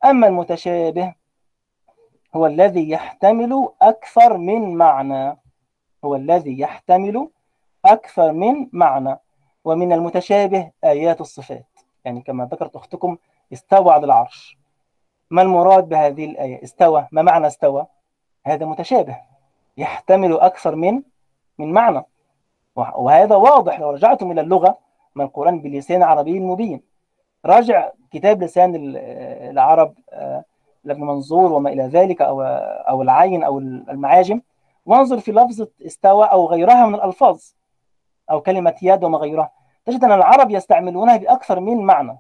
أما 0.06 0.28
المتشابه 0.28 1.14
هو 2.36 2.46
الذي 2.46 2.90
يحتمل 2.90 3.70
أكثر 3.82 4.38
من 4.38 4.76
معنى. 4.76 5.38
هو 6.06 6.16
الذي 6.16 6.60
يحتمل 6.60 7.30
أكثر 7.86 8.32
من 8.32 8.70
معنى. 8.72 9.20
ومن 9.66 9.94
المتشابه 9.94 10.72
آيات 10.84 11.22
الصفات. 11.22 11.71
يعني 12.06 12.22
كما 12.22 12.46
ذكرت 12.46 12.76
أختكم 12.76 13.18
استوى 13.54 13.94
على 13.94 14.06
العرش. 14.06 14.58
ما 15.30 15.42
المراد 15.42 15.90
بهذه 15.90 16.26
الآية؟ 16.26 16.64
استوى. 16.64 17.08
ما 17.12 17.22
معنى 17.22 17.48
استوى؟ 17.48 17.86
هذا 18.46 18.66
متشابه. 18.66 19.18
يحتمل 19.78 20.40
أكثر 20.40 20.76
من 20.76 21.02
من 21.58 21.74
معنى. 21.74 22.06
وهذا 22.76 23.36
واضح 23.36 23.80
لو 23.80 23.90
رجعتم 23.90 24.32
إلى 24.32 24.42
اللغة 24.42 24.78
من 25.16 25.26
القرآن 25.26 25.62
بلسان 25.62 26.04
عربي 26.04 26.40
مبين 26.40 26.82
راجع 27.46 27.90
كتاب 28.12 28.44
لسان 28.44 28.74
العرب 28.76 29.94
لابن 30.84 31.02
منظور 31.02 31.54
وما 31.54 31.70
إلى 31.70 31.84
ذلك 31.84 32.22
أو 32.22 32.42
أو 32.90 33.02
العين 33.02 33.44
أو 33.44 33.60
المعاجم. 33.60 34.42
وانظر 34.86 35.20
في 35.20 35.32
لفظة 35.32 35.68
استوى 35.86 36.26
أو 36.26 36.46
غيرها 36.46 36.86
من 36.86 36.96
الألفاظ 36.96 37.42
أو 38.32 38.42
كلمة 38.42 38.76
يد 38.82 39.04
وما 39.04 39.18
غيرها. 39.18 39.52
تجد 39.86 40.04
أن 40.04 40.12
العرب 40.12 40.52
يستعملونها 40.52 41.18
بأكثر 41.18 41.60
من 41.60 41.78
معنى. 41.78 42.18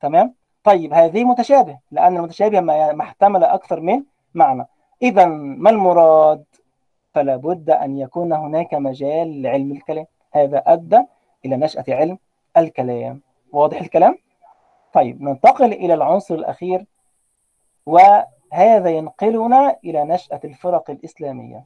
تمام؟ 0.00 0.34
طيب 0.64 0.94
هذه 0.94 1.24
متشابه 1.24 1.78
لأن 1.90 2.16
المتشابه 2.16 2.60
ما 2.60 3.00
احتمل 3.00 3.44
أكثر 3.44 3.80
من 3.80 4.02
معنى. 4.34 4.66
إذا 5.02 5.26
ما 5.26 5.70
المراد؟ 5.70 6.44
فلا 7.14 7.36
بد 7.36 7.70
أن 7.70 7.98
يكون 7.98 8.32
هناك 8.32 8.74
مجال 8.74 9.42
لعلم 9.42 9.72
الكلام. 9.72 10.06
هذا 10.32 10.62
أدى 10.66 11.02
إلى 11.44 11.56
نشأة 11.56 11.84
علم 11.88 12.18
الكلام. 12.56 13.20
واضح 13.52 13.80
الكلام؟ 13.80 14.18
طيب 14.92 15.22
ننتقل 15.22 15.72
إلى 15.72 15.94
العنصر 15.94 16.34
الأخير 16.34 16.86
وهذا 17.86 18.90
ينقلنا 18.90 19.76
إلى 19.84 20.04
نشأة 20.04 20.40
الفرق 20.44 20.90
الإسلامية. 20.90 21.64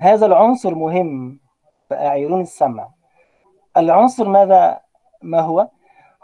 هذا 0.00 0.26
العنصر 0.26 0.74
مهم 0.74 1.38
فأعيرون 1.90 2.40
السمع. 2.40 2.88
العنصر 3.76 4.28
ماذا 4.28 4.80
ما 5.22 5.40
هو؟ 5.40 5.68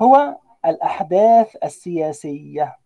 هو 0.02 0.36
الأحداث 0.66 1.56
السياسية 1.64 2.78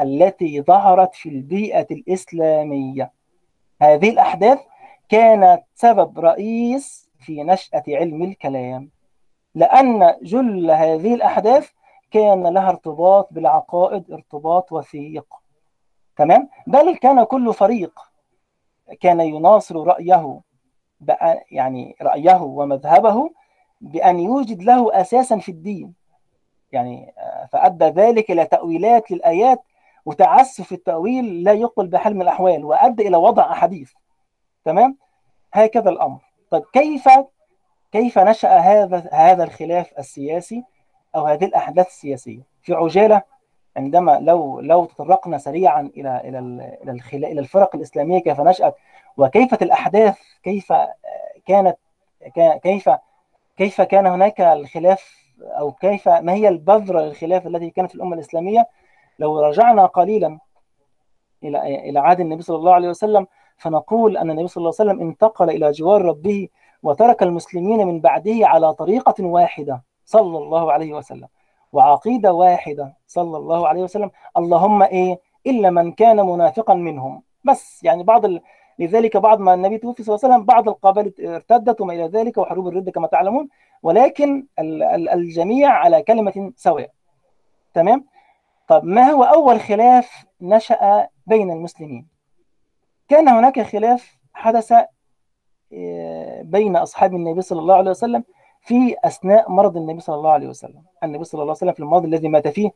التي 0.00 0.62
ظهرت 0.62 1.14
في 1.14 1.28
البيئة 1.28 1.86
الإسلامية. 1.90 3.12
هذه 3.82 4.10
الأحداث 4.10 4.60
كانت 5.08 5.62
سبب 5.74 6.18
رئيس 6.18 7.10
في 7.18 7.42
نشأة 7.42 7.82
علم 7.88 8.22
الكلام 8.22 8.90
لأن 9.54 10.16
جل 10.22 10.70
هذه 10.70 11.14
الأحداث 11.14 11.70
كان 12.10 12.46
لها 12.46 12.68
ارتباط 12.68 13.28
بالعقائد 13.32 14.12
ارتباط 14.12 14.72
وثيق. 14.72 15.26
تمام؟ 16.16 16.48
بل 16.66 16.96
كان 16.96 17.24
كل 17.24 17.54
فريق 17.54 18.00
كان 19.00 19.20
يناصر 19.20 19.76
رأيه 19.86 20.40
يعني 21.50 21.96
رأيه 22.02 22.42
ومذهبه 22.42 23.30
بأن 23.80 24.20
يوجد 24.20 24.62
له 24.62 25.00
أساسا 25.00 25.38
في 25.38 25.48
الدين. 25.48 25.94
يعني 26.72 27.14
فأدى 27.52 27.84
ذلك 27.84 28.30
إلى 28.30 28.44
تأويلات 28.44 29.10
للآيات 29.10 29.62
وتعسف 30.04 30.72
التأويل 30.72 31.44
لا 31.44 31.52
يقبل 31.52 31.86
بحال 31.86 32.14
من 32.14 32.22
الأحوال 32.22 32.64
وأدى 32.64 33.08
إلى 33.08 33.16
وضع 33.16 33.52
أحاديث 33.52 33.92
تمام؟ 34.64 34.96
هكذا 35.52 35.90
الأمر. 35.90 36.20
طيب 36.50 36.62
كيف 36.72 37.08
كيف 37.92 38.18
نشأ 38.18 38.58
هذا 38.58 39.08
هذا 39.12 39.44
الخلاف 39.44 39.92
السياسي 39.98 40.64
أو 41.16 41.26
هذه 41.26 41.44
الأحداث 41.44 41.86
السياسية؟ 41.86 42.42
في 42.62 42.74
عجالة 42.74 43.22
عندما 43.76 44.18
لو 44.20 44.60
لو 44.60 44.84
تطرقنا 44.84 45.38
سريعا 45.38 45.90
إلى 45.96 46.20
إلى 46.24 46.38
إلى 46.82 47.32
إلى 47.32 47.40
الفرق 47.40 47.76
الإسلامية 47.76 48.18
كيف 48.18 48.40
نشأت 48.40 48.74
وكيف 49.16 49.62
الأحداث 49.62 50.18
كيف 50.42 50.72
كانت 51.46 51.76
كيف 52.62 52.90
كيف 53.60 53.80
كان 53.80 54.06
هناك 54.06 54.40
الخلاف 54.40 55.14
أو 55.42 55.72
كيف 55.72 56.08
ما 56.08 56.32
هي 56.32 56.48
البذرة 56.48 57.00
للخلاف 57.00 57.46
التي 57.46 57.70
كانت 57.70 57.90
في 57.90 57.94
الأمة 57.94 58.14
الإسلامية 58.14 58.68
لو 59.18 59.40
رجعنا 59.40 59.86
قليلا 59.86 60.38
إلى 61.44 61.88
إلى 61.90 61.98
عهد 62.00 62.20
النبي 62.20 62.42
صلى 62.42 62.56
الله 62.56 62.74
عليه 62.74 62.88
وسلم 62.88 63.26
فنقول 63.56 64.16
أن 64.16 64.30
النبي 64.30 64.48
صلى 64.48 64.60
الله 64.60 64.72
عليه 64.80 64.90
وسلم 64.90 65.08
انتقل 65.08 65.50
إلى 65.50 65.70
جوار 65.70 66.02
ربه 66.02 66.48
وترك 66.82 67.22
المسلمين 67.22 67.86
من 67.86 68.00
بعده 68.00 68.38
على 68.42 68.74
طريقة 68.74 69.24
واحدة 69.24 69.82
صلى 70.04 70.38
الله 70.38 70.72
عليه 70.72 70.92
وسلم 70.92 71.28
وعقيدة 71.72 72.32
واحدة 72.32 72.96
صلى 73.06 73.36
الله 73.36 73.68
عليه 73.68 73.82
وسلم 73.82 74.10
اللهم 74.36 74.82
إيه 74.82 75.20
إلا 75.46 75.70
من 75.70 75.92
كان 75.92 76.16
منافقا 76.16 76.74
منهم 76.74 77.22
بس 77.44 77.84
يعني 77.84 78.02
بعض. 78.02 78.24
لذلك 78.80 79.16
بعد 79.16 79.40
ما 79.40 79.54
النبي 79.54 79.78
توفي 79.78 80.02
صلى 80.02 80.14
الله 80.14 80.24
عليه 80.24 80.34
وسلم 80.34 80.46
بعض 80.46 80.68
القبائل 80.68 81.12
ارتدت 81.26 81.80
وما 81.80 81.92
إلى 81.92 82.06
ذلك 82.06 82.38
وحروب 82.38 82.68
الردة 82.68 82.92
كما 82.92 83.06
تعلمون 83.06 83.48
ولكن 83.82 84.46
الجميع 85.12 85.70
على 85.70 86.02
كلمة 86.02 86.52
سواء. 86.56 86.90
تمام؟ 87.74 88.04
طب 88.68 88.84
ما 88.84 89.02
هو 89.10 89.24
أول 89.24 89.60
خلاف 89.60 90.24
نشأ 90.40 91.08
بين 91.26 91.50
المسلمين؟ 91.50 92.06
كان 93.08 93.28
هناك 93.28 93.60
خلاف 93.60 94.18
حدث 94.34 94.72
بين 96.42 96.76
أصحاب 96.76 97.14
النبي 97.14 97.40
صلى 97.42 97.60
الله 97.60 97.74
عليه 97.74 97.90
وسلم 97.90 98.24
في 98.60 98.96
أثناء 99.04 99.50
مرض 99.50 99.76
النبي 99.76 100.00
صلى 100.00 100.16
الله 100.16 100.30
عليه 100.32 100.48
وسلم. 100.48 100.82
النبي 101.04 101.24
صلى 101.24 101.42
الله 101.42 101.52
عليه 101.52 101.58
وسلم 101.58 101.72
في 101.72 101.80
المرض 101.80 102.04
الذي 102.04 102.28
مات 102.28 102.48
فيه 102.48 102.70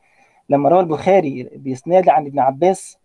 لما 0.49 0.69
روى 0.69 0.79
البخاري 0.79 1.43
بإسناد 1.43 2.09
عن 2.09 2.25
ابن 2.25 2.39
عباس 2.39 2.97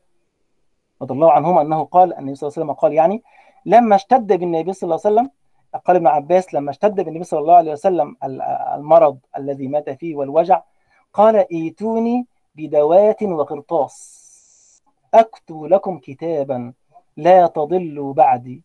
رضي 1.02 1.14
الله 1.14 1.32
عنهما 1.32 1.60
أنه 1.62 1.84
قال 1.84 2.18
النبي 2.18 2.34
صلى 2.34 2.48
الله 2.48 2.54
عليه 2.56 2.64
وسلم 2.64 2.72
قال 2.72 2.92
يعني 2.92 3.22
لما 3.66 3.96
اشتد 3.96 4.32
بالنبي 4.32 4.72
صلى 4.72 4.86
الله 4.88 5.00
عليه 5.04 5.16
وسلم 5.16 5.30
قال 5.84 5.96
ابن 5.96 6.06
عباس 6.06 6.54
لما 6.54 6.70
اشتد 6.70 7.00
بالنبي 7.00 7.24
صلى 7.24 7.40
الله 7.40 7.54
عليه 7.54 7.72
وسلم 7.72 8.16
المرض 8.74 9.18
الذي 9.36 9.68
مات 9.68 9.90
فيه 9.90 10.16
والوجع 10.16 10.62
قال 11.12 11.36
ايتوني 11.52 12.26
بدوات 12.54 13.22
وقرطاس. 13.22 14.20
أكتب 15.14 15.64
لكم 15.64 15.98
كتابا 15.98 16.72
لا 17.16 17.46
تضلوا 17.46 18.12
بعدي. 18.14 18.64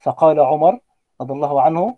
فقال 0.00 0.40
عمر 0.40 0.78
رضي 1.20 1.32
الله 1.32 1.62
عنه 1.62 1.96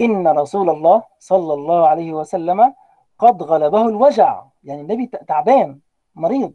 إن 0.00 0.28
رسول 0.28 0.70
الله 0.70 1.02
صلى 1.18 1.54
الله 1.54 1.88
عليه 1.88 2.12
وسلم 2.12 2.74
قد 3.18 3.42
غلبه 3.42 3.88
الوجع. 3.88 4.44
يعني 4.64 4.80
النبي 4.80 5.06
تعبان 5.06 5.78
مريض. 6.14 6.52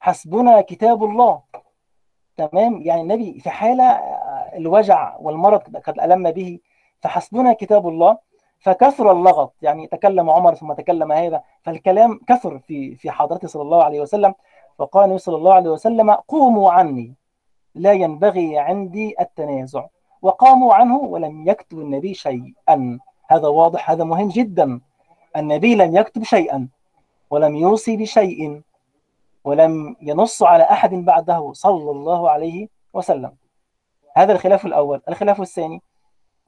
حسبنا 0.00 0.60
كتاب 0.60 1.04
الله. 1.04 1.40
تمام؟ 2.36 2.82
يعني 2.82 3.00
النبي 3.00 3.40
في 3.40 3.50
حالة 3.50 3.84
الوجع 4.56 5.16
والمرض 5.20 5.76
قد 5.76 6.00
ألم 6.00 6.30
به 6.30 6.58
فحسبنا 7.00 7.52
كتاب 7.52 7.88
الله 7.88 8.18
فكثر 8.58 9.12
اللغط. 9.12 9.54
يعني 9.62 9.86
تكلم 9.86 10.30
عمر 10.30 10.54
ثم 10.54 10.72
تكلم 10.72 11.12
هذا 11.12 11.42
فالكلام 11.62 12.20
كثر 12.28 12.58
في 12.58 12.96
في 12.96 13.10
حضرته 13.10 13.48
صلى 13.48 13.62
الله 13.62 13.84
عليه 13.84 14.00
وسلم. 14.00 14.34
فقال 14.78 15.04
النبي 15.04 15.18
صلى 15.18 15.36
الله 15.36 15.54
عليه 15.54 15.70
وسلم 15.70 16.10
قوموا 16.10 16.70
عني 16.70 17.14
لا 17.74 17.92
ينبغي 17.92 18.58
عندي 18.58 19.14
التنازع. 19.20 19.86
وقاموا 20.22 20.74
عنه 20.74 20.98
ولم 20.98 21.48
يكتب 21.48 21.78
النبي 21.78 22.14
شيئا. 22.14 22.98
هذا 23.28 23.48
واضح 23.48 23.90
هذا 23.90 24.04
مهم 24.04 24.28
جدا. 24.28 24.80
النبي 25.36 25.74
لم 25.74 25.96
يكتب 25.96 26.22
شيئا 26.22 26.68
ولم 27.30 27.56
يوصي 27.56 27.96
بشيء. 27.96 28.62
ولم 29.46 29.96
ينص 30.00 30.42
على 30.42 30.62
أحد 30.62 30.94
بعده 30.94 31.52
صلى 31.52 31.90
الله 31.90 32.30
عليه 32.30 32.68
وسلم. 32.94 33.32
هذا 34.16 34.32
الخلاف 34.32 34.66
الأول. 34.66 35.02
الخلاف 35.08 35.40
الثاني 35.40 35.82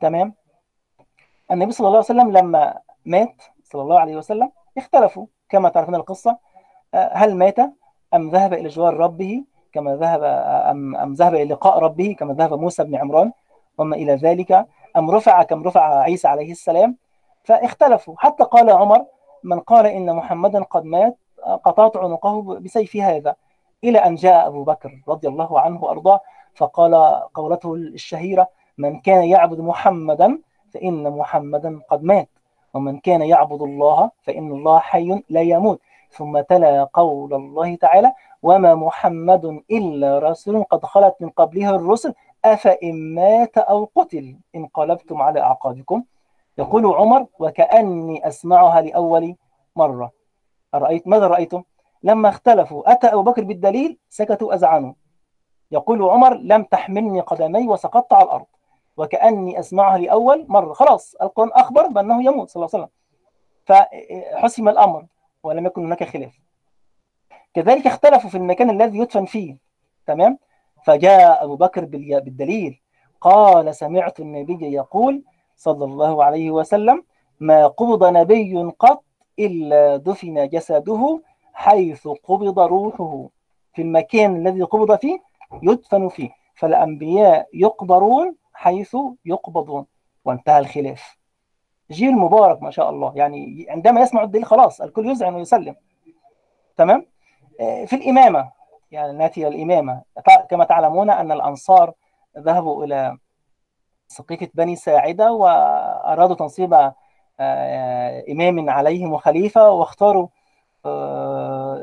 تمام؟ 0.00 0.34
النبي 1.50 1.72
صلى 1.72 1.86
الله 1.86 1.98
عليه 1.98 2.12
وسلم 2.12 2.30
لما 2.36 2.78
مات 3.04 3.42
صلى 3.64 3.82
الله 3.82 4.00
عليه 4.00 4.16
وسلم 4.16 4.50
اختلفوا 4.78 5.26
كما 5.48 5.68
تعرفون 5.68 5.94
القصة. 5.94 6.38
هل 6.94 7.34
مات؟ 7.34 7.58
أم 8.14 8.30
ذهب 8.30 8.52
إلى 8.54 8.68
جوار 8.68 8.94
ربه 8.96 9.44
كما 9.72 9.96
ذهب 9.96 10.22
أم, 10.70 10.96
أم 10.96 11.12
ذهب 11.12 11.34
إلى 11.34 11.44
لقاء 11.44 11.78
ربه 11.78 12.16
كما 12.18 12.34
ذهب 12.34 12.54
موسى 12.54 12.84
بن 12.84 12.96
عمران 12.96 13.32
وما 13.78 13.96
إلى 13.96 14.14
ذلك. 14.14 14.66
أم 14.96 15.10
رفع 15.10 15.42
كم 15.42 15.62
رفع 15.62 16.00
عيسى 16.00 16.28
عليه 16.28 16.50
السلام. 16.50 16.96
فاختلفوا. 17.44 18.14
حتى 18.18 18.44
قال 18.44 18.70
عمر 18.70 19.04
من 19.44 19.60
قال 19.60 19.86
إن 19.86 20.16
محمدا 20.16 20.62
قد 20.62 20.84
مات 20.84 21.18
قطعت 21.64 21.96
عنقه 21.96 22.42
بسيف 22.42 22.96
هذا 22.96 23.34
إلى 23.84 23.98
أن 23.98 24.14
جاء 24.14 24.46
أبو 24.46 24.64
بكر 24.64 25.02
رضي 25.08 25.28
الله 25.28 25.60
عنه 25.60 25.84
وأرضاه 25.84 26.20
فقال 26.54 26.94
قولته 27.34 27.74
الشهيرة 27.74 28.48
من 28.78 29.00
كان 29.00 29.24
يعبد 29.24 29.60
محمدا 29.60 30.38
فإن 30.74 31.10
محمدا 31.10 31.80
قد 31.90 32.04
مات 32.04 32.28
ومن 32.74 32.98
كان 32.98 33.22
يعبد 33.22 33.62
الله 33.62 34.10
فإن 34.22 34.52
الله 34.52 34.78
حي 34.78 35.22
لا 35.28 35.40
يموت. 35.40 35.80
ثم 36.10 36.40
تلا 36.40 36.84
قول 36.84 37.34
الله 37.34 37.76
تعالى 37.76 38.12
وما 38.42 38.74
محمد 38.74 39.62
إلا 39.70 40.18
رسول 40.18 40.64
قد 40.64 40.84
خلت 40.84 41.14
من 41.20 41.28
قبله 41.28 41.70
الرسل 41.74 42.14
أفإن 42.44 43.14
مات 43.14 43.58
أو 43.58 43.90
قتل 43.96 44.36
انقلبتم 44.54 45.22
على 45.22 45.40
أعقابكم. 45.40 46.02
يقول 46.58 46.86
عمر 46.86 47.26
وكأني 47.38 48.28
أسمعها 48.28 48.80
لأول 48.80 49.34
مرة. 49.76 50.17
أرأيت 50.74 51.08
ماذا 51.08 51.26
رأيتم؟ 51.26 51.62
لما 52.02 52.28
اختلفوا 52.28 52.92
أتى 52.92 53.06
أبو 53.06 53.22
بكر 53.22 53.44
بالدليل؟ 53.44 53.98
سكتوا 54.10 54.54
أزعنوا 54.54 54.92
يقول 55.70 56.02
عمر 56.02 56.34
لم 56.34 56.62
تحملني 56.62 57.20
قدمي 57.20 57.68
وسقطت 57.68 58.12
على 58.12 58.24
الأرض. 58.24 58.46
وكأني 58.96 59.58
أسمعها 59.58 59.98
لأول 59.98 60.46
مرة. 60.48 60.72
خلاص 60.72 61.14
القرآن 61.22 61.50
أخبر 61.52 61.86
بأنه 61.86 62.24
يموت 62.24 62.50
صلى 62.50 62.60
الله 62.60 62.70
عليه 62.74 62.84
وسلم. 62.84 62.94
فحسم 63.64 64.68
الأمر 64.68 65.06
ولم 65.42 65.66
يكن 65.66 65.84
هناك 65.84 66.04
خلاف. 66.04 66.38
كذلك 67.54 67.86
اختلفوا 67.86 68.30
في 68.30 68.36
المكان 68.36 68.70
الذي 68.70 68.98
يدفن 68.98 69.24
فيه. 69.24 69.56
تمام؟ 70.06 70.38
فجاء 70.84 71.44
أبو 71.44 71.56
بكر 71.56 71.84
بالدليل. 71.84 72.80
قال 73.20 73.74
سمعت 73.74 74.20
النبي 74.20 74.72
يقول 74.72 75.22
صلى 75.56 75.84
الله 75.84 76.24
عليه 76.24 76.50
وسلم 76.50 77.04
ما 77.40 77.66
قبض 77.66 78.04
نبي 78.04 78.72
قط 78.78 79.04
إلا 79.38 79.96
دفن 79.96 80.48
جسده 80.48 81.22
حيث 81.52 82.08
قبض 82.08 82.58
روحه. 82.58 83.28
في 83.72 83.82
المكان 83.82 84.36
الذي 84.36 84.62
قبض 84.62 84.98
فيه 84.98 85.18
يدفن 85.62 86.08
فيه 86.08 86.30
فالأنبياء 86.54 87.48
يقبرون 87.54 88.36
حيث 88.52 88.96
يقبضون. 89.24 89.86
وانتهى 90.24 90.58
الخلاف. 90.58 91.18
جيل 91.90 92.12
مبارك 92.12 92.62
ما 92.62 92.70
شاء 92.70 92.90
الله. 92.90 93.12
يعني 93.16 93.66
عندما 93.68 94.00
يسمع 94.00 94.22
الدليل 94.22 94.44
خلاص 94.44 94.80
الكل 94.80 95.06
يذعن 95.06 95.34
ويسلم 95.34 95.74
تمام؟ 96.76 97.06
في 97.58 97.92
الإمامة 97.92 98.50
يعني 98.90 99.12
ناتي 99.12 99.48
الإمامة. 99.48 100.02
كما 100.50 100.64
تعلمون 100.64 101.10
أن 101.10 101.32
الأنصار 101.32 101.92
ذهبوا 102.38 102.84
إلى 102.84 103.18
سقيفة 104.08 104.48
بني 104.54 104.76
ساعدة 104.76 105.32
وأرادوا 105.32 106.36
تنصيب 106.36 106.92
إمام 108.30 108.70
عليهم 108.70 109.12
وخليفة 109.12 109.70
واختاروا 109.70 110.26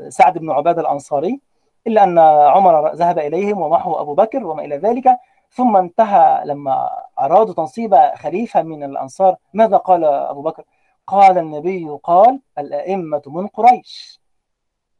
سعد 0.08 0.38
بن 0.38 0.50
عبادة 0.50 0.80
الأنصاري 0.80 1.40
إلا 1.86 2.04
أن 2.04 2.18
عمر 2.18 2.94
ذهب 2.94 3.18
إليهم 3.18 3.60
ومحو 3.60 3.94
أبو 3.94 4.14
بكر 4.14 4.46
وما 4.46 4.64
إلى 4.64 4.76
ذلك. 4.76 5.18
ثم 5.50 5.76
انتهى 5.76 6.42
لما 6.44 6.90
أرادوا 7.20 7.54
تنصيب 7.54 7.96
خليفة 8.14 8.62
من 8.62 8.82
الأنصار. 8.82 9.36
ماذا 9.54 9.76
قال 9.76 10.04
أبو 10.04 10.42
بكر؟ 10.42 10.64
قال 11.06 11.38
النبي 11.38 11.98
قال 12.02 12.40
الأئمة 12.58 13.22
من 13.26 13.46
قريش. 13.46 14.20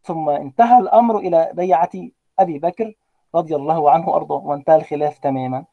ثم 0.02 0.28
انتهى 0.28 0.78
الأمر 0.78 1.18
إلى 1.18 1.50
بيعة 1.52 1.90
أبي 2.38 2.58
بكر 2.58 2.92
رضي 3.34 3.56
الله 3.56 3.90
عنه 3.90 4.08
وأرضاه 4.08 4.46
وانتهى 4.46 4.76
الخلاف 4.76 5.18
تماما. 5.18 5.64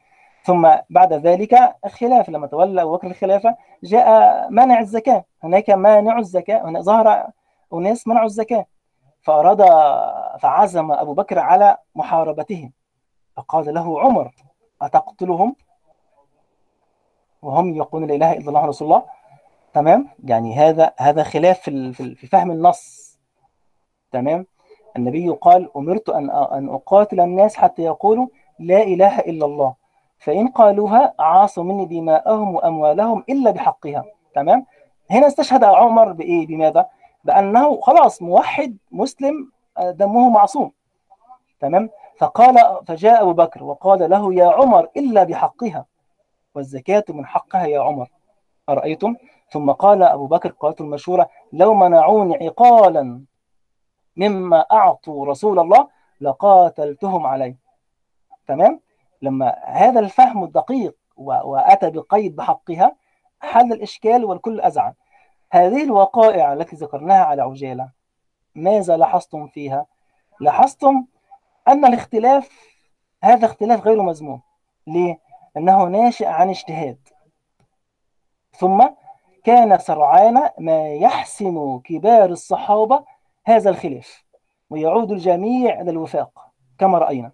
ثم 0.44 0.70
بعد 0.90 1.12
ذلك 1.12 1.74
الخلاف 1.84 2.28
لما 2.28 2.46
تولى 2.46 2.82
أبو 2.82 2.96
بكر 2.96 3.06
الخلافة 3.06 3.56
جاء 3.82 4.06
منع 4.50 4.80
الزكاة. 4.80 5.24
هناك 5.42 5.70
مانع 5.70 6.18
الزكاة 6.18 6.68
هنا 6.68 6.80
ظهر 6.80 7.26
أناس 7.72 8.08
منعوا 8.08 8.26
الزكاة. 8.26 8.66
فأراد 9.22 9.62
فعزم 10.40 10.92
أبو 10.92 11.14
بكر 11.14 11.38
على 11.38 11.76
محاربتهم. 11.94 12.72
فقال 13.36 13.74
له 13.74 14.00
عمر 14.00 14.34
أتقتلهم؟ 14.82 15.56
وهم 17.42 17.74
يقولون 17.74 18.08
لا 18.08 18.14
إله 18.14 18.32
إلا 18.32 18.48
الله 18.48 18.66
رسول 18.66 18.88
الله. 18.88 19.02
تمام؟ 19.72 20.08
يعني 20.24 20.54
هذا 20.54 20.92
هذا 20.98 21.22
خلاف 21.22 21.60
في 21.60 21.92
في 21.92 22.26
فهم 22.26 22.50
النص. 22.50 23.18
تمام؟ 24.12 24.46
النبي 24.96 25.28
قال 25.28 25.70
أمرت 25.76 26.08
أن 26.08 26.30
أن 26.30 26.68
أقاتل 26.68 27.20
الناس 27.20 27.56
حتى 27.56 27.82
يقولوا 27.82 28.26
لا 28.58 28.82
إله 28.82 29.18
إلا 29.18 29.46
الله. 29.46 29.83
فإن 30.18 30.48
قالوها 30.48 31.14
عاصوا 31.18 31.64
مني 31.64 31.86
دماءهم 31.86 32.54
وأموالهم 32.54 33.24
إلا 33.28 33.50
بحقها. 33.50 34.04
تمام؟ 34.34 34.66
هنا 35.10 35.26
استشهد 35.26 35.64
عمر 35.64 36.12
بإيه؟ 36.12 36.46
بماذا؟ 36.46 36.86
بأنه 37.24 37.80
خلاص 37.80 38.22
موحد 38.22 38.76
مسلم 38.92 39.50
دمه 39.80 40.30
معصوم. 40.30 40.72
تمام؟ 41.60 41.90
فقال 42.18 42.84
فجاء 42.86 43.22
أبو 43.22 43.32
بكر 43.32 43.64
وقال 43.64 44.10
له 44.10 44.34
يا 44.34 44.46
عمر 44.46 44.88
إلا 44.96 45.24
بحقها. 45.24 45.86
والزكاة 46.54 47.04
من 47.08 47.26
حقها 47.26 47.66
يا 47.66 47.80
عمر. 47.80 48.08
أرأيتم؟ 48.68 49.16
ثم 49.50 49.70
قال 49.70 50.02
أبو 50.02 50.26
بكر 50.26 50.50
قالت 50.50 50.80
المشهورة 50.80 51.28
لو 51.52 51.74
منعوني 51.74 52.46
عقالا 52.46 53.20
مما 54.16 54.60
أعطوا 54.72 55.26
رسول 55.26 55.58
الله 55.58 55.88
لقاتلتهم 56.20 57.26
عليه 57.26 57.56
تمام؟ 58.46 58.80
لما 59.24 59.54
هذا 59.64 60.00
الفهم 60.00 60.44
الدقيق 60.44 60.96
وأتى 61.16 61.90
بقيد 61.90 62.36
بحقها 62.36 62.96
حل 63.40 63.72
الإشكال 63.72 64.24
والكل 64.24 64.60
أزعل. 64.60 64.94
هذه 65.52 65.84
الوقائع 65.84 66.52
التي 66.52 66.76
ذكرناها 66.76 67.24
على 67.24 67.42
عجالة 67.42 67.90
ماذا 68.54 68.96
لاحظتم 68.96 69.46
فيها؟ 69.46 69.86
لاحظتم 70.40 71.04
أن 71.68 71.84
الاختلاف 71.84 72.50
هذا 73.24 73.46
اختلاف 73.46 73.86
غير 73.86 74.02
مذموم. 74.02 74.40
ليه؟ 74.86 75.20
لأنه 75.54 75.84
ناشئ 75.84 76.26
عن 76.26 76.48
اجتهاد. 76.48 76.98
ثم 78.52 78.88
كان 79.44 79.78
سرعان 79.78 80.50
ما 80.58 80.88
يحسم 80.88 81.78
كبار 81.78 82.30
الصحابة 82.30 83.04
هذا 83.44 83.70
الخلاف 83.70 84.24
ويعود 84.70 85.10
الجميع 85.10 85.80
إلى 85.80 85.90
الوفاق 85.90 86.52
كما 86.78 86.98
رأينا. 86.98 87.32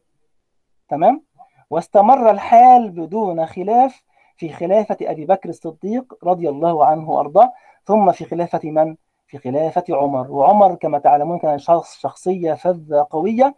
تمام؟ 0.88 1.29
واستمر 1.70 2.30
الحال 2.30 2.90
بدون 2.90 3.46
خلاف 3.46 4.02
في 4.36 4.48
خلافة 4.48 4.96
أبي 5.02 5.26
بكر 5.26 5.48
الصديق 5.48 6.14
رضي 6.24 6.48
الله 6.48 6.84
عنه 6.86 7.10
وأرضاه 7.10 7.52
ثم 7.84 8.12
في 8.12 8.24
خلافة 8.24 8.60
من؟ 8.64 8.96
في 9.26 9.38
خلافة 9.38 9.84
عمر. 9.90 10.30
وعمر 10.30 10.74
كما 10.74 10.98
تعلمون 10.98 11.38
كان 11.38 11.58
شخص 11.58 11.98
شخصية 12.00 12.54
فذة 12.54 13.06
قوية 13.10 13.54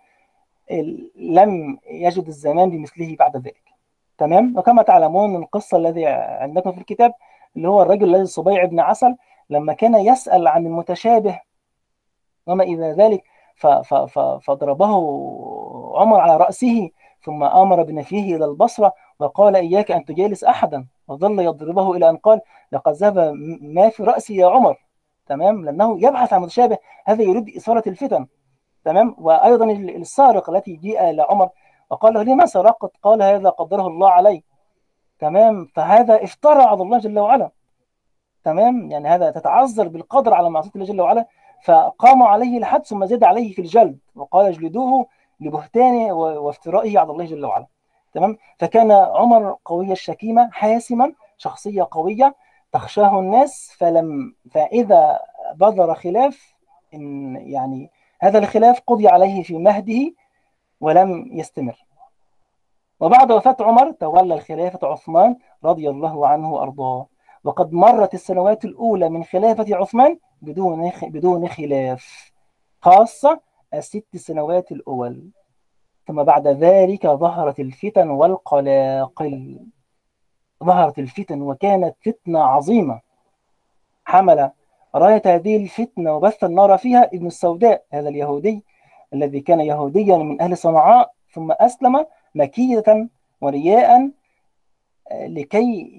لم 1.16 1.78
يجد 1.90 2.26
الزمان 2.26 2.70
بمثله 2.70 3.16
بعد 3.18 3.36
ذلك. 3.36 3.62
تمام؟ 4.18 4.54
وكما 4.58 4.82
تعلمون 4.82 5.36
القصة 5.36 5.76
الذي 5.76 6.06
عندكم 6.06 6.72
في 6.72 6.78
الكتاب 6.78 7.14
اللي 7.56 7.68
هو 7.68 7.82
الرجل 7.82 8.14
الذي 8.14 8.26
صبيع 8.26 8.64
بن 8.64 8.80
عسل 8.80 9.16
لما 9.50 9.72
كان 9.72 9.94
يسأل 9.94 10.46
عن 10.46 10.66
المتشابه 10.66 11.40
وما 12.46 12.64
إلى 12.64 12.92
ذلك 12.92 13.24
فضربه 14.40 14.86
عمر 15.96 16.20
على 16.20 16.36
رأسه 16.36 16.90
ثم 17.24 17.44
أمر 17.44 17.82
بنفيه 17.82 18.36
إلى 18.36 18.44
البصرة 18.44 18.92
وقال 19.18 19.56
إياك 19.56 19.90
أن 19.90 20.04
تجالس 20.04 20.44
أحدا 20.44 20.86
وظل 21.08 21.40
يضربه 21.40 21.96
إلى 21.96 22.10
أن 22.10 22.16
قال 22.16 22.40
لقد 22.72 22.92
ذهب 22.92 23.18
ما 23.60 23.88
في 23.88 24.02
رأسي 24.02 24.36
يا 24.36 24.46
عمر. 24.46 24.76
تمام؟ 25.26 25.64
لأنه 25.64 25.96
يبحث 26.06 26.32
عن 26.32 26.40
متشابه. 26.40 26.78
هذا 27.06 27.22
يريد 27.22 27.56
إثارة 27.56 27.82
الفتن. 27.86 28.26
تمام؟ 28.84 29.16
وأيضا 29.18 29.64
السارق 29.72 30.50
التي 30.50 30.76
جاء 30.76 31.10
إلى 31.10 31.26
عمر 31.30 31.48
وقال 31.90 32.14
له 32.14 32.22
لما 32.22 32.46
سرقت؟ 32.46 32.90
قال 33.02 33.22
هذا 33.22 33.48
قدره 33.48 33.86
الله 33.86 34.10
علي. 34.10 34.42
تمام؟ 35.18 35.68
فهذا 35.74 36.24
افترى 36.24 36.62
على 36.62 36.82
الله 36.82 36.98
جل 36.98 37.18
وعلا. 37.18 37.50
تمام؟ 38.44 38.90
يعني 38.90 39.08
هذا 39.08 39.30
تتعذر 39.30 39.88
بالقدر 39.88 40.34
على 40.34 40.50
معصية 40.50 40.70
الله 40.74 40.86
جل 40.86 41.00
وعلا. 41.00 41.26
فقاموا 41.64 42.26
عليه 42.26 42.58
الحد 42.58 42.86
ثم 42.86 43.04
زاد 43.04 43.24
عليه 43.24 43.52
في 43.52 43.60
الجلد 43.60 43.98
وقال 44.14 44.46
اجلدوه 44.46 45.06
لبهتانه 45.42 46.12
وافترائه 46.14 46.98
على 46.98 47.12
الله 47.12 47.24
جل 47.24 47.44
وعلا. 47.44 47.66
تمام؟ 48.14 48.38
فكان 48.58 48.90
عمر 48.92 49.56
قوي 49.64 49.92
الشكيمة 49.92 50.50
حاسما 50.52 51.12
شخصية 51.36 51.88
قوية 51.90 52.34
تخشاه 52.72 53.20
الناس 53.20 53.74
فلم 53.78 54.34
فإذا 54.50 55.20
بذر 55.54 55.94
خلاف 55.94 56.54
إن 56.94 57.36
يعني 57.36 57.90
هذا 58.20 58.38
الخلاف 58.38 58.80
قضي 58.86 59.08
عليه 59.08 59.42
في 59.42 59.58
مهده 59.58 60.12
ولم 60.80 61.28
يستمر. 61.32 61.84
وبعد 63.00 63.32
وفاة 63.32 63.56
عمر 63.60 63.90
تولى 63.90 64.34
الخلافة 64.34 64.88
عثمان 64.88 65.36
رضي 65.64 65.90
الله 65.90 66.26
عنه 66.26 66.52
وأرضاه. 66.52 67.06
وقد 67.44 67.72
مرت 67.72 68.14
السنوات 68.14 68.64
الأولى 68.64 69.08
من 69.08 69.24
خلافة 69.24 69.76
عثمان 69.76 70.18
بدون 70.42 70.92
بدون 71.02 71.48
خلاف 71.48 72.32
خاصة 72.80 73.40
الست 73.74 74.16
سنوات 74.16 74.72
الأول 74.72 75.30
ثم 76.06 76.22
بعد 76.22 76.48
ذلك 76.48 77.06
ظهرت 77.06 77.60
الفتن 77.60 78.10
والقلاقل. 78.10 79.60
ظهرت 80.64 80.98
الفتن 80.98 81.42
وكانت 81.42 81.96
فتنة 82.00 82.42
عظيمة. 82.42 83.00
حمل 84.04 84.50
راية 84.94 85.22
هذه 85.26 85.56
الفتنة 85.56 86.16
وبث 86.16 86.44
النار 86.44 86.78
فيها 86.78 87.04
ابن 87.04 87.26
السوداء 87.26 87.84
هذا 87.92 88.08
اليهودي 88.08 88.64
الذي 89.14 89.40
كان 89.40 89.60
يهوديا 89.60 90.16
من 90.16 90.40
أهل 90.40 90.56
صنعاء 90.56 91.12
ثم 91.32 91.52
أسلم 91.52 92.06
مكية 92.34 93.08
ورياء 93.40 94.10
لكي 95.12 95.92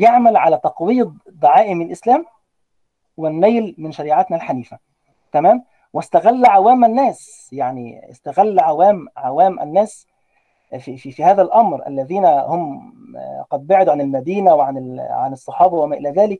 يعمل 0.00 0.36
على 0.36 0.58
تقويض 0.58 1.16
دعائم 1.26 1.82
الإسلام 1.82 2.26
والنيل 3.16 3.74
من 3.78 3.92
شريعتنا 3.92 4.36
الحنيفة. 4.36 4.78
تمام؟ 5.32 5.64
واستغل 5.92 6.46
عوام 6.46 6.84
الناس. 6.84 7.50
يعني 7.52 8.10
استغل 8.10 8.60
عوام 8.60 9.08
عوام 9.16 9.60
الناس 9.60 10.06
في, 10.78 10.96
في, 10.96 11.12
في 11.12 11.24
هذا 11.24 11.42
الأمر. 11.42 11.86
الذين 11.86 12.24
هم 12.24 12.94
قد 13.50 13.66
بعدوا 13.66 13.92
عن 13.92 14.00
المدينة 14.00 14.54
وعن 14.54 15.00
عن 15.00 15.32
الصحابة 15.32 15.76
وما 15.76 15.96
إلى 15.96 16.10
ذلك. 16.10 16.38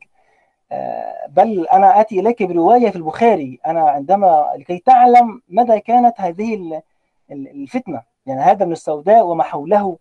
بل 1.29 1.67
أنا 1.67 2.01
آتي 2.01 2.19
إليك 2.19 2.43
برواية 2.43 2.89
في 2.89 2.95
البخاري. 2.95 3.59
أنا 3.65 3.89
عندما 3.89 4.53
لكي 4.57 4.77
تعلم 4.77 5.41
مدى 5.49 5.79
كانت 5.79 6.21
هذه 6.21 6.81
الفتنة. 7.31 8.01
يعني 8.25 8.41
هذا 8.41 8.65
من 8.65 8.71
السوداء 8.71 9.25
وما 9.25 9.43
حوله 9.43 9.97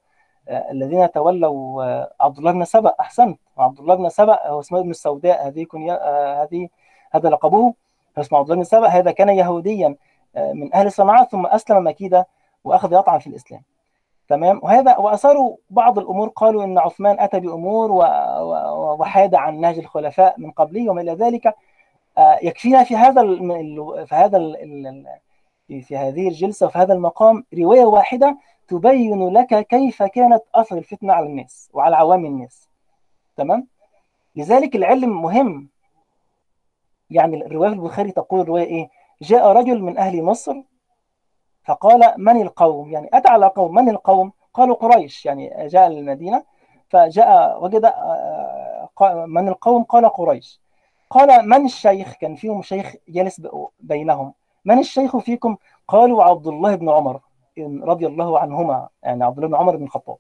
الذين 0.49 1.11
تولوا 1.11 1.84
عبد 2.24 2.38
الله 2.38 2.53
بن 2.53 2.64
سبأ. 2.64 2.95
أحسنت. 3.01 3.38
عبد 3.59 3.78
الله 3.78 3.95
بن 3.95 4.09
سبأ 4.09 4.49
هو 4.49 4.61
اسمه 4.61 4.78
ابن 4.78 4.90
السوداء. 4.90 5.49
هذه 5.49 5.66
هذه 6.43 6.68
هذا 7.12 7.28
لقبه. 7.28 7.74
اسمه 8.21 8.39
عبد 8.39 8.51
الله 8.51 8.65
سبأ 8.65 8.87
هذا 8.87 9.11
كان 9.11 9.29
يهوديا 9.29 9.97
من 10.37 10.75
أهل 10.75 10.93
صنعاء 10.93 11.25
ثم 11.25 11.47
أسلم 11.47 11.87
مكيدة 11.87 12.29
وأخذ 12.65 12.93
يطعن 12.93 13.19
في 13.19 13.27
الإسلام. 13.27 13.63
تمام؟ 14.29 14.61
وهذا 14.63 14.97
واثاروا 14.97 15.57
بعض 15.71 15.99
الأمور 15.99 16.29
قالوا 16.29 16.65
إن 16.65 16.79
عثمان 16.79 17.21
أتى 17.21 17.41
بأمور 17.41 17.93
وحاد 19.01 19.35
عن 19.35 19.61
نهج 19.61 19.79
الخلفاء 19.79 20.41
من 20.41 20.51
قبله 20.51 20.91
وما 20.91 21.01
إلى 21.01 21.13
ذلك. 21.13 21.55
يكفينا 22.43 22.85
في 22.85 22.97
هذا 22.97 23.23
في 24.05 24.15
هذا 24.15 24.39
في 25.69 25.97
هذه 25.97 26.29
الجلسة 26.29 26.67
وفي 26.67 26.79
هذا 26.79 26.95
المقام 26.95 27.45
رواية 27.59 27.85
واحدة 27.85 28.39
تبين 28.69 29.29
لك 29.29 29.67
كيف 29.67 30.03
كانت 30.03 30.43
اثر 30.55 30.77
الفتنة 30.79 31.13
على 31.13 31.27
الناس 31.27 31.71
وعلى 31.73 31.97
عوام 31.97 32.27
الناس. 32.27 32.69
تمام؟ 33.37 33.67
لذلك 34.37 34.77
العلم 34.77 35.23
مهم 35.23 35.69
يعني 37.13 37.47
الروايه 37.47 37.71
في 37.71 37.77
البخاري 37.77 38.13
تقول 38.13 38.41
الرواية 38.41 38.65
إيه؟ 38.65 38.91
جاء 39.23 39.47
رجل 39.53 39.83
من 39.83 39.99
أهل 39.99 40.23
مصر 40.23 40.55
فقال 41.65 42.15
من 42.19 42.43
القوم؟ 42.43 42.91
يعني 42.91 43.11
أتى 43.13 43.29
على 43.29 43.47
قوم 43.47 43.75
من 43.75 43.89
القوم؟ 43.89 44.33
قالوا 44.55 44.77
قريش 44.77 45.27
يعني 45.27 45.69
جاء 45.69 45.87
المدينة 45.87 46.45
فجاء 46.89 47.65
وجد 47.65 47.93
من 49.27 49.49
القوم؟ 49.49 49.83
قال 49.83 50.09
قريش. 50.09 50.61
قال 51.11 51.49
من 51.49 51.65
الشيخ؟ 51.65 52.15
كان 52.15 52.35
فيهم 52.35 52.63
شيخ 52.63 52.95
جالس 53.09 53.43
بينهم. 53.81 54.35
من 54.65 54.79
الشيخ 54.79 55.17
فيكم؟ 55.17 55.57
قالوا 55.89 56.25
عبد 56.25 56.47
الله 56.47 56.75
بن 56.75 56.91
عمر 56.91 57.21
رضي 57.59 58.07
الله 58.07 58.39
عنهما 58.39 58.89
يعني 59.03 59.25
عبد 59.25 59.37
الله 59.37 59.49
بن 59.49 59.55
عمر 59.55 59.77
بن 59.77 59.85
الخطاب. 59.85 60.17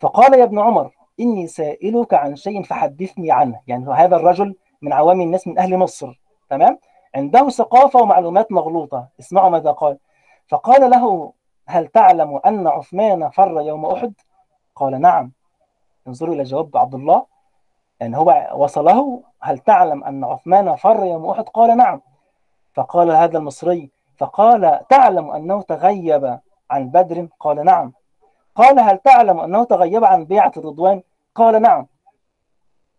فقال 0.00 0.38
يا 0.38 0.44
ابن 0.44 0.58
عمر 0.58 0.90
إني 1.20 1.46
سائلك 1.46 2.14
عن 2.14 2.36
شيء 2.36 2.62
فحدثني 2.62 3.30
عنه. 3.30 3.60
يعني 3.66 3.92
هذا 3.92 4.16
الرجل 4.16 4.54
من 4.82 4.92
عوام 4.92 5.20
الناس 5.20 5.46
من 5.46 5.58
أهل 5.58 5.76
مصر. 5.76 6.21
تمام؟ 6.52 6.78
عنده 7.14 7.48
ثقافة 7.48 8.02
ومعلومات 8.02 8.52
مغلوطة. 8.52 9.08
اسمعوا 9.20 9.48
ماذا 9.48 9.70
قال. 9.70 9.98
فقال 10.48 10.90
له 10.90 11.32
هل 11.68 11.86
تعلم 11.86 12.40
أن 12.46 12.66
عثمان 12.66 13.30
فر 13.30 13.60
يوم 13.60 13.86
أحد؟ 13.86 14.14
قال 14.76 15.00
نعم. 15.00 15.32
انظروا 16.08 16.34
إلى 16.34 16.42
جواب 16.42 16.76
عبد 16.76 16.94
الله. 16.94 17.26
يعني 18.00 18.16
هو 18.16 18.50
وصله 18.54 19.22
هل 19.40 19.58
تعلم 19.58 20.04
أن 20.04 20.24
عثمان 20.24 20.76
فر 20.76 21.04
يوم 21.04 21.30
أحد؟ 21.30 21.48
قال 21.48 21.76
نعم. 21.76 22.00
فقال 22.74 23.10
هذا 23.10 23.38
المصري 23.38 23.90
فقال 24.18 24.80
تعلم 24.88 25.30
أنه 25.30 25.62
تغيب 25.62 26.38
عن 26.70 26.88
بدر؟ 26.88 27.28
قال 27.40 27.64
نعم. 27.64 27.92
قال 28.54 28.80
هل 28.80 28.98
تعلم 28.98 29.40
أنه 29.40 29.64
تغيب 29.64 30.04
عن 30.04 30.24
بيعة 30.24 30.52
الرضوان 30.56 31.02
قال 31.34 31.62
نعم. 31.62 31.86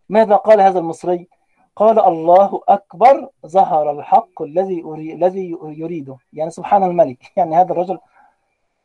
ماذا 0.10 0.36
قال 0.36 0.62
هذا 0.62 0.80
المصري؟ 0.80 1.28
قال 1.76 2.00
الله 2.00 2.62
أكبر 2.70 3.30
ظهر 3.48 3.92
الحق 3.92 4.42
الذي 4.42 4.82
الذي 5.14 5.58
يريده. 5.64 6.18
يعني 6.34 6.50
سبحان 6.50 6.84
الملك. 6.84 7.32
يعني 7.38 7.56
هذا 7.56 7.72
الرجل 7.72 8.00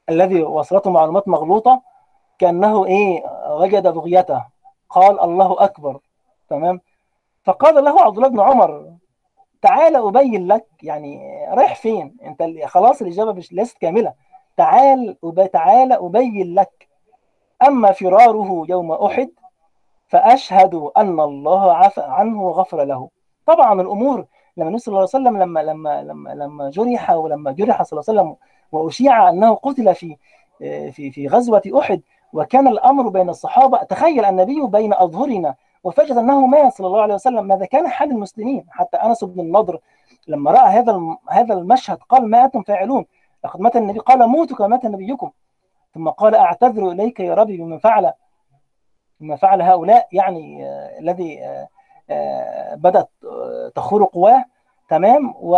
الذي 0.09 0.43
وصلته 0.43 0.91
معلومات 0.91 1.29
مغلوطة 1.29 1.83
كأنه 2.39 2.87
إيه 2.87 3.23
وجد 3.51 3.89
بغيته. 3.89 4.45
قال 4.91 5.21
الله 5.21 5.65
أكبر. 5.65 6.01
تمام؟ 6.49 6.81
فقال 7.45 7.85
له 7.85 8.01
عبد 8.01 8.17
الله 8.17 8.29
بن 8.29 8.41
عمر 8.41 8.93
تعال 9.63 9.97
أبين 9.97 10.47
لك 10.47 10.67
يعني 10.83 11.21
رايح 11.51 11.77
فين؟ 11.77 12.17
أنت 12.25 12.43
خلاص 12.65 13.03
الإجابة 13.03 13.33
مش 13.33 13.53
ليست 13.53 13.79
كاملة. 13.79 14.15
تعال 14.57 15.17
أب... 15.25 15.51
تعال 15.53 15.93
أبين 15.93 16.55
لك. 16.55 16.89
أما 17.67 17.93
فراره 17.93 18.65
يوم 18.69 18.93
أحد 18.93 19.31
فأشهد 20.09 20.75
أن 20.97 21.21
الله 21.21 21.73
عفى 21.73 22.01
عنه 22.01 22.43
وغفر 22.43 22.85
له. 22.85 23.09
طبعا 23.47 23.81
الأمور 23.81 24.27
لما 24.57 24.69
النبي 24.69 24.79
صلى 24.79 24.93
الله 24.93 24.99
عليه 24.99 25.09
وسلم 25.09 25.39
لما 25.39 25.61
لما 25.61 26.03
لما 26.03 26.31
لما 26.31 26.71
جرح 26.71 27.11
ولما 27.11 27.53
جرح 27.53 27.83
صلى 27.83 28.01
الله 28.01 28.11
عليه 28.11 28.21
وسلم 28.21 28.37
وأشيع 28.73 29.29
أنه 29.29 29.55
قتل 29.55 29.95
في 29.95 30.17
في 30.93 31.11
في 31.11 31.27
غزوة 31.27 31.63
أحد 31.79 32.01
وكان 32.33 32.69
الأمر 32.69 33.09
بين 33.09 33.29
الصحابة 33.29 33.83
تخيل 33.83 34.25
النبي 34.25 34.67
بين 34.67 34.95
أظهرنا 34.95 35.55
وفجأة 35.85 36.21
أنه 36.21 36.47
مات 36.47 36.73
صلى 36.73 36.87
الله 36.87 37.03
عليه 37.03 37.15
وسلم. 37.15 37.47
ماذا 37.47 37.65
كان 37.65 37.89
حال 37.89 38.11
المسلمين؟ 38.11 38.65
حتى 38.71 38.97
أنس 38.97 39.25
بن 39.25 39.41
النضر 39.41 39.79
لما 40.29 40.51
رأى 40.51 40.69
هذا 40.69 41.01
هذا 41.29 41.55
المشهد 41.55 41.99
قال 42.09 42.31
ما 42.31 42.45
أنتم 42.45 42.63
فاعلون؟ 42.63 43.07
لقد 43.45 43.61
مات 43.61 43.77
النبي 43.77 43.99
قال 43.99 44.29
موتوا 44.29 44.57
كما 44.57 44.67
مات 44.67 44.85
نبيكم. 44.85 45.31
ثم 45.95 46.09
قال 46.09 46.35
أعتذر 46.35 46.91
إليك 46.91 47.21
يا 47.21 47.35
ربي 47.35 47.57
بما 47.57 47.79
فعل. 47.79 48.13
ما 49.21 49.37
فعل 49.37 49.63
هؤلاء 49.63 50.09
يعني 50.13 50.67
آه 50.67 50.99
الذي 50.99 51.45
آه 51.45 51.69
آه 52.11 52.75
بدأت 52.75 53.11
تخور 53.75 54.05
قواه 54.05 54.45
تمام؟ 54.89 55.35
و 55.41 55.57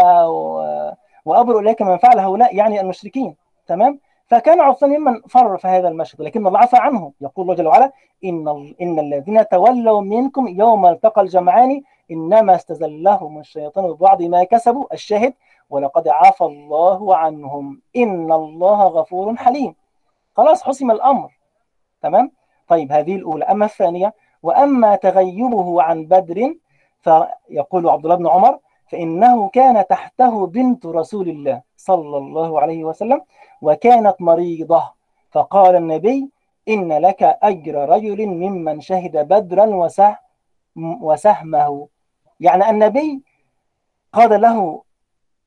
وأبرئ 1.24 1.58
إليك 1.58 1.82
من 1.82 1.96
فعل 1.96 2.18
هؤلاء 2.18 2.56
يعني 2.56 2.80
المشركين 2.80 3.36
تمام؟ 3.66 4.00
فكان 4.26 4.60
عثمان 4.60 4.90
ممن 4.90 5.20
فر 5.28 5.56
في 5.56 5.68
هذا 5.68 5.88
المشهد 5.88 6.20
لكن 6.22 6.46
الله 6.46 6.58
عفى 6.58 6.76
عنه. 6.76 7.12
يقول 7.20 7.42
الله 7.42 7.54
جل 7.54 7.66
وعلا 7.66 7.92
إن 8.24 8.74
إن 8.82 8.98
الذين 8.98 9.48
تولوا 9.48 10.00
منكم 10.00 10.48
يوم 10.48 10.86
التقى 10.86 11.22
الجمعان 11.22 11.82
إنما 12.10 12.54
استزلهم 12.54 13.38
الشيطان 13.38 13.92
ببعض 13.92 14.22
ما 14.22 14.44
كسبوا. 14.44 14.84
الشاهد 14.92 15.34
ولقد 15.70 16.08
عفى 16.08 16.44
الله 16.44 17.16
عنهم. 17.16 17.80
إن 17.96 18.32
الله 18.32 18.86
غفور 18.86 19.36
حليم. 19.36 19.74
خلاص 20.36 20.62
حسم 20.62 20.90
الأمر 20.90 21.30
تمام؟ 22.02 22.32
طيب 22.70 22.92
هذه 22.92 23.16
الأولى. 23.16 23.44
أما 23.44 23.64
الثانية 23.64 24.14
وأما 24.42 24.96
تغيبه 24.96 25.82
عن 25.82 26.04
بدر 26.06 26.54
فيقول 27.00 27.88
عبد 27.88 28.04
الله 28.04 28.16
بن 28.16 28.28
عمر 28.28 28.58
فإنه 28.86 29.48
كان 29.48 29.86
تحته 29.86 30.46
بنت 30.46 30.86
رسول 30.86 31.28
الله 31.28 31.62
صلى 31.76 32.16
الله 32.18 32.60
عليه 32.60 32.84
وسلم 32.84 33.20
وكانت 33.62 34.16
مريضة. 34.20 34.82
فقال 35.30 35.76
النبي 35.76 36.30
إن 36.68 36.92
لك 36.92 37.22
أجر 37.22 37.88
رجل 37.88 38.26
ممن 38.26 38.80
شهد 38.80 39.28
بدرا 39.28 39.66
وسه 39.66 40.16
وسهمه. 40.76 41.88
يعني 42.40 42.70
النبي 42.70 43.22
قال 44.12 44.40
له 44.40 44.82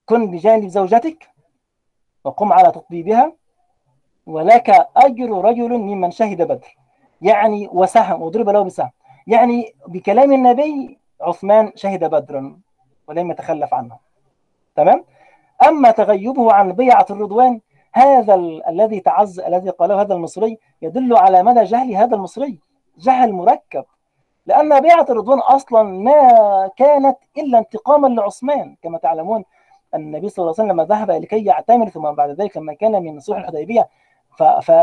كن 0.06 0.32
بجانب 0.32 0.68
زوجتك 0.68 1.30
وقم 2.24 2.54
على 2.54 2.72
تطبيبها 2.72 3.34
ولك 4.28 4.70
أجر 4.98 5.30
رجل 5.46 5.72
ممن 5.78 6.12
شهد 6.12 6.42
بدر. 6.42 6.83
يعني 7.24 7.70
وسهم 7.72 8.22
وضرب 8.22 8.50
له 8.50 8.64
بسهم. 8.64 8.92
يعني 9.28 9.74
بكلام 9.88 10.34
النبي 10.34 11.00
عثمان 11.22 11.72
شهد 11.76 12.04
بدرا 12.04 12.60
ولم 13.08 13.32
يتخلف 13.32 13.74
عنه. 13.74 13.98
تمام؟ 14.76 15.06
أما 15.68 15.92
تغيبه 15.92 16.54
عن 16.54 16.74
بيعة 16.74 17.06
الرضوان 17.10 17.62
هذا 17.94 18.36
ال 18.36 18.68
الذي 18.68 19.00
تعز 19.00 19.40
الذي 19.40 19.70
قاله 19.70 20.02
هذا 20.02 20.14
المصري 20.14 20.58
يدل 20.82 21.18
على 21.18 21.44
مدى 21.44 21.64
جهل 21.64 21.96
هذا 21.96 22.16
المصري. 22.16 22.60
جهل 22.98 23.34
مركب. 23.34 23.86
لأن 24.46 24.80
بيعة 24.80 25.06
الرضوان 25.10 25.40
أصلا 25.40 25.84
ما 25.84 26.70
كانت 26.78 27.18
إلا 27.38 27.60
انتقاما 27.60 28.08
لعثمان. 28.08 28.76
كما 28.82 28.98
تعلمون 28.98 29.44
النبي 29.96 30.30
صلى 30.30 30.44
الله 30.44 30.56
عليه 30.60 30.72
وسلم 30.74 30.82
ذهب 30.82 31.12
لكي 31.12 31.46
يعتمر 31.46 31.90
ثم 31.90 32.12
بعد 32.12 32.30
ذلك 32.30 32.58
لما 32.58 32.74
كان 32.74 33.04
من 33.04 33.20
صلح 33.20 33.38
الحديبية 33.38 33.90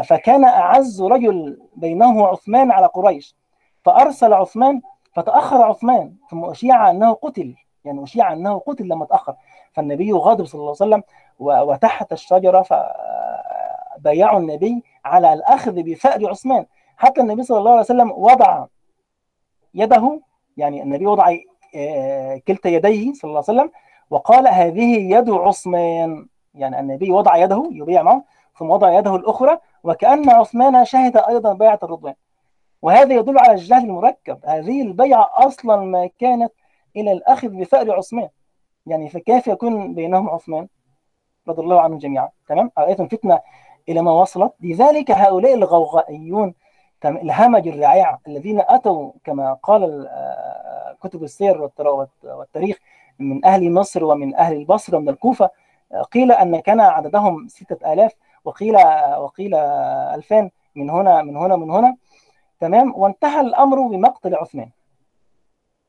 فكان 0.02 0.44
أعز 0.44 1.02
رجل 1.02 1.62
بينه 1.76 2.26
عثمان 2.26 2.70
على 2.70 2.86
قريش. 2.86 3.36
فأرسل 3.84 4.32
عثمان 4.32 4.80
فتأخر 5.12 5.62
عثمان 5.62 6.14
ثم 6.30 6.44
أشيع 6.44 6.90
أنه 6.90 7.12
قتل. 7.12 7.54
يعني 7.84 8.02
أشيع 8.02 8.32
أنه 8.32 8.58
قتل 8.58 8.88
لما 8.88 9.04
تأخر 9.04 9.34
فالنبي 9.72 10.12
غاضب 10.12 10.44
صلى 10.44 10.58
الله 10.58 10.74
عليه 10.80 10.96
وسلم 10.96 11.02
وتحت 11.38 12.12
الشجرة 12.12 12.62
فبايعوا 13.96 14.38
النبي 14.38 14.82
على 15.04 15.32
الأخذ 15.32 15.82
بفأر 15.82 16.30
عثمان. 16.30 16.66
حتى 16.96 17.20
النبي 17.20 17.42
صلى 17.42 17.58
الله 17.58 17.70
عليه 17.70 17.80
وسلم 17.80 18.12
وضع 18.12 18.66
يده 19.74 20.20
يعني 20.56 20.82
النبي 20.82 21.06
وضع 21.06 21.36
كلتا 22.48 22.68
يديه 22.68 23.12
صلى 23.12 23.28
الله 23.28 23.44
عليه 23.48 23.60
وسلم 23.60 23.70
وقال 24.10 24.48
هذه 24.48 25.14
يد 25.14 25.30
عثمان. 25.30 26.26
يعني 26.54 26.80
النبي 26.80 27.10
وضع 27.12 27.36
يده 27.36 27.68
يبيع 27.70 28.02
معه. 28.02 28.24
ثم 28.58 28.70
وضع 28.70 28.98
يده 28.98 29.16
الأخرى 29.16 29.58
وكأن 29.84 30.30
عثمان 30.30 30.84
شهد 30.84 31.16
أيضا 31.16 31.52
بيعة 31.52 31.78
الرضوان. 31.82 32.14
وهذا 32.82 33.14
يدل 33.14 33.38
على 33.38 33.52
الجهل 33.52 33.84
المركب. 33.84 34.38
هذه 34.44 34.82
البيعة 34.82 35.30
أصلا 35.34 35.76
ما 35.76 36.10
كانت 36.18 36.52
إلى 36.96 37.12
الأخذ 37.12 37.48
بفأر 37.48 37.92
عثمان. 37.92 38.28
يعني 38.86 39.08
فكيف 39.08 39.46
يكون 39.46 39.94
بينهم 39.94 40.30
عثمان 40.30 40.68
رضي 41.48 41.62
الله 41.62 41.80
عنهم 41.80 41.98
جميعا؟ 41.98 42.28
تمام؟ 42.48 42.70
رأيتم 42.78 43.08
فتنة 43.08 43.40
إلى 43.88 44.02
ما 44.02 44.12
وصلت؟ 44.12 44.52
لذلك 44.60 45.10
هؤلاء 45.10 45.54
الغوغائيون 45.54 46.54
الهمج 47.04 47.68
الرعاع 47.68 48.18
الذين 48.26 48.62
أتوا 48.68 49.12
كما 49.24 49.52
قال 49.62 50.08
كتب 51.02 51.22
السير 51.22 51.70
والتاريخ 52.24 52.78
من 53.18 53.44
أهل 53.44 53.72
مصر 53.72 54.04
ومن 54.04 54.34
أهل 54.34 54.56
البصرة 54.56 54.96
ومن 54.96 55.08
الكوفة 55.08 55.50
قيل 56.12 56.32
أن 56.32 56.60
كان 56.60 56.80
عددهم 56.80 57.48
ستة 57.48 57.92
آلاف. 57.92 58.12
وقيل 58.44 58.76
وقيل 59.18 59.54
ألفان 60.14 60.50
من 60.74 60.90
هنا 60.90 61.22
من 61.22 61.36
هنا 61.36 61.56
من 61.56 61.70
هنا. 61.70 61.96
تمام؟ 62.60 62.94
وانتهى 62.96 63.40
الأمر 63.40 63.82
بمقتل 63.82 64.34
عثمان. 64.34 64.70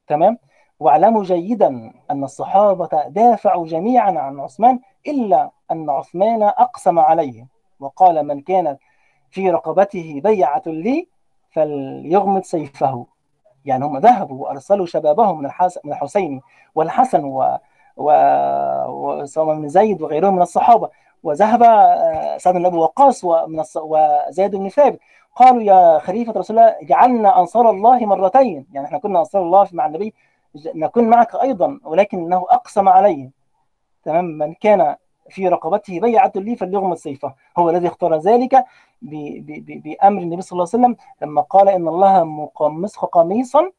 تمام؟ 0.08 0.38
واعلموا 0.80 1.24
جيدا 1.24 1.94
أن 2.12 2.24
الصحابة 2.24 3.08
دافعوا 3.08 3.68
جميعا 3.68 4.12
عن 4.20 4.40
عثمان 4.40 4.80
إلا 5.08 5.50
أن 5.72 5.90
عثمان 5.90 6.44
أقسم 6.44 7.00
عليه 7.00 7.48
وقال 7.80 8.28
من 8.28 8.42
كان 8.42 8.78
في 9.30 9.50
رقبته 9.50 10.22
بيعة 10.24 10.64
لي 10.66 11.08
فليغمد 11.52 12.44
سيفه. 12.44 13.06
يعني 13.66 13.86
هم 13.86 13.98
ذهبوا 13.98 14.44
وأرسلوا 14.44 14.86
شبابهم 14.86 15.38
من 15.38 15.50
من 15.84 15.92
الحسين 15.94 16.42
والحسن 16.76 17.24
و 17.24 17.58
وسواء 18.88 19.56
من 19.56 19.68
زيد 19.70 20.02
وغيرهم 20.02 20.36
من 20.36 20.42
الصحابة. 20.42 20.90
وذهب 21.24 21.64
سعد 22.38 22.54
بن 22.54 22.66
أبي 22.66 22.78
وقاص. 22.78 23.22
وزيد 23.76 24.56
بن 24.56 24.70
ثابت. 24.70 25.00
قالوا 25.36 25.62
يا 25.62 26.00
خليفة 26.00 26.34
رسول 26.34 26.60
الله 26.60 26.76
اجعلنا 26.82 27.40
أنصار 27.40 27.70
الله 27.70 28.06
مرتين. 28.06 28.68
يعني 28.74 28.88
إحنا 28.88 28.98
كنا 28.98 29.20
أنصار 29.20 29.42
الله 29.42 29.68
مع 29.72 29.86
النبي 29.86 30.14
نكون 30.76 31.04
معك 31.04 31.36
أيضا 31.36 31.80
ولكنه 31.84 32.46
أقسم 32.50 32.90
عليه 32.90 33.30
تمام؟ 34.04 34.26
من 34.26 34.54
كان 34.54 34.96
في 35.30 35.48
رقبته 35.48 36.00
بيعة 36.00 36.32
لي 36.36 36.56
فليغمد 36.56 36.98
سيفه. 36.98 37.34
هو 37.58 37.70
الذي 37.70 37.88
اختار 37.88 38.16
ذلك 38.16 38.66
بأمر 39.02 40.22
النبي 40.22 40.42
صلى 40.42 40.52
الله 40.52 40.68
عليه 40.74 40.86
وسلم 40.86 40.96
لما 41.22 41.42
قال 41.42 41.70
إن 41.70 41.88
الله 41.88 42.24
مقمصه 42.24 43.08
قميصا 43.08 43.72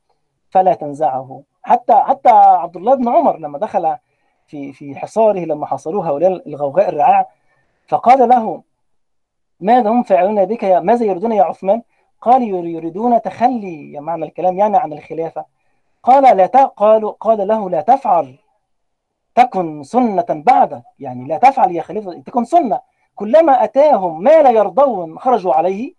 فلا 0.51 0.75
تنزعه. 0.75 1.43
حتى 1.63 1.95
حتى 1.95 2.29
عبد 2.31 2.77
الله 2.77 2.95
بن 2.95 3.09
عمر 3.09 3.39
لما 3.39 3.59
دخل 3.59 3.97
في 4.47 4.73
في 4.73 4.97
حصاره 4.97 5.41
لما 5.41 5.67
حصروه 5.67 6.09
هؤلاء 6.09 6.49
الغوغاء 6.49 6.89
الرعاع 6.89 7.29
فقال 7.89 8.29
له 8.29 8.63
ماذا 9.61 9.91
هم 9.91 10.03
فاعلون 10.03 10.45
بك 10.45 10.63
يا 10.63 10.81
ماذا 10.81 11.05
يريدون 11.05 11.33
يا 11.33 11.43
عثمان؟ 11.43 11.83
قال 12.21 12.43
يريدون 12.43 13.23
تخلي 13.23 14.01
معنى 14.01 14.25
الكلام 14.25 14.59
يعني 14.59 14.77
عن 14.77 14.93
الخلافة. 14.93 15.45
قال 16.03 16.37
لا 16.37 16.47
قالوا 16.47 17.13
قال 17.21 17.49
له 17.49 17.71
لا 17.71 17.81
تفعل 17.81 18.39
تكن 19.35 19.83
سنة 19.83 20.27
بعدك 20.29 20.83
يعني 20.99 21.29
لا 21.29 21.39
تفعل 21.39 21.73
يا 21.73 21.83
خليفة 21.83 22.21
تكن 22.21 22.45
سنة. 22.45 22.81
كلما 23.15 23.65
أتاهم 23.65 24.23
ما 24.23 24.43
لا 24.43 24.51
يرضون 24.51 25.19
خرجوا 25.19 25.55
عليه. 25.55 25.95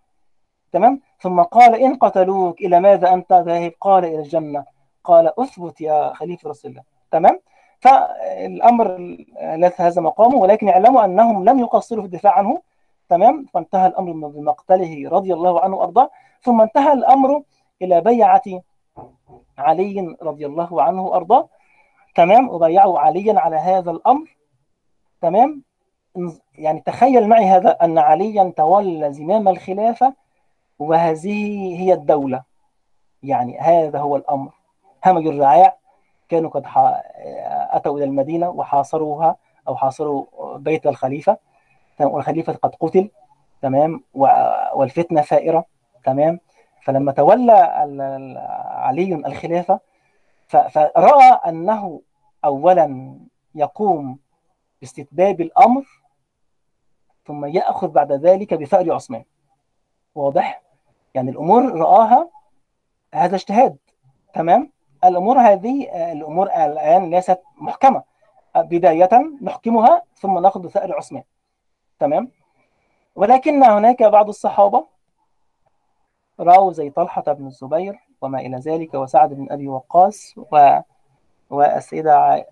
تمام؟ 0.71 1.01
ثم 1.19 1.41
قال 1.41 1.75
إن 1.75 1.95
قتلوك 1.95 2.61
إلى 2.61 2.79
ماذا 2.79 3.13
أنت 3.13 3.33
ذاهب؟ 3.33 3.71
قال 3.81 4.05
إلى 4.05 4.19
الجنة. 4.19 4.65
قال 5.03 5.39
أثبت 5.39 5.81
يا 5.81 6.13
خليفة 6.13 6.49
رسول 6.49 6.71
الله. 6.71 6.83
تمام؟ 7.11 7.39
فالأمر 7.83 8.97
ليس 9.41 9.81
هذا 9.81 10.01
مقامه 10.01 10.35
ولكن 10.37 10.69
اعلموا 10.69 11.05
أنهم 11.05 11.45
لم 11.45 11.59
يقصروا 11.59 12.01
في 12.01 12.05
الدفاع 12.05 12.33
عنه. 12.37 12.61
تمام؟ 13.09 13.45
فانتهى 13.53 13.87
الأمر 13.87 14.11
بمقتله 14.27 15.09
رضي 15.09 15.33
الله 15.33 15.61
عنه 15.61 15.75
وأرضاه. 15.75 16.09
ثم 16.41 16.61
انتهى 16.61 16.93
الأمر 16.93 17.43
إلى 17.81 18.01
بيعة 18.01 18.41
علي 19.57 20.17
رضي 20.21 20.45
الله 20.45 20.81
عنه 20.81 21.05
وأرضاه. 21.05 21.49
تمام؟ 22.15 22.49
وبايعوا 22.49 22.99
عليا 22.99 23.39
على 23.39 23.55
هذا 23.55 23.91
الأمر. 23.91 24.37
تمام؟ 25.21 25.63
يعني 26.57 26.79
تخيل 26.85 27.27
معي 27.27 27.45
هذا 27.45 27.69
أن 27.69 27.97
عليا 27.97 28.53
تولى 28.57 29.13
زمام 29.13 29.47
الخلافة 29.47 30.13
وهذه 30.79 31.75
هي 31.81 31.93
الدولة. 31.93 32.43
يعني 33.23 33.59
هذا 33.59 33.99
هو 33.99 34.15
الأمر. 34.15 34.51
همج 35.05 35.27
الرعاع 35.27 35.82
كانوا 36.33 36.49
قد 36.49 36.65
أتوا 37.71 37.97
إلى 37.97 38.05
المدينة 38.05 38.49
وحاصروها 38.49 39.35
أو 39.67 39.75
حاصروا 39.75 40.25
بيت 40.57 40.87
الخليفة 40.87 41.37
والخليفة 41.99 42.53
قد 42.53 42.75
قتل 42.75 43.09
تمام 43.61 44.03
والفتنة 44.73 45.21
ثائرة 45.21 45.65
تمام 46.03 46.39
فلما 46.83 47.11
تولى 47.11 47.51
علي 48.67 49.15
الخلافة 49.15 49.79
فرأى 50.47 51.39
أنه 51.47 52.01
أولا 52.45 53.17
يقوم 53.55 54.19
باستتباب 54.81 55.41
الأمر 55.41 55.85
ثم 57.25 57.45
يأخذ 57.45 57.87
بعد 57.87 58.11
ذلك 58.11 58.53
بثأر 58.53 58.93
عثمان 58.93 59.23
واضح؟ 60.15 60.61
يعني 61.13 61.31
الأمور 61.31 61.79
رآها 61.79 62.29
هذا 63.13 63.35
اجتهاد 63.35 63.77
تمام؟ 64.33 64.72
الأمور 65.03 65.39
هذه 65.39 65.89
الأمور 66.11 66.47
الآن 66.47 67.09
ليست 67.09 67.39
محكمة. 67.57 68.03
بداية 68.55 69.09
نحكمها 69.41 70.01
ثم 70.15 70.39
نأخذ 70.39 70.59
بثأر 70.59 70.95
عثمان 70.95 71.23
تمام؟ 71.99 72.31
ولكن 73.15 73.63
هناك 73.63 74.03
بعض 74.03 74.27
الصحابة 74.27 74.85
رأوا 76.39 76.73
زي 76.73 76.89
طلحة 76.89 77.21
بن 77.21 77.47
الزبير 77.47 77.99
وما 78.21 78.39
إلى 78.39 78.57
ذلك 78.57 78.93
وسعد 78.93 79.33
بن 79.33 79.47
أبي 79.51 79.67
وقاص 79.67 80.33
و... 80.37 80.79
والسيدة 81.49 82.15
ع... 82.17 82.43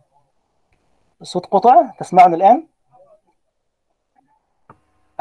صوت 1.21 1.45
قطع 1.45 1.81
تسمعني 1.99 2.35
الآن؟ 2.35 2.67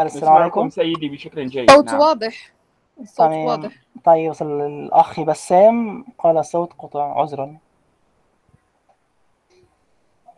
السلام 0.00 0.32
عليكم. 0.32 0.68
سيدي 0.70 1.08
بشكل 1.08 1.46
جيد. 1.46 1.70
صوت 1.70 1.90
نعم. 1.90 2.00
واضح. 2.00 2.52
الصوت 3.00 3.28
طيب. 3.28 3.46
واضح. 3.46 3.70
طيب 4.04 4.30
وصل 4.30 4.60
الأخ 4.60 5.20
بسام. 5.20 6.04
قال 6.18 6.38
الصوت 6.38 6.72
قطع 6.78 7.20
عذرا. 7.20 7.56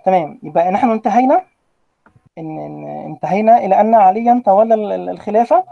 تمام. 0.04 0.38
يبقى 0.42 0.70
نحن 0.70 0.90
انتهينا. 0.90 1.44
إن 2.38 2.84
انتهينا 3.06 3.58
إلى 3.58 3.80
أن 3.80 3.94
عليا 3.94 4.42
تولى 4.44 4.74
الخلافة. 4.94 5.64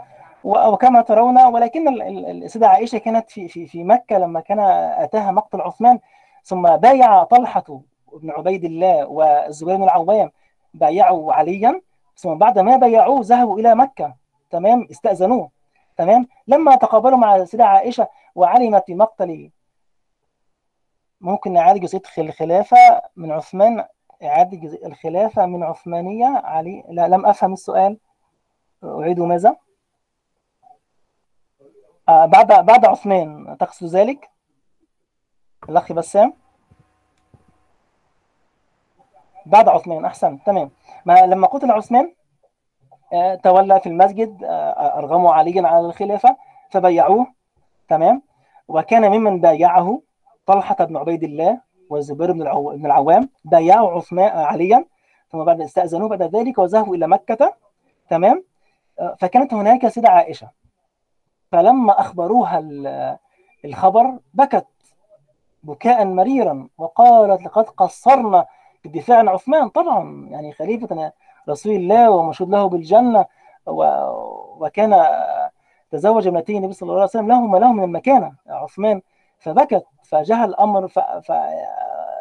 وكما 0.43 1.01
ترون 1.01 1.45
ولكن 1.45 2.01
السيدة 2.43 2.67
عائشة 2.67 2.97
كانت 2.97 3.29
في 3.29 3.47
في 3.47 3.67
في 3.67 3.83
مكة 3.83 4.17
لما 4.17 4.39
كان 4.39 4.59
أتاها 5.03 5.31
مقتل 5.31 5.61
عثمان. 5.61 5.99
ثم 6.43 6.77
بايع 6.77 7.23
طلحة 7.23 7.81
بن 8.13 8.31
عبيد 8.31 8.65
الله 8.65 9.07
والزبير 9.07 9.75
بن 9.75 9.83
العوام. 9.83 10.31
بايعوا 10.73 11.33
عليا. 11.33 11.81
ثم 12.17 12.35
بعد 12.35 12.59
ما 12.59 12.75
بايعوه 12.75 13.19
ذهبوا 13.23 13.59
إلى 13.59 13.75
مكة. 13.75 14.13
تمام. 14.49 14.87
استأذنوه. 14.91 15.60
تمام 16.01 16.27
لما 16.47 16.75
تقابلوا 16.75 17.17
مع 17.17 17.35
السيدة 17.35 17.65
عائشة 17.65 18.07
وعلمت 18.35 18.83
بمقتل 18.87 19.51
ممكن 21.21 21.53
نعالج 21.53 21.81
جزئية 21.83 22.01
الخلافة 22.17 23.01
من 23.15 23.31
عثمان 23.31 23.85
إعادة 24.23 24.87
الخلافة 24.87 25.45
من 25.45 25.63
عثمانية 25.63 26.25
علي 26.25 26.83
لا 26.89 27.07
لم 27.07 27.25
أفهم 27.25 27.53
السؤال 27.53 27.97
أعيد 28.83 29.19
ماذا؟ 29.19 29.55
آه 32.09 32.25
بعد 32.25 32.65
بعد 32.65 32.85
عثمان 32.85 33.57
تقصد 33.59 33.87
ذلك؟ 33.87 34.29
الأخ 35.69 35.91
بسام 35.91 36.33
بعد 39.45 39.67
عثمان 39.69 40.05
أحسن 40.05 40.43
تمام 40.43 40.71
ما 41.05 41.25
لما 41.25 41.47
قتل 41.47 41.71
عثمان 41.71 42.13
تولى 43.43 43.79
في 43.79 43.89
المسجد 43.89 44.43
آه 44.43 44.97
أرغموا 44.97 45.33
عليا 45.33 45.67
على 45.67 45.85
الخلافة 45.85 46.37
فبايعوه 46.69 47.27
تمام؟ 47.89 48.21
وكان 48.67 49.11
ممن 49.11 49.41
بايعه 49.41 50.01
طلحة 50.45 50.75
بن 50.85 50.97
عبيد 50.97 51.23
الله 51.23 51.61
والزبير 51.89 52.31
بن. 52.31 52.43
بن 52.77 52.85
العوام 52.85 53.29
بايعوا 53.45 53.91
عثمان 53.91 54.29
عليا 54.29 54.85
ثم 55.31 55.43
بعد 55.43 55.61
استأذنوه 55.61 56.09
بعد 56.09 56.23
ذلك 56.23 56.57
وذهبوا 56.57 56.95
إلى 56.95 57.07
مكة. 57.07 57.53
تمام؟ 58.09 58.43
فكانت 59.19 59.53
هناك 59.53 59.87
سيدة 59.87 60.09
عائشة. 60.09 60.49
فلما 61.51 61.99
أخبروها 61.99 62.63
الخبر 63.65 64.19
بكت 64.33 64.67
بكاء 65.63 66.05
مريرا 66.05 66.67
وقالت 66.77 67.43
لقد 67.43 67.69
قصرنا 67.69 68.45
في 68.81 68.85
الدفاع 68.85 69.17
عن 69.17 69.27
عثمان. 69.27 69.69
طبعا 69.69 70.27
يعني 70.29 70.53
خليفة 70.53 71.11
رسول 71.49 71.75
الله 71.75 72.11
ومشهود 72.11 72.49
له 72.49 72.65
بالجنة. 72.69 73.25
وكان 74.57 75.05
تزوج 75.91 76.27
ابنتي 76.27 76.57
النبي 76.57 76.73
صلى 76.73 76.87
الله 76.87 76.99
عليه 76.99 77.09
وسلم 77.09 77.27
له 77.27 77.41
ما 77.41 77.57
له 77.57 77.73
من 77.73 77.83
المكانة 77.83 78.33
عثمان. 78.47 79.01
فبكت 79.39 79.85
فجاء 80.03 80.45
الأمر 80.45 80.87
ف... 80.87 80.99
ف... 80.99 81.29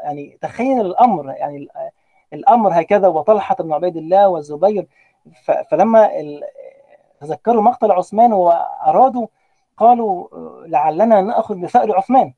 يعني 0.04 0.38
تخيل 0.42 0.80
الأمر 0.80 1.30
يعني 1.30 1.68
الأمر 2.32 2.80
هكذا 2.80 3.08
وطلحة 3.08 3.54
بن 3.54 3.72
عبيد 3.72 3.96
الله 3.96 4.28
والزبير. 4.28 4.86
ف... 5.44 5.50
فلما 5.50 6.20
ال... 6.20 6.42
تذكروا 7.20 7.62
مقتل 7.62 7.92
عثمان 7.92 8.32
وأرادوا 8.32 9.26
قالوا 9.76 10.28
لعلنا 10.66 11.20
نأخذ 11.20 11.54
بثأر 11.54 11.96
عثمان. 11.96 12.34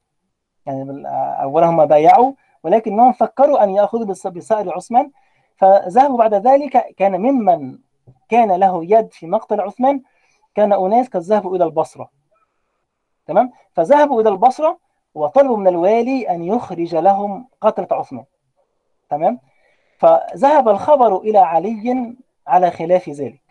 يعني 0.67 1.03
أولا 1.43 1.67
هم 1.67 1.87
بايعوا 1.87 2.33
ولكنهم 2.65 3.13
فكروا 3.13 3.65
أن 3.65 3.71
يأخذوا 3.71 4.07
بثأر 4.07 4.75
عثمان. 4.75 5.11
فذهبوا 5.57 6.19
بعد 6.19 6.35
ذلك 6.35 6.95
كان 6.97 7.21
ممن 7.21 7.79
كان 8.29 8.53
له 8.53 8.85
يد 8.85 9.13
في 9.13 9.27
مقتل 9.27 9.61
عثمان 9.61 10.03
كان 10.55 10.73
أناس 10.73 11.09
قد 11.09 11.21
ذهبوا 11.21 11.57
إلى 11.57 11.65
البصرة. 11.65 12.11
تمام؟ 13.27 13.53
فذهبوا 13.73 14.21
إلى 14.21 14.29
البصرة 14.29 14.79
وطلبوا 15.15 15.57
من 15.57 15.69
الوالي 15.69 16.31
أن 16.31 16.45
يخرج 16.45 16.95
لهم 16.95 17.49
قتلة 17.61 17.89
عثمان. 17.91 18.25
تمام؟ 19.11 19.41
فذهب 19.99 20.69
الخبر 20.69 21.17
إلى 21.17 21.39
علي 21.39 22.17
على 22.47 22.71
خلاف 22.71 23.09
ذلك. 23.09 23.43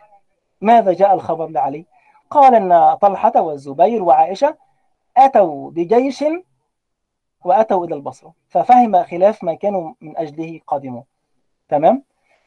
ماذا 0.61 0.93
جاء 0.93 1.13
الخبر 1.13 1.47
لعلي؟ 1.47 1.85
قال 2.29 2.55
أن 2.55 2.95
طلحة 2.95 3.41
والزبير 3.41 4.03
وعائشة 4.03 4.57
أتوا 5.17 5.71
بجيش 5.71 6.25
وأتوا 7.45 7.85
إلى 7.85 7.95
البصرة. 7.95 8.33
ففهم 8.49 9.03
خلاف 9.03 9.43
ما 9.43 9.53
كانوا 9.53 9.93
من 10.01 10.17
أجله 10.17 10.59
قادمون. 10.67 11.03
تمام؟ 11.71 12.03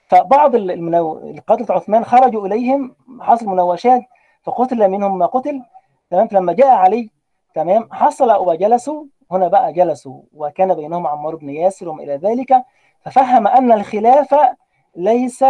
فبعض 0.09 0.55
المنو... 0.55 1.19
القتلة 1.31 1.77
عثمان 1.77 2.05
خرجوا 2.05 2.47
إليهم 2.47 2.97
حصل 3.21 3.47
مناوشات 3.47 4.03
فقتل 4.43 4.89
منهم 4.89 5.19
ما 5.19 5.27
قتل 5.27 5.63
تمام؟ 6.11 6.29
فلما 6.29 6.53
جاء 6.53 6.69
علي 6.69 7.11
تمام؟ 7.55 7.89
حصل 7.93 8.31
وجلسوا 8.37 9.05
هنا 9.31 9.49
بقى 9.49 9.73
جلسوا 9.73 10.23
وكان 10.33 10.75
بينهم 10.75 11.07
عمار 11.07 11.37
بن 11.37 11.51
ياسر 11.51 11.89
وما 11.89 12.03
إلى 12.03 12.17
ذلك 12.17 12.65
ففهم 13.01 13.47
أن 13.47 13.73
الخلافة 13.73 14.57
ليس 14.97 15.45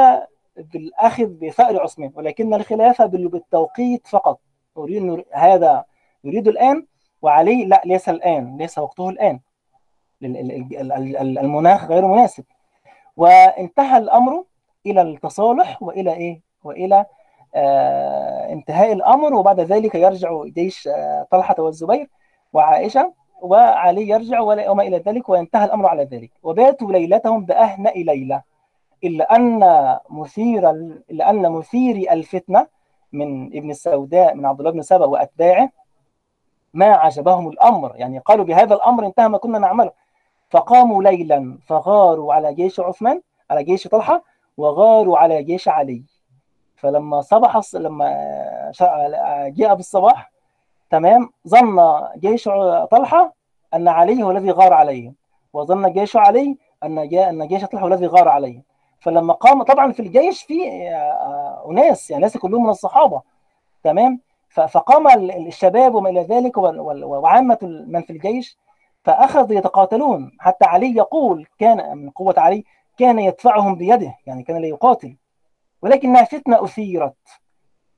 بالأخذ 0.57 1.27
بثأر 1.27 1.83
عثمان 1.83 2.11
ولكن 2.15 2.55
الخلافة 2.55 3.07
بالتوقيت 3.07 4.07
فقط. 4.07 4.41
يريد 4.79 5.25
هذا 5.33 5.85
يريد 6.25 6.49
الآن 6.49 6.87
وعلي 7.23 7.65
لا 7.65 7.83
ليس 7.85 8.09
الآن 8.09 8.57
ليس 8.57 8.79
وقته 8.79 9.09
الآن. 9.09 9.41
المناخ 10.23 11.85
غير 11.85 12.07
مناسب. 12.07 12.45
وانتهى 13.17 13.99
الأمر 13.99 14.45
إلى 14.87 15.03
التصالح 15.03 15.83
وإلى 15.83 16.13
إيه؟ 16.13 16.41
وإلى 16.65 17.07
آه 17.55 18.53
انتهاء 18.53 18.93
الأمر 18.93 19.35
وبعد 19.35 19.61
ذلك 19.61 19.95
يرجع 19.95 20.45
جيش 20.45 20.89
آه 20.89 21.27
طلحة 21.31 21.55
والزبير 21.59 22.11
وعائشة 22.53 23.13
وعلي 23.43 24.09
يرجع 24.09 24.41
وما 24.41 24.83
إلى 24.83 24.99
ذلك 24.99 25.29
وينتهى 25.29 25.65
الأمر 25.65 25.87
على 25.87 26.05
ذلك. 26.05 26.31
وباتوا 26.43 26.93
ليلتهم 26.93 27.45
بأهنأ 27.45 27.91
ليلة 27.91 28.43
إلا 29.05 29.37
أن 29.37 29.61
مثير 30.11 30.71
إلا 31.11 31.31
أن 31.31 31.53
مثير 31.53 32.13
الفتنة 32.13 32.67
من 33.13 33.47
ابن 33.47 33.71
السوداء 33.71 34.35
من 34.35 34.47
عبد 34.47 34.61
الله 34.61 34.71
بن 34.71 34.83
سبأ 34.83 35.07
وأتباعه 35.07 35.71
ما 36.75 36.87
عجبهم 36.87 37.49
الأمر. 37.49 37.93
يعني 37.97 38.19
قالوا 38.19 38.45
بهذا 38.45 38.75
الأمر 38.75 39.07
انتهى 39.07 39.29
ما 39.29 39.39
كنا 39.39 39.59
نعمله. 39.59 39.93
فقاموا 40.51 41.03
ليلا 41.03 41.59
فغاروا 41.67 42.35
على 42.35 42.55
جيش 42.55 42.81
عثمان 42.81 43.21
على 43.51 43.65
جيش 43.65 43.89
طلحة 43.89 44.23
وغاروا 44.57 45.19
على 45.19 45.43
جيش 45.43 45.69
علي. 45.69 46.03
فلما 46.77 47.21
صبح 47.21 47.61
لما 47.75 48.09
جاء 49.57 49.75
بالصباح 49.75 50.33
تمام 50.91 51.31
ظن 51.49 51.81
جيش 52.17 52.49
طلحة 52.91 53.35
أن 53.75 53.89
علي 53.89 54.23
هو 54.23 54.31
الذي 54.31 54.51
غار 54.51 54.73
عليهم 54.73 55.15
وظن 55.53 55.93
جيش 55.93 56.17
علي 56.17 56.57
أن 56.85 57.09
جاء 57.09 57.31
أن 57.31 57.47
جيش 57.49 57.65
طلحة 57.65 57.85
هو 57.85 57.89
الذي 57.89 58.07
غار 58.07 58.29
عليهم 58.29 58.63
فلما 59.01 59.35
قام 59.35 59.63
طبعا 59.63 59.93
في 59.93 60.01
الجيش 60.01 60.43
في 60.43 60.55
أناس 61.71 62.11
يعني 62.11 62.23
ليس 62.23 62.37
كلهم 62.37 62.65
من 62.65 62.71
الصحابة. 62.71 63.23
تمام؟ 63.83 64.21
فقام 64.49 65.09
الشباب 65.31 65.95
وما 65.95 66.11
إلى 66.11 66.23
ذلك 66.23 66.57
وعامة 66.57 67.59
من 67.63 68.03
في 68.03 68.11
الجيش 68.11 68.59
فأخذوا 69.05 69.57
يتقاتلون. 69.59 70.33
حتى 70.41 70.65
علي 70.65 70.97
يقول 70.97 71.47
كان 71.59 71.99
من 71.99 72.11
قوة 72.11 72.35
علي 72.37 72.65
كان 72.99 73.19
يدفعهم 73.19 73.75
بيده 73.75 74.15
يعني 74.27 74.43
كان 74.43 74.57
لا 74.57 74.67
يقاتل. 74.67 75.17
ولكنها 75.83 76.25
فتنة 76.25 76.65
أثيرت 76.65 77.17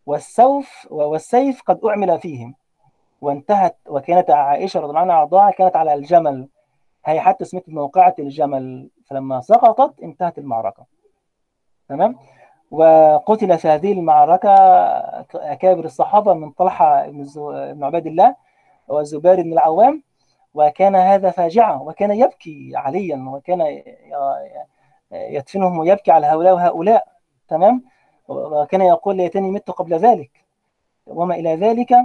والسوف 0.07 0.87
والسيف 0.91 1.63
قد 1.63 1.85
أعمل 1.85 2.19
فيهم. 2.19 2.55
وانتهت 3.21 3.77
وكانت 3.89 4.31
عائشة 4.31 4.81
رضي 4.81 4.89
الله 4.89 5.01
عنها 5.01 5.15
عضاها 5.15 5.51
كانت 5.51 5.77
على 5.77 5.95
الجمل. 5.95 6.49
هي 7.05 7.21
حتى 7.21 7.45
اسمت 7.45 7.69
موقعة 7.69 8.15
الجمل 8.19 8.91
فلما 9.07 9.41
سقطت 9.41 10.01
انتهت 10.01 10.39
المعركة. 10.39 10.85
تمام؟ 11.89 12.17
وقتل 12.71 13.59
في 13.59 13.69
هذه 13.69 13.93
المعركة 13.93 14.51
أكابر 15.35 15.85
الصحابة 15.85 16.35
من 16.35 16.51
طلحة 16.51 17.07
بن 17.07 17.85
عباد 17.85 18.07
الله 18.07 18.37
والزبير 18.89 19.43
بن 19.43 19.53
العوام. 19.53 20.03
وكان 20.57 20.97
هذا 20.97 21.31
فاجعة 21.31 21.83
وكان 21.83 22.11
يبكي 22.11 22.73
عليا 22.75 23.25
وكان 23.29 23.83
يدفنهم 25.13 25.79
ويبكي 25.79 26.11
على 26.11 26.27
هؤلاء 26.27 26.55
وهؤلاء 26.55 27.05
تمام؟ 27.49 27.85
وكان 28.29 28.81
يقول 28.81 29.17
ليتني 29.17 29.51
مت 29.51 29.71
قبل 29.71 29.95
ذلك. 29.95 30.31
وما 31.07 31.35
إلى 31.35 31.55
ذلك. 31.55 31.97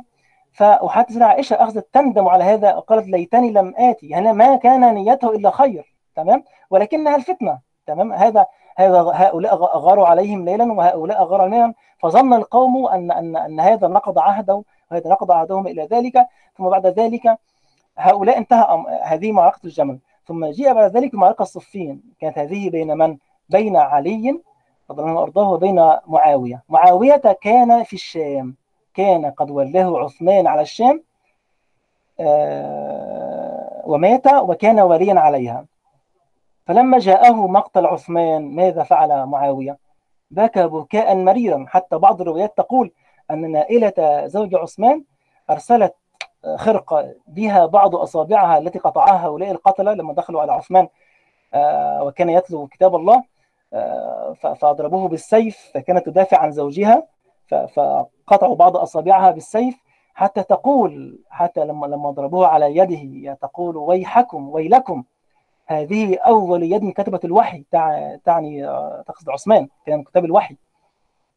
سيدنا 0.53 1.25
عائشة 1.25 1.55
أخذت 1.55 1.87
تندم 1.93 2.27
على 2.27 2.43
هذا 2.43 2.75
وقالت 2.75 3.07
ليتني 3.07 3.51
لم 3.51 3.73
آتي 3.77 4.07
يعني 4.07 4.33
ما 4.33 4.55
كان 4.55 4.95
نيته 4.95 5.31
إلا 5.31 5.51
خير 5.51 5.95
تمام؟ 6.15 6.43
ولكنها 6.69 7.15
الفتنة 7.15 7.59
تمام؟ 7.87 8.13
هذا 8.13 8.45
هذا 8.77 9.11
هؤلاء 9.13 9.55
غاروا 9.55 10.07
عليهم 10.07 10.45
ليلا 10.45 10.73
وهؤلاء 10.73 11.23
غاروا 11.23 11.47
ليلا 11.47 11.73
فظن 11.99 12.33
القوم 12.33 12.87
أن 12.87 13.11
أن 13.11 13.35
أن 13.35 13.59
هذا 13.59 13.87
نقض 13.87 14.19
عهده 14.19 14.63
وهذا 14.91 15.09
نقض 15.09 15.31
عهدهم 15.31 15.67
إلى 15.67 15.85
ذلك. 15.85 16.27
ثم 16.57 16.69
بعد 16.69 16.87
ذلك 16.87 17.37
هؤلاء 17.97 18.37
انتهى 18.37 18.85
هذه 19.03 19.31
معركة 19.31 19.59
الجمل. 19.63 19.99
ثم 20.25 20.45
جاء 20.45 20.73
بعد 20.73 20.97
ذلك 20.97 21.13
معركة 21.13 21.41
الصفين 21.41 22.01
كانت 22.19 22.37
هذه 22.37 22.69
بين 22.69 22.97
من؟ 22.97 23.17
بين 23.49 23.75
علي 23.77 24.41
رضي 24.89 25.01
الله 25.01 25.13
وأرضاه 25.13 25.49
وبين 25.49 25.75
معاوية. 26.07 26.63
معاوية 26.69 27.37
كان 27.41 27.83
في 27.83 27.93
الشام. 27.93 28.55
كان 28.93 29.25
قد 29.25 29.51
ولاه 29.51 29.99
عثمان 29.99 30.47
على 30.47 30.61
الشام 30.61 31.03
ومات 33.85 34.27
وكان 34.33 34.79
وليا 34.79 35.19
عليها. 35.19 35.65
فلما 36.65 36.99
جاءه 36.99 37.47
مقتل 37.47 37.85
عثمان 37.85 38.55
ماذا 38.55 38.83
فعل 38.83 39.25
معاوية؟ 39.25 39.77
بكى 40.31 40.67
بكاء 40.67 41.15
مريرا. 41.15 41.65
حتى 41.67 41.97
بعض 41.97 42.21
الروايات 42.21 42.57
تقول 42.57 42.91
أن 43.31 43.51
نائلة 43.51 44.27
زوج 44.27 44.55
عثمان 44.55 45.03
أرسلت 45.49 45.95
خرقة 46.55 47.15
بها 47.27 47.65
بعض 47.65 47.95
أصابعها 47.95 48.57
التي 48.57 48.79
قطعها 48.79 49.25
هؤلاء 49.25 49.51
القتلة 49.51 49.93
لما 49.93 50.13
دخلوا 50.13 50.41
على 50.41 50.51
عثمان 50.51 50.87
وكان 52.01 52.29
يتلو 52.29 52.67
كتاب 52.67 52.95
الله 52.95 53.23
فأضربوه 54.35 55.07
بالسيف 55.07 55.71
فكانت 55.73 56.05
تدافع 56.05 56.37
عن 56.37 56.51
زوجها 56.51 57.03
فقطعوا 57.47 58.55
بعض 58.55 58.77
أصابعها 58.77 59.31
بالسيف 59.31 59.77
حتى 60.13 60.43
تقول 60.43 61.19
حتى 61.29 61.65
لما 61.65 61.85
لما 61.85 62.11
ضربوها 62.11 62.47
على 62.47 62.77
يده 62.77 63.33
تقول 63.33 63.77
ويحكم 63.77 64.49
ويلكم 64.49 65.03
هذه 65.67 66.17
أول 66.17 66.63
يد 66.63 66.91
كتبت 66.91 67.25
الوحي 67.25 67.65
تعني 68.25 68.67
تقصد 69.07 69.29
عثمان 69.29 69.67
كان 69.85 69.97
من 69.97 70.03
كتاب 70.03 70.25
الوحي. 70.25 70.57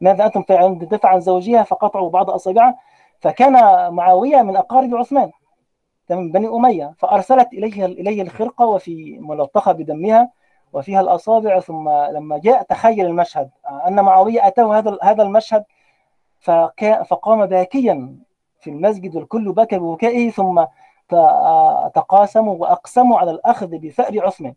ماذا 0.01 0.27
أنتم 0.27 0.43
تدافع 0.79 1.09
عن 1.09 1.21
زوجها 1.21 1.63
فقطعوا 1.63 2.11
بعض 2.11 2.31
أصابعها. 2.31 2.79
فكان 3.21 3.53
معاوية 3.95 4.43
من 4.43 4.57
أقارب 4.57 4.95
عثمان 4.95 5.31
من 6.11 6.33
بني 6.33 6.49
أمية 6.49 6.95
فأرسلت 6.99 7.53
إليه 7.53 7.85
إليه 7.87 8.23
الخرقة 8.23 8.67
وفي 8.67 9.19
ملطخة 9.19 9.73
بدمها 9.73 10.31
وفيها 10.73 11.01
الأصابع 11.01 11.61
ثم 11.61 11.89
لما 11.89 12.39
جاء 12.39 12.63
تخيل 12.63 13.07
المشهد 13.07 13.51
أن 13.87 14.01
معاوية 14.05 14.47
أتاه 14.47 14.79
هذا 14.79 14.99
هذا 15.03 15.23
المشهد 15.23 15.65
فقام 17.05 17.47
باكيا 17.47 18.17
في 18.61 18.71
المسجد 18.71 19.17
والكل 19.17 19.53
بكى 19.53 19.79
ببكائه 19.79 20.31
ثم 20.31 20.65
تقاسموا 21.95 22.55
وأقسموا 22.57 23.19
على 23.19 23.31
الأخذ 23.31 23.79
بثأر 23.79 24.27
عثمان. 24.27 24.55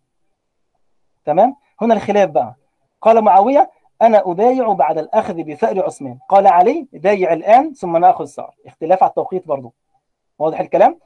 تمام؟ 1.26 1.56
هنا 1.82 1.94
الخلاف 1.94 2.30
بقى. 2.30 2.56
قال 3.02 3.22
معاوية 3.22 3.72
أنا 4.02 4.32
أبايع 4.32 4.74
بعد 4.74 4.98
الأخذ 4.98 5.44
بثأر 5.44 5.86
عثمان. 5.86 6.20
قال 6.30 6.48
علي 6.48 6.88
بايع 6.94 7.34
الآن 7.34 7.74
ثم 7.74 7.98
نأخذ 7.98 8.26
ثأر 8.26 8.56
اختلاف 8.68 9.04
على 9.04 9.10
التوقيت 9.10 9.48
برضه 9.48 9.72
واضح 10.40 10.60
الكلام؟ 10.60 11.00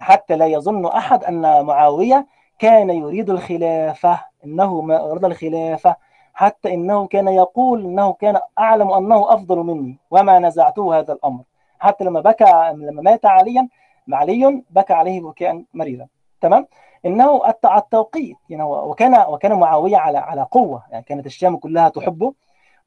حتى 0.00 0.36
لا 0.36 0.46
يظن 0.46 0.86
أحد 0.86 1.24
أن 1.24 1.64
معاوية 1.64 2.26
كان 2.58 2.90
يريد 2.90 3.30
الخلافة 3.30 4.20
إنه 4.44 4.80
ما 4.80 5.10
أراد 5.10 5.24
الخلافة 5.24 5.96
حتى 6.34 6.74
إنه 6.74 7.06
كان 7.06 7.28
يقول 7.28 7.84
إنه 7.84 8.12
كان 8.12 8.40
أعلم 8.58 8.90
أنه 8.90 9.34
أفضل 9.34 9.58
مني 9.58 9.98
وما 10.10 10.38
نزعته 10.38 10.98
هذا 10.98 11.12
الأمر. 11.12 11.42
حتى 11.78 12.04
لما 12.04 12.20
بكى 12.20 12.44
لما 12.74 13.02
مات 13.02 13.26
عليا 13.26 13.68
علي 14.12 14.62
بكى 14.70 14.92
عليه 14.92 15.20
بكاء 15.20 15.64
مريضا 15.74 16.06
تمام؟ 16.40 16.66
إنه 17.06 17.42
التوقيت 17.76 18.36
يعني 18.50 18.62
وكان 18.62 19.24
وكان 19.28 19.52
معاوية 19.58 19.96
على 19.96 20.18
على 20.18 20.42
قوة 20.42 20.82
يعني 20.90 21.04
كانت 21.04 21.26
الشام 21.26 21.56
كلها 21.56 21.88
تحبه 21.88 22.32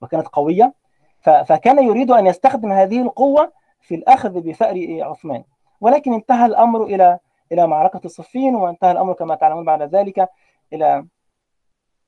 وكانت 0.01 0.27
قوية. 0.27 0.73
فكان 1.21 1.83
يريد 1.83 2.11
أن 2.11 2.27
يستخدم 2.27 2.71
هذه 2.71 3.01
القوة 3.01 3.51
في 3.81 3.95
الأخذ 3.95 4.41
بثأر 4.41 4.75
عثمان. 5.01 5.43
ولكن 5.81 6.13
انتهى 6.13 6.45
الأمر 6.45 6.83
إلى 6.83 7.19
إلى 7.51 7.67
معركة 7.67 8.01
الصفين 8.05 8.55
وانتهى 8.55 8.91
الأمر 8.91 9.13
كما 9.13 9.35
تعلمون 9.35 9.65
بعد 9.65 9.81
ذلك 9.81 10.29
إلى 10.73 11.05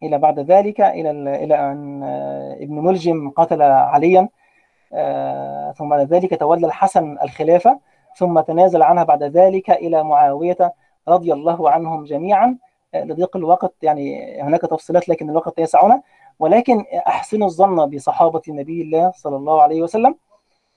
إلى 0.04 0.18
بعد 0.18 0.40
ذلك 0.40 0.82
إلى 0.82 1.12
إلى 1.44 1.56
أن 1.72 2.04
ابن 2.62 2.76
ملجم 2.80 3.30
قتل 3.30 3.62
عليا 3.62 4.30
ثم 5.76 5.90
بعد 5.90 6.14
ذلك 6.14 6.40
تولى 6.40 6.68
الحسن 6.68 7.18
الخلافة 7.24 7.80
ثم 8.16 8.40
تنازل 8.40 8.84
عنها 8.84 9.04
بعد 9.04 9.24
ذلك 9.24 9.70
إلى 9.70 10.04
معاوية 10.04 10.74
رضي 11.08 11.34
الله 11.34 11.70
عنهم 11.70 12.04
جميعا. 12.04 12.58
لضيق 12.96 13.38
الوقت 13.38 13.74
يعني 13.82 14.42
هناك 14.42 14.62
تفصيلات 14.62 15.10
لكن 15.10 15.30
الوقت 15.30 15.60
يسعنا. 15.60 16.02
ولكن 16.40 16.86
أحسنوا 17.08 17.48
الظن 17.48 17.90
بصحابة 17.90 18.42
نبي 18.48 18.82
الله 18.82 19.12
صلى 19.12 19.36
الله 19.36 19.62
عليه 19.62 19.82
وسلم. 19.82 20.16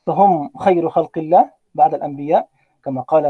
فهم 0.07 0.51
خير 0.59 0.89
خلق 0.91 1.19
الله 1.19 1.51
بعد 1.75 1.95
الأنبياء. 1.95 2.49
كما 2.85 3.01
قال 3.01 3.27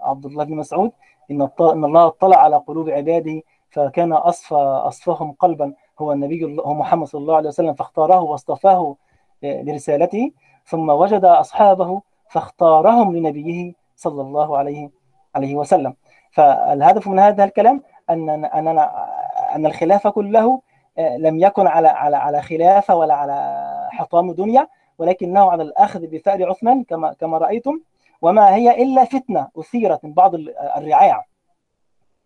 عبد 0.00 0.26
الله 0.26 0.44
بن 0.44 0.56
مسعود 0.56 0.92
إن 1.30 1.48
إن 1.60 1.84
الله 1.84 2.06
اطلع 2.06 2.36
على 2.36 2.56
قلوب 2.56 2.90
عباده 2.90 3.42
فكان 3.70 4.12
اصفى 4.12 4.54
اصفاهم 4.54 5.32
قلبا. 5.32 5.74
هو 5.98 6.12
النبي 6.12 6.60
هو 6.60 6.74
محمد 6.74 7.06
صلى 7.06 7.20
الله 7.20 7.36
عليه 7.36 7.48
وسلم 7.48 7.74
فاختاره 7.74 8.20
واصطفاه 8.20 8.96
لرسالته. 9.42 10.30
ثم 10.64 10.90
وجد 10.90 11.24
أصحابه 11.24 12.02
فاختارهم 12.28 13.16
لنبيه 13.16 13.72
صلى 13.96 14.22
الله 14.22 14.58
عليه 14.58 14.99
عليه 15.34 15.54
وسلم. 15.56 15.94
فالهدف 16.30 17.08
من 17.08 17.18
هذا 17.18 17.44
الكلام 17.44 17.82
ان 18.10 18.44
اننا 18.44 19.06
أن 19.54 19.66
الخلافه 19.66 20.10
كله 20.10 20.60
لم 20.98 21.38
يكن 21.38 21.66
على 21.66 21.88
على 21.88 22.16
على 22.16 22.42
خلافه 22.42 22.94
ولا 22.94 23.14
على 23.14 23.66
حطام 23.90 24.32
دنيا 24.32 24.68
ولكنه 24.98 25.50
على 25.50 25.62
الأخذ 25.62 26.06
بثأر 26.06 26.50
عثمان 26.50 26.84
كما 26.84 27.12
كما 27.12 27.38
رأيتم 27.38 27.80
وما 28.22 28.54
هي 28.54 28.82
إلا 28.82 29.04
فتنة 29.04 29.48
أثيرت 29.58 30.04
من 30.04 30.12
بعض 30.12 30.34
الرعاع. 30.76 31.26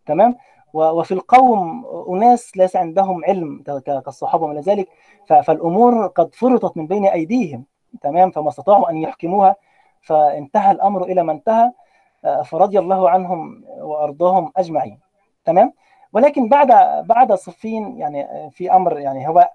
تمام؟ 0.06 0.36
وفي 0.72 1.12
القوم 1.12 1.86
أناس 2.08 2.56
ليس 2.56 2.76
عندهم 2.76 3.24
علم 3.24 3.62
كالصحابة 3.86 4.44
وما 4.44 4.60
ذلك 4.60 4.88
فالأمور 5.26 6.06
قد 6.06 6.34
فرطت 6.34 6.76
من 6.76 6.86
بين 6.86 7.06
أيديهم. 7.06 7.64
تمام؟ 8.02 8.30
فما 8.30 8.48
استطاعوا 8.48 8.90
أن 8.90 8.96
يحكموها 8.96 9.56
فانتهى 10.02 10.70
الأمر 10.70 11.04
إلى 11.04 11.22
ما 11.22 11.32
انتهى. 11.32 11.72
فرضي 12.44 12.78
الله 12.78 13.10
عنهم 13.10 13.64
وأرضاهم 13.78 14.52
أجمعين. 14.56 14.98
تمام؟ 15.44 15.72
ولكن 16.12 16.48
بعد 16.48 16.68
بعد 17.06 17.32
صفين 17.32 17.98
يعني 17.98 18.50
في 18.50 18.72
أمر 18.72 18.98
يعني 18.98 19.28
هو 19.28 19.50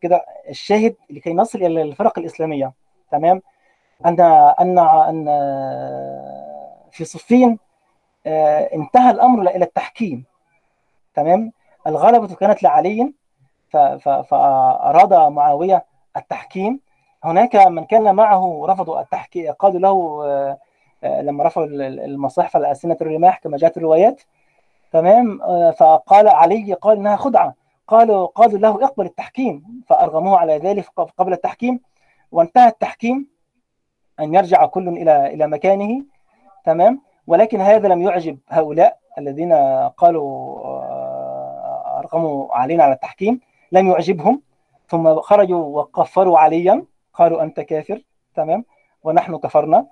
كده 0.00 0.24
الشاهد 0.48 0.96
لكي 1.10 1.34
نصل 1.34 1.58
إلى 1.58 1.82
الفرق 1.82 2.18
الإسلامية. 2.18 2.72
تمام؟ 3.10 3.42
أن 4.06 4.20
أن 4.60 4.78
أن 4.78 5.24
في 6.90 7.04
صفين 7.04 7.58
انتهى 8.26 9.10
الأمر 9.10 9.42
إلى 9.42 9.64
التحكيم. 9.64 10.24
تمام؟ 11.14 11.52
الغلبة 11.86 12.34
كانت 12.34 12.62
لعلي 12.62 13.12
فأراد 14.00 15.14
معاوية 15.14 15.84
التحكيم. 16.16 16.80
هناك 17.24 17.56
من 17.56 17.84
كان 17.84 18.14
معه 18.14 18.66
رفضوا 18.66 19.00
التحكيم 19.00 19.52
قالوا 19.52 19.80
له 19.80 20.58
لما 21.04 21.44
رفعوا 21.44 21.66
المصاحف 21.66 22.56
على 22.56 22.70
ألسنة 22.70 22.96
الرماح 23.00 23.38
كما 23.38 23.56
جاءت 23.56 23.76
الروايات. 23.76 24.22
تمام؟ 24.92 25.38
فقال 25.72 26.28
علي 26.28 26.72
قال 26.72 26.96
إنها 26.96 27.16
خدعة. 27.16 27.54
قالوا 27.88 28.26
قالوا 28.26 28.58
له 28.58 28.84
اقبل 28.84 29.04
التحكيم. 29.04 29.82
فأرغموه 29.86 30.38
على 30.38 30.58
ذلك 30.58 30.86
قبل 31.18 31.32
التحكيم. 31.32 31.80
وانتهى 32.32 32.68
التحكيم 32.68 33.28
أن 34.20 34.34
يرجع 34.34 34.66
كل 34.66 34.88
إلى 34.88 35.26
إلى 35.26 35.46
مكانه. 35.46 36.04
تمام؟ 36.64 37.02
ولكن 37.26 37.60
هذا 37.60 37.88
لم 37.88 38.02
يعجب 38.02 38.38
هؤلاء 38.48 38.98
الذين 39.18 39.52
قالوا 39.96 40.58
أرغموا 41.98 42.54
علينا 42.54 42.84
على 42.84 42.92
التحكيم. 42.92 43.40
لم 43.72 43.90
يعجبهم. 43.90 44.42
ثم 44.88 45.20
خرجوا 45.20 45.80
وكفروا 45.80 46.38
عليا. 46.38 46.84
قالوا 47.14 47.42
أنت 47.42 47.60
كافر. 47.60 48.02
تمام؟ 48.34 48.64
ونحن 49.04 49.36
كفرنا. 49.36 49.86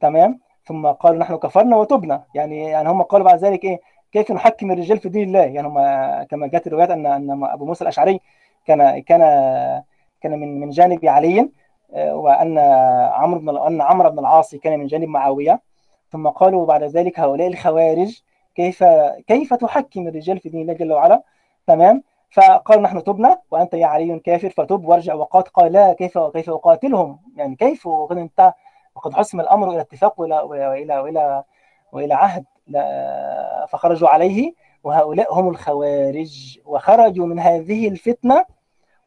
تمام؟ 0.00 0.40
ثم 0.64 0.86
قالوا 0.86 1.18
نحن 1.18 1.36
كفرنا 1.36 1.76
وتبنا. 1.76 2.24
يعني 2.34 2.64
يعني 2.64 2.88
هم 2.88 3.02
قالوا 3.02 3.26
بعد 3.26 3.38
ذلك 3.38 3.64
إيه؟ 3.64 3.80
كيف 4.12 4.32
نحكم 4.32 4.70
الرجال 4.70 4.98
في 4.98 5.08
دين 5.08 5.28
الله؟ 5.28 5.40
يعني 5.40 5.68
هم 5.68 5.74
كما 6.24 6.46
جاءت 6.46 6.66
الروايات 6.66 6.90
أن 6.90 7.06
أن 7.06 7.44
أبو 7.44 7.66
موسى 7.66 7.82
الأشعري 7.84 8.20
كان 8.66 8.98
كان 8.98 9.20
كان 10.20 10.40
من 10.40 10.60
من 10.60 10.70
جانب 10.70 11.06
علي 11.06 11.50
وأن 11.96 12.58
عمرو 13.12 13.40
بن 13.40 13.56
أن 13.56 13.80
عمرو 13.80 14.10
بن 14.10 14.18
العاص 14.18 14.54
كان 14.54 14.78
من 14.78 14.86
جانب 14.86 15.08
معاوية. 15.08 15.60
ثم 16.10 16.28
قالوا 16.28 16.66
بعد 16.66 16.82
ذلك 16.82 17.20
هؤلاء 17.20 17.48
الخوارج 17.48 18.22
كيف 18.54 18.84
كيف 19.26 19.54
تحكم 19.54 20.08
الرجال 20.08 20.38
في 20.38 20.48
دين 20.48 20.62
الله 20.62 20.72
جل 20.72 20.92
وعلا؟ 20.92 21.22
تمام؟ 21.66 22.02
فقالوا 22.30 22.82
نحن 22.82 23.04
تبنا 23.04 23.38
وأنت 23.50 23.74
يا 23.74 23.86
علي 23.86 24.18
كافر 24.18 24.50
فتب 24.50 24.84
وارجع 24.84 25.14
وقاتل 25.14 25.50
قال 25.50 25.72
لا 25.72 25.92
كيف 25.92 26.18
كيف 26.18 26.50
أقاتلهم؟ 26.50 27.18
يعني 27.36 27.56
كيف؟ 27.56 27.88
انت 28.12 28.52
وقد 28.96 29.14
حسم 29.14 29.40
الأمر 29.40 29.70
إلى 29.70 29.80
اتفاق 29.80 30.20
وإلى 30.20 30.40
وإلى 30.40 30.98
وإلى 30.98 31.44
وإلى 31.92 32.14
عهد 32.14 32.44
فخرجوا 33.68 34.08
عليه 34.08 34.54
وهؤلاء 34.84 35.34
هم 35.34 35.48
الخوارج. 35.48 36.58
وخرجوا 36.64 37.26
من 37.26 37.38
هذه 37.38 37.88
الفتنة 37.88 38.44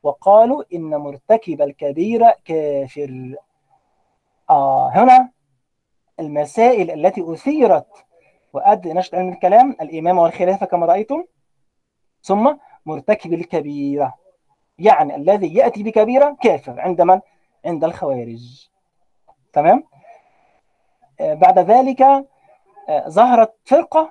وقالوا 0.04 0.64
إن 0.74 0.90
مرتكب 0.90 1.62
الكبيره 1.62 2.36
كافر. 2.46 3.36
آه 4.50 4.90
هنا 4.90 5.32
المسائل 6.20 6.92
التي 6.92 7.34
أثيرت 7.34 8.06
وأدى 8.54 8.94
نشط 8.94 9.16
علم 9.16 9.30
الكلام 9.30 9.76
الإمامة 9.82 10.22
والخلافة 10.22 10.66
كما 10.66 10.86
رأيتم. 10.86 11.24
ثم 12.22 12.56
مرتكب 12.86 13.34
الكبيرة 13.34 14.16
يعني 14.80 15.16
الذي 15.16 15.56
يأتي 15.56 15.84
بكبيرة 15.84 16.38
كافر 16.42 16.80
عند 16.80 17.02
من؟ 17.02 17.22
عند 17.66 17.84
الخوارج. 17.84 18.70
تمام؟ 19.54 19.84
آه 21.20 21.34
بعد 21.34 21.60
ذلك 21.60 22.02
آه 22.02 22.26
ظهرت 23.08 23.54
فرقة 23.66 24.10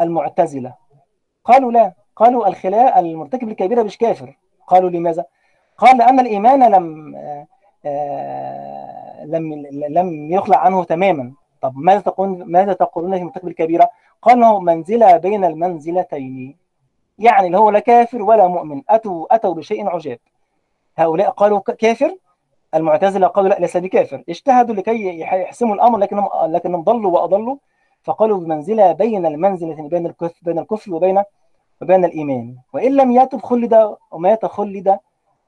المعتزلة. 0.00 0.74
قالوا 1.44 1.72
لا 1.72 1.92
قالوا 2.16 2.48
الخلاء 2.48 3.00
المرتكب 3.00 3.48
الكبيرة 3.48 3.82
مش 3.82 3.98
كافر. 3.98 4.38
قالوا 4.66 4.90
لماذا؟ 4.90 5.24
قال 5.78 5.98
لأن 5.98 6.20
الإيمان 6.20 6.72
لم 6.72 7.14
آه 7.84 9.24
لم 9.24 9.66
لم 9.88 10.32
يخلع 10.32 10.58
عنه 10.58 10.84
تماما. 10.84 11.32
طب 11.60 11.76
ماذا 11.76 12.00
تقولون 12.00 12.42
ماذا 12.44 12.72
تقولون 12.72 13.18
في 13.18 13.24
مرتكب 13.24 13.48
الكبيرة؟ 13.48 13.90
قالوا 14.22 14.60
منزلة 14.60 15.16
بين 15.16 15.44
المنزلتين. 15.44 16.56
يعني 17.18 17.46
اللي 17.46 17.58
هو 17.58 17.70
لا 17.70 17.78
كافر 17.78 18.22
ولا 18.22 18.46
مؤمن. 18.46 18.82
أتوا 18.88 19.34
أتوا 19.34 19.54
بشيء 19.54 19.88
عجاب. 19.88 20.18
هؤلاء 20.96 21.30
قالوا 21.30 21.60
كافر؟ 21.60 22.16
المعتزلة 22.74 23.26
قالوا 23.26 23.50
لا 23.50 23.58
ليس 23.58 23.76
بكافر. 23.76 24.24
اجتهدوا 24.28 24.74
لكي 24.74 25.20
يحسموا 25.20 25.74
الأمر 25.74 25.98
لكنهم 25.98 26.28
لكنهم 26.42 26.82
ضلوا 26.82 27.10
وأضلوا 27.10 27.56
فقالوا 28.02 28.38
بمنزلة 28.38 28.92
بين 28.92 29.26
المنزلتين 29.26 29.88
بين 29.88 30.06
الكفر 30.06 30.38
بين 30.42 30.58
الكفر 30.58 30.94
وبين 30.94 31.22
وبين 31.82 32.04
الإيمان. 32.04 32.56
وإن 32.72 32.96
لم 32.96 33.10
يتب 33.10 33.40
خلد 33.42 33.96
ومات 34.10 34.46
خلد 34.46 34.98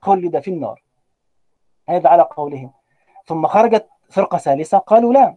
خلد 0.00 0.38
في 0.38 0.50
النار. 0.50 0.82
هذا 1.88 2.08
على 2.08 2.22
قولهم. 2.22 2.70
ثم 3.26 3.46
خرجت 3.46 3.88
فرقة 4.10 4.38
ثالثة 4.38 4.78
قالوا 4.78 5.12
لا 5.12 5.36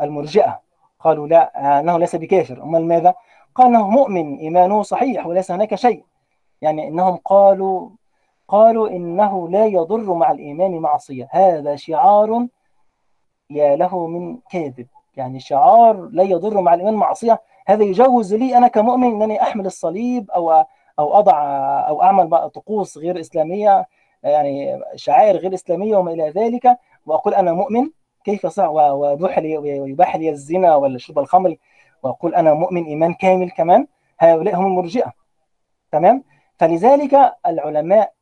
المرجئة. 0.00 0.60
قالوا 1.00 1.28
لا 1.28 1.80
أنه 1.80 1.98
ليس 1.98 2.16
بكافر. 2.16 2.62
أمال 2.62 2.88
ماذا؟ 2.88 3.14
قال 3.54 3.66
أنه 3.66 3.88
مؤمن 3.88 4.38
إيمانه 4.38 4.82
صحيح 4.82 5.26
وليس 5.26 5.50
هناك 5.50 5.74
شيء. 5.74 6.04
يعني 6.62 6.88
إنهم 6.88 7.16
قالوا 7.16 7.88
قالوا 8.48 8.88
إنه 8.88 9.48
لا 9.48 9.66
يضر 9.66 10.14
مع 10.14 10.30
الإيمان 10.30 10.78
معصية. 10.78 11.28
هذا 11.30 11.76
شعار 11.76 12.46
يا 13.50 13.76
له 13.76 14.06
من 14.06 14.38
كاذب. 14.50 14.86
يعني 15.16 15.40
شعار 15.40 16.08
لا 16.12 16.22
يضر 16.22 16.60
مع 16.60 16.74
الإيمان 16.74 16.94
معصية. 16.94 17.42
هذا 17.66 17.84
يجوز 17.84 18.34
لي 18.34 18.56
أنا 18.56 18.68
كمؤمن 18.68 19.22
أنني 19.22 19.42
أحمل 19.42 19.66
الصليب 19.66 20.30
أو 20.30 20.64
أو 20.98 21.18
أضع 21.18 21.38
أو 21.88 22.02
أعمل 22.02 22.50
طقوس 22.50 22.98
غير 22.98 23.20
إسلامية 23.20 23.86
يعني 24.22 24.80
شعائر 24.94 25.36
غير 25.36 25.54
إسلامية 25.54 25.96
وما 25.96 26.12
إلى 26.12 26.30
ذلك. 26.30 26.78
وأقول 27.06 27.34
أنا 27.34 27.52
مؤمن 27.52 27.90
كيف 28.24 28.46
صح 28.46 28.68
ويباح 28.68 29.38
لي 29.38 29.58
ويباح 29.58 30.16
لي 30.16 30.30
الزنا 30.30 30.76
ولا 30.76 30.98
شرب 30.98 31.18
الخمر. 31.18 31.56
وأقول 32.02 32.34
أنا 32.34 32.54
مؤمن 32.54 32.84
إيمان 32.84 33.14
كامل 33.14 33.50
كمان. 33.50 33.86
هؤلاء 34.20 34.56
هم 34.56 34.66
المرجئة. 34.66 35.12
تمام؟ 35.92 36.24
فلذلك 36.58 37.34
العلماء 37.46 38.13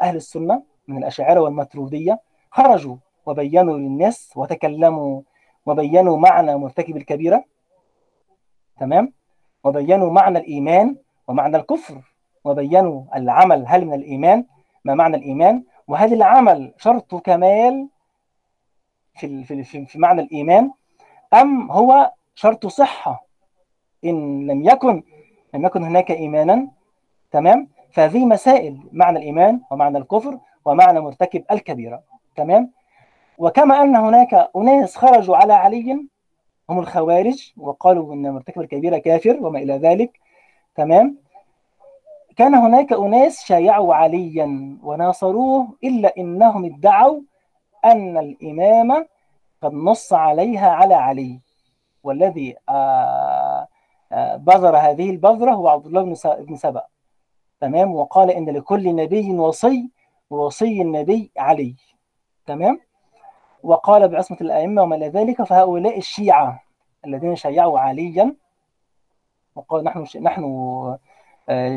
أهل 0.00 0.16
السنة 0.16 0.62
من 0.88 0.98
الأشاعرة 0.98 1.40
والماترودية 1.40 2.20
خرجوا 2.50 2.96
وبينوا 3.26 3.78
للناس 3.78 4.32
وتكلموا 4.36 5.22
وبينوا 5.66 6.16
معنى 6.18 6.56
مرتكب 6.56 6.96
الكبيرة 6.96 7.44
تمام؟ 8.80 9.12
وبينوا 9.64 10.10
معنى 10.10 10.38
الإيمان 10.38 10.96
ومعنى 11.28 11.56
الكفر 11.56 12.00
وبينوا 12.44 13.02
العمل. 13.16 13.64
هل 13.66 13.84
من 13.86 13.94
الإيمان؟ 13.94 14.44
ما 14.84 14.94
معنى 14.94 15.16
الإيمان؟ 15.16 15.64
وهل 15.88 16.12
العمل 16.12 16.74
شرط 16.78 17.14
كمال 17.14 17.88
في 19.14 19.44
في 19.44 19.84
في 19.86 19.98
معنى 19.98 20.20
الإيمان؟ 20.22 20.70
أم 21.34 21.70
هو 21.70 22.12
شرط 22.34 22.66
صحة؟ 22.66 23.26
إن 24.04 24.46
لم 24.46 24.64
يكن 24.64 25.02
لم 25.54 25.64
يكن 25.66 25.84
هناك 25.84 26.10
ايمانا 26.10 26.68
تمام؟ 27.30 27.68
فهذه 27.92 28.24
مسائل 28.24 28.80
معنى 28.92 29.18
الإيمان 29.18 29.60
ومعنى 29.70 29.98
الكفر 29.98 30.38
ومعنى 30.64 31.00
مرتكب 31.00 31.44
الكبيرة. 31.50 32.02
تمام؟ 32.36 32.70
وكما 33.38 33.82
أن 33.82 33.96
هناك 33.96 34.50
أناس 34.56 34.96
خرجوا 34.96 35.36
على 35.36 35.52
علي 35.52 36.06
هم 36.70 36.78
الخوارج 36.78 37.52
وقالوا 37.56 38.14
إن 38.14 38.30
مرتكب 38.30 38.60
الكبيرة 38.60 38.98
كافر 38.98 39.38
وما 39.40 39.58
إلى 39.58 39.76
ذلك. 39.76 40.20
تمام؟ 40.74 41.16
كان 42.36 42.54
هناك 42.54 42.92
أناس 42.92 43.44
شايعوا 43.44 43.94
عليا 43.94 44.78
وناصروه 44.82 45.68
إلا 45.84 46.12
إنهم 46.18 46.64
ادعوا 46.64 47.20
أن 47.84 48.18
الامامه 48.18 49.06
قد 49.62 49.72
نص 49.74 50.12
عليها 50.12 50.70
على 50.70 50.94
علي. 50.94 51.40
والذي 52.02 52.56
بذر 54.36 54.76
هذه 54.76 55.10
البذرة 55.10 55.50
هو 55.50 55.68
عبد 55.68 55.86
الله 55.86 56.02
بن 56.38 56.56
سبأ. 56.56 56.84
تمام؟ 57.60 57.94
وقال 57.94 58.30
إن 58.30 58.50
لكل 58.50 58.94
نبي 58.94 59.32
وصي 59.32 59.90
ووصي 60.30 60.82
النبي 60.82 61.30
علي. 61.38 61.76
تمام؟ 62.46 62.80
وقال 63.62 64.08
بعصمة 64.08 64.38
الأئمة 64.40 64.82
وما 64.82 64.96
إلى 64.96 65.08
ذلك 65.08 65.42
فهؤلاء 65.42 65.98
الشيعة 65.98 66.62
الذين 67.04 67.36
شيعوا 67.36 67.80
عليا 67.80 68.36
وقال 69.54 69.84
نحن 69.84 70.06
نحن 70.20 70.98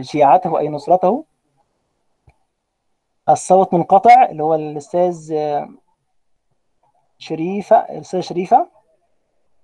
شيعته 0.02 0.60
أي 0.60 0.70
نصرته. 0.70 1.26
الصوت 3.30 3.74
منقطع 3.74 4.26
اللي 4.26 4.44
هو 4.44 4.56
الأستاذ 4.56 5.36
شريفة 7.18 7.78
الأستاذ 7.78 8.20
شريفة. 8.20 8.68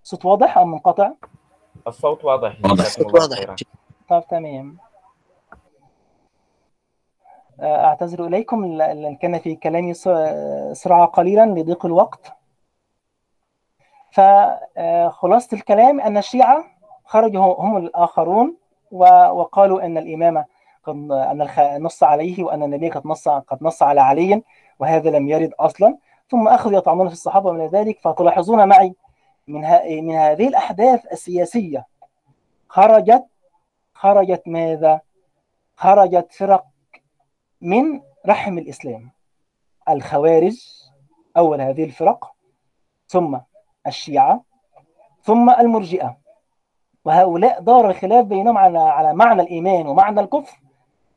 صوت 0.03 0.25
واضح 0.25 0.57
أم 0.57 0.71
منقطع؟ 0.71 1.11
الصوت 1.87 2.25
واضح. 2.25 2.57
الصوت 2.65 3.13
واضح. 3.13 3.55
طب 4.09 4.23
تمام. 4.29 4.77
أعتذر 7.63 8.25
إليكم 8.25 8.65
لأن 8.65 9.15
كان 9.15 9.39
في 9.39 9.55
كلامي 9.55 9.93
سرعة 10.73 11.05
قليلا 11.05 11.45
لضيق 11.45 11.85
الوقت. 11.85 12.33
فخلاصة 14.11 15.57
الكلام 15.57 16.01
أن 16.01 16.17
الشيعة 16.17 16.63
خرجوا 17.05 17.55
هم 17.61 17.77
الآخرون 17.77 18.57
وقالوا 18.91 19.85
أن 19.85 19.97
الإمامة 19.97 20.45
قد 20.83 21.11
أن 21.11 21.47
نص 21.83 22.03
عليه 22.03 22.43
وأن 22.43 22.63
النبي 22.63 22.89
قد 22.89 23.07
نص 23.07 23.29
قد 23.29 23.57
نص 23.63 23.83
على 23.83 24.01
علي 24.01 24.43
وهذا 24.79 25.09
لم 25.09 25.29
يرد 25.29 25.53
أصلا. 25.59 25.97
ثم 26.29 26.47
أخذوا 26.47 26.77
يطعنون 26.77 27.07
في 27.07 27.13
الصحابة 27.13 27.51
من 27.51 27.67
ذلك. 27.67 27.99
فتلاحظون 27.99 28.67
معي 28.67 28.95
من 29.47 29.61
من 30.05 30.15
هذه 30.15 30.47
الأحداث 30.47 31.05
السياسية 31.11 31.85
خرجت 32.69 33.25
خرجت 33.93 34.43
ماذا؟ 34.45 35.01
خرجت 35.75 36.33
فرق 36.33 36.65
من 37.61 38.01
رحم 38.27 38.57
الإسلام 38.57 39.11
الخوارج 39.89 40.57
أول 41.37 41.61
هذه 41.61 41.83
الفرق 41.83 42.31
ثم 43.07 43.37
الشيعة 43.87 44.43
ثم 45.23 45.49
المرجئة. 45.49 46.17
وهؤلاء 47.05 47.61
دار 47.61 47.89
الخلاف 47.89 48.25
بينهم 48.25 48.57
على 48.57 48.79
على 48.79 49.13
معنى 49.13 49.41
الإيمان 49.41 49.87
ومعنى 49.87 50.19
الكفر 50.19 50.59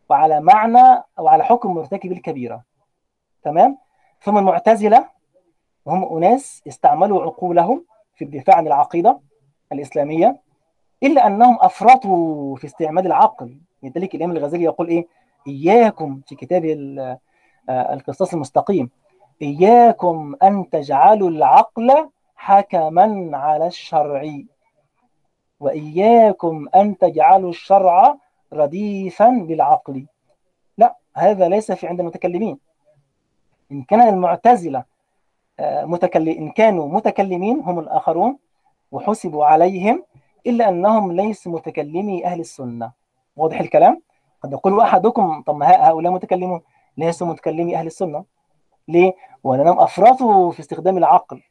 وعلى 0.08 0.40
معنى 0.40 1.04
أو 1.18 1.28
على 1.28 1.44
حكم 1.44 1.74
مرتكب 1.74 2.12
الكبيرة. 2.12 2.62
تمام؟ 3.42 3.78
ثم 4.20 4.38
المعتزلة 4.38 5.08
وهم 5.86 6.16
أناس 6.16 6.62
استعملوا 6.68 7.22
عقولهم 7.22 7.84
في 8.14 8.24
الدفاع 8.24 8.56
عن 8.56 8.66
العقيدة 8.66 9.20
الإسلامية 9.72 10.40
إلا 11.02 11.26
أنهم 11.26 11.58
أفرطوا 11.60 12.56
في 12.56 12.66
استعمال 12.66 13.06
العقل. 13.06 13.58
لذلك 13.82 14.14
الإمام 14.14 14.36
الغزالي 14.36 14.64
يقول 14.64 14.88
إيه؟ 14.88 15.06
إياكم 15.48 16.20
في 16.26 16.34
كتابه 16.34 16.76
القصاص 17.70 18.32
المستقيم. 18.32 18.90
إياكم 19.42 20.34
أن 20.42 20.70
تجعلوا 20.70 21.30
العقل 21.30 22.08
حكما 22.36 23.36
على 23.36 23.66
الشرع. 23.66 24.32
وإياكم 25.60 26.68
أن 26.74 26.98
تجعلوا 26.98 27.50
الشرع 27.50 28.16
رديفا 28.52 29.28
بالعقل. 29.28 30.06
لا 30.78 30.96
هذا 31.16 31.48
ليس 31.48 31.72
في 31.72 31.86
عند 31.86 32.00
المتكلمين. 32.00 32.58
إن 33.72 33.82
كان 33.82 34.08
المعتزلة 34.08 34.84
متكلم 35.60 36.28
إن 36.28 36.50
كانوا 36.50 36.88
متكلمين 36.88 37.60
هم 37.60 37.78
الآخرون 37.78 38.38
وحسبوا 38.92 39.44
عليهم 39.44 40.04
إلا 40.46 40.68
أنهم 40.68 41.12
ليسوا 41.12 41.52
متكلمي 41.52 42.26
أهل 42.26 42.40
السنة. 42.40 42.92
واضح 43.36 43.60
الكلام؟ 43.60 44.02
قد 44.42 44.52
يقول 44.52 44.80
أحدكم 44.80 45.42
طب 45.46 45.62
هؤلاء 45.62 46.12
متكلمون. 46.12 46.60
ليسوا 46.96 47.26
متكلمي 47.26 47.76
أهل 47.76 47.86
السنة؟ 47.86 48.24
ليه؟ 48.88 49.14
ولأنهم 49.44 49.80
أفرطوا 49.80 50.50
في 50.50 50.60
استخدام 50.60 50.98
العقل. 50.98 51.42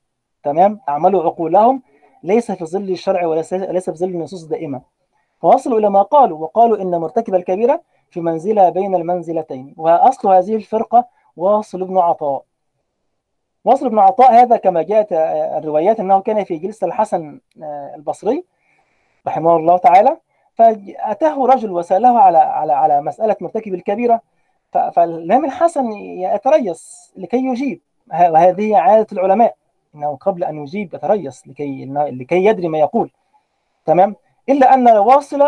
تمام؟ 0.44 0.80
أعملوا 0.90 1.24
عقولهم 1.24 1.82
ليس 2.24 2.52
في 2.52 2.66
ظل 2.66 2.90
الشرع 2.90 3.26
وليس 3.26 3.54
في 3.90 3.92
ظل 3.92 4.10
النصوص 4.10 4.44
دائمة 4.44 4.82
فوصلوا 5.42 5.80
إلى 5.80 5.90
ما 5.90 6.02
قالوا 6.02 6.38
وقالوا 6.40 6.82
إن 6.82 7.00
مرتكب 7.00 7.36
الكبيرة 7.36 7.82
في 8.10 8.22
منزلة 8.22 8.70
بين 8.70 8.96
المنزلتين 8.96 9.76
وأصل 9.78 10.28
هذه 10.28 10.56
الفرقة 10.56 11.08
واصل 11.38 11.84
بن 11.84 11.98
عطاء. 11.98 12.44
واصل 13.66 13.90
بن 13.90 14.00
عطاء 14.00 14.34
هذا 14.34 14.58
كما 14.58 14.82
جاءت 14.82 15.08
الروايات 15.58 16.00
أنه 16.00 16.20
كان 16.20 16.44
في 16.44 16.58
جلسة 16.58 16.88
الحسن 16.88 17.40
البصري 17.96 18.44
رحمه 19.28 19.56
الله 19.56 19.78
تعالى. 19.78 20.18
فأتاه 20.62 21.46
رجل 21.46 21.72
وسأله 21.72 22.20
على 22.20 22.38
على 22.38 22.74
على 22.74 23.02
مسألة 23.02 23.36
مرتكب 23.42 23.74
الكبيرة 23.74 24.22
فالإمام 24.72 25.46
الحسن 25.46 25.92
يتريث 25.94 26.84
لكي 27.18 27.38
يجيب 27.38 27.82
وهذه 28.12 28.78
عادة 28.78 29.08
العلماء 29.12 29.56
إنه 29.96 30.16
قبل 30.16 30.44
أن 30.44 30.58
يجيب 30.58 30.94
يتريث 30.94 31.48
لكي 31.48 31.86
لكي 31.92 32.46
يدري 32.46 32.68
ما 32.68 32.78
يقول. 32.78 33.12
تمام؟ 33.86 34.16
إلا 34.50 34.74
أن 34.74 34.88
واصل 34.90 35.44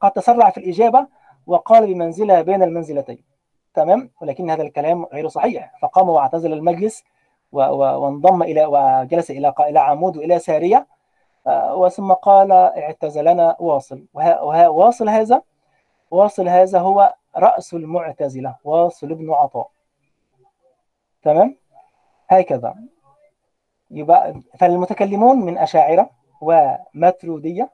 قد 0.00 0.10
تسرع 0.10 0.50
في 0.50 0.58
الإجابة 0.58 1.06
وقال 1.46 1.86
بمنزلة 1.86 2.42
بين 2.42 2.62
المنزلتين. 2.62 3.18
تمام؟ 3.74 4.10
ولكن 4.20 4.50
هذا 4.50 4.62
الكلام 4.62 5.04
غير 5.04 5.28
صحيح. 5.28 5.72
فقام 5.82 6.08
واعتزل 6.08 6.52
المجلس 6.52 7.04
وانضم 7.52 8.42
إلى 8.42 8.66
وجلس 8.66 9.30
إلى 9.30 9.54
إلى 9.60 9.80
عمود 9.80 10.16
والى 10.16 10.38
سارية 10.38 10.86
وثم 11.48 12.12
قال 12.12 12.52
اعتزلنا 12.52 13.56
واصل. 13.58 14.04
واصل 14.14 15.08
هذا 15.08 15.42
واصل 16.10 16.48
هذا 16.48 16.78
هو 16.78 17.14
رأس 17.36 17.74
المعتزلة 17.74 18.56
واصل 18.64 19.14
بن 19.14 19.32
عطاء. 19.32 19.70
تمام؟ 21.22 21.56
هكذا. 22.28 22.74
يبقى 23.90 24.34
فالمتكلمون 24.58 25.36
من 25.36 25.58
أشاعرة 25.58 26.10
وماترودية 26.40 27.70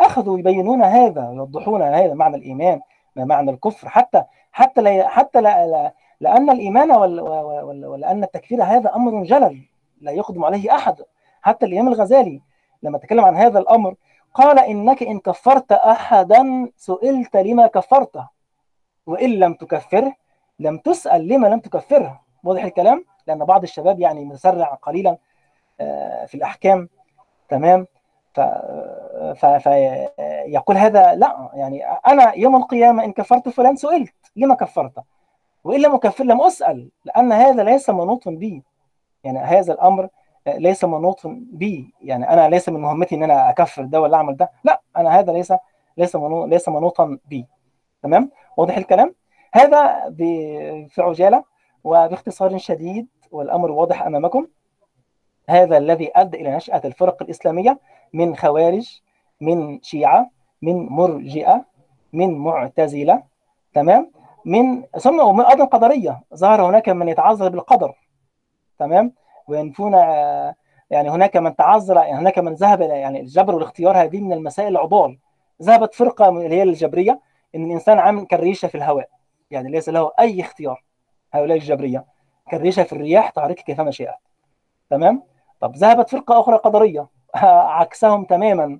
أخذوا 0.00 0.38
يبينون 0.38 0.82
هذا 0.82 1.30
يوضحون 1.30 1.82
هذا 1.82 2.14
معنى 2.14 2.36
الإيمان 2.36 2.80
ما 3.16 3.24
معنى 3.24 3.50
الكفر. 3.50 3.88
حتى 3.88 4.24
حتى 4.52 4.80
لا 4.80 5.08
حتى 5.08 5.40
لا 5.40 5.66
لا 5.66 5.94
لأن 6.20 6.50
الإيمان 6.50 6.90
ولأن 7.84 8.24
التكفير 8.24 8.62
هذا 8.62 8.94
أمر 8.94 9.24
جلل 9.24 9.62
لا 10.00 10.12
يقدم 10.12 10.44
عليه 10.44 10.74
أحد. 10.74 11.02
حتى 11.42 11.66
الإمام 11.66 11.88
الغزالي 11.88 12.40
لما 12.84 12.98
تكلم 12.98 13.24
عن 13.24 13.36
هذا 13.36 13.58
الأمر 13.58 13.94
قال 14.34 14.58
إنك 14.58 15.02
إن 15.02 15.20
كفرت 15.20 15.72
أحدا 15.72 16.70
سئلت 16.76 17.36
لما 17.36 17.66
كفرته 17.66 18.28
وإن 19.06 19.30
لم 19.30 19.54
تكفره 19.54 20.12
لم 20.58 20.78
تسأل 20.78 21.28
لما 21.28 21.46
لم 21.46 21.60
تكفره. 21.60 22.20
واضح 22.44 22.64
الكلام؟ 22.64 23.04
لأن 23.26 23.44
بعض 23.44 23.62
الشباب 23.62 24.00
يعني 24.00 24.24
مسرع 24.24 24.74
قليلا 24.74 25.16
في 26.26 26.34
الأحكام. 26.34 26.88
تمام؟ 27.48 27.86
فيقول 29.58 30.76
هذا 30.76 31.14
لا 31.14 31.50
يعني 31.54 31.84
أنا 31.84 32.34
يوم 32.36 32.56
القيامة 32.56 33.04
إن 33.04 33.12
كفرت 33.12 33.48
فلان 33.48 33.76
سئلت 33.76 34.14
لما 34.36 34.54
كفرت 34.54 34.92
وإن 35.64 35.80
لم 35.80 35.94
أكفر 35.94 36.24
لم 36.24 36.40
أسأل 36.40 36.90
لأن 37.04 37.32
هذا 37.32 37.62
ليس 37.62 37.90
منوط 37.90 38.28
بي. 38.28 38.62
يعني 39.24 39.38
هذا 39.38 39.72
الأمر 39.72 40.08
ليس 40.46 40.84
منوط 40.84 41.20
بي. 41.26 41.94
يعني 42.00 42.30
أنا 42.30 42.48
ليس 42.48 42.68
من 42.68 42.80
مهمتي 42.80 43.14
إن 43.14 43.22
أنا 43.22 43.50
أكفر 43.50 43.84
ده 43.84 44.00
ولا 44.00 44.16
أعمل 44.16 44.36
ده. 44.36 44.50
لا 44.64 44.80
أنا 44.96 45.18
هذا 45.18 45.32
ليس 45.32 45.52
ليس 45.96 46.16
منوط 46.16 46.48
ليس 46.48 46.68
منوطا 46.68 47.18
بي. 47.28 47.46
تمام؟ 48.02 48.30
واضح 48.56 48.76
الكلام؟ 48.76 49.14
هذا 49.52 50.10
في 50.88 50.94
عجالة 50.98 51.44
وباختصار 51.84 52.58
شديد 52.58 53.06
والأمر 53.30 53.70
واضح 53.70 54.02
أمامكم. 54.02 54.46
هذا 55.48 55.78
الذي 55.78 56.10
أدى 56.16 56.40
إلى 56.40 56.56
نشأة 56.56 56.80
الفرق 56.84 57.22
الإسلامية 57.22 57.80
من 58.12 58.36
خوارج 58.36 59.00
من 59.40 59.82
شيعة 59.82 60.30
من 60.62 60.86
مرجئة 60.86 61.64
من 62.12 62.38
معتزلة. 62.38 63.22
تمام؟ 63.74 64.10
من 64.44 64.82
ثم 64.82 65.20
ومن 65.20 65.44
أيضا 65.44 65.64
قدرية. 65.64 66.22
ظهر 66.34 66.66
هناك 66.66 66.88
من 66.88 67.08
يتعذر 67.08 67.48
بالقدر. 67.48 67.94
تمام؟ 68.78 69.12
وينفون 69.48 69.94
يعني 70.90 71.10
هناك 71.10 71.36
من 71.36 71.56
تعذر 71.56 71.96
يعني 71.96 72.18
هناك 72.18 72.38
من 72.38 72.54
ذهب 72.54 72.82
إلى 72.82 72.98
يعني 72.98 73.20
الجبر 73.20 73.54
والاختيار 73.54 74.02
هذه 74.02 74.20
من 74.20 74.32
المسائل 74.32 74.68
العضال. 74.68 75.18
ذهبت 75.62 75.94
فرقة 75.94 76.28
اللي 76.28 76.54
هي 76.54 76.62
الجبرية 76.62 77.20
إن 77.54 77.64
الإنسان 77.64 77.98
عامل 77.98 78.26
كالريشه 78.26 78.68
في 78.68 78.74
الهواء 78.74 79.08
يعني 79.50 79.70
ليس 79.70 79.88
له 79.88 80.12
أي 80.20 80.40
اختيار. 80.40 80.84
هؤلاء 81.32 81.58
الجبرية 81.58 82.04
كالريشه 82.50 82.82
في 82.82 82.92
الرياح 82.92 83.30
تحرك 83.30 83.60
كيفما 83.60 83.90
شاءت 83.90 84.18
تمام؟ 84.90 85.22
طب 85.60 85.76
ذهبت 85.76 86.10
فرقة 86.10 86.40
أخرى 86.40 86.56
قدرية 86.56 87.06
عكسهم 87.78 88.24
تماما. 88.24 88.78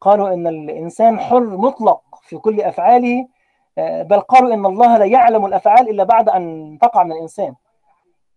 قالوا 0.00 0.34
إن 0.34 0.46
الإنسان 0.46 1.20
حر 1.20 1.56
مطلق 1.56 2.02
في 2.22 2.36
كل 2.38 2.60
أفعاله 2.60 3.28
بل 3.78 4.20
قالوا 4.20 4.54
إن 4.54 4.66
الله 4.66 4.98
لا 4.98 5.04
يعلم 5.04 5.46
الأفعال 5.46 5.90
إلا 5.90 6.04
بعد 6.04 6.28
أن 6.28 6.78
تقع 6.80 7.02
من 7.02 7.12
الإنسان. 7.12 7.54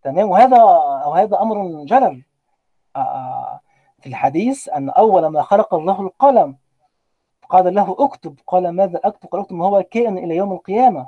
تمام؟ 0.03 0.29
وهذا 0.29 0.63
وهذا 1.05 1.41
أمر 1.41 1.83
جلل. 1.83 2.23
في 3.99 4.09
الحديث 4.09 4.69
أن 4.69 4.89
أول 4.89 5.27
ما 5.27 5.41
خلق 5.41 5.73
الله 5.73 6.01
القلم 6.01 6.57
قال 7.49 7.73
له 7.73 7.95
اكتب. 7.99 8.39
قال 8.47 8.69
ماذا 8.69 8.99
أكتب؟ 9.03 9.29
قال 9.29 9.41
اكتب 9.41 9.55
ما 9.55 9.65
هو 9.65 9.83
كائن 9.83 10.17
إلى 10.17 10.35
يوم 10.35 10.51
القيامة. 10.51 11.07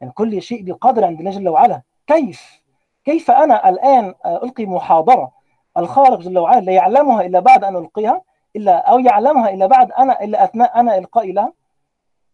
يعني 0.00 0.12
كل 0.12 0.42
شيء 0.42 0.62
بقدر 0.62 1.04
عند 1.04 1.18
الله 1.18 1.30
جل 1.30 1.48
وعلا. 1.48 1.82
كيف؟ 2.06 2.62
كيف 3.04 3.30
أنا 3.30 3.68
الآن 3.68 4.14
ألقي 4.26 4.66
محاضرة 4.66 5.32
الخالق 5.76 6.20
جل 6.20 6.38
وعلا 6.38 6.60
لا 6.60 6.72
يعلمها 6.72 7.22
إلا 7.22 7.40
بعد 7.40 7.64
أن 7.64 7.76
ألقيها 7.76 8.22
إلا 8.56 8.90
أو 8.90 8.98
يعلمها 8.98 9.50
إلا 9.50 9.66
بعد 9.66 9.92
أنا 9.92 10.24
إلا 10.24 10.44
أثناء 10.44 10.80
أنا 10.80 10.98
إلقائي 10.98 11.32
لها؟ 11.32 11.52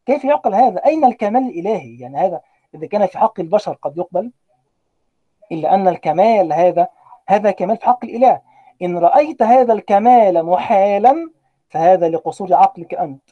كيف 0.07 0.25
يعقل 0.25 0.55
هذا؟ 0.55 0.85
أين 0.85 1.05
الكمال 1.05 1.43
الإلهي؟ 1.43 1.99
يعني 1.99 2.19
هذا 2.19 2.41
إذا 2.75 2.87
كان 2.87 3.07
في 3.07 3.19
حق 3.19 3.41
البشر 3.41 3.73
قد 3.83 3.99
يقبل. 3.99 4.33
إلا 5.53 5.75
أن 5.75 5.89
الكمال 5.89 6.53
هذا 6.53 6.89
هذا 7.29 7.51
كمال 7.51 7.77
في 7.77 7.87
حق 7.87 8.05
الإله. 8.05 8.41
إن 8.83 8.99
رأيت 8.99 9.43
هذا 9.43 9.73
الكمال 9.73 10.47
محالا 10.47 11.31
فهذا 11.69 12.09
لقصور 12.09 12.55
عقلك 12.55 12.95
أنت. 12.95 13.23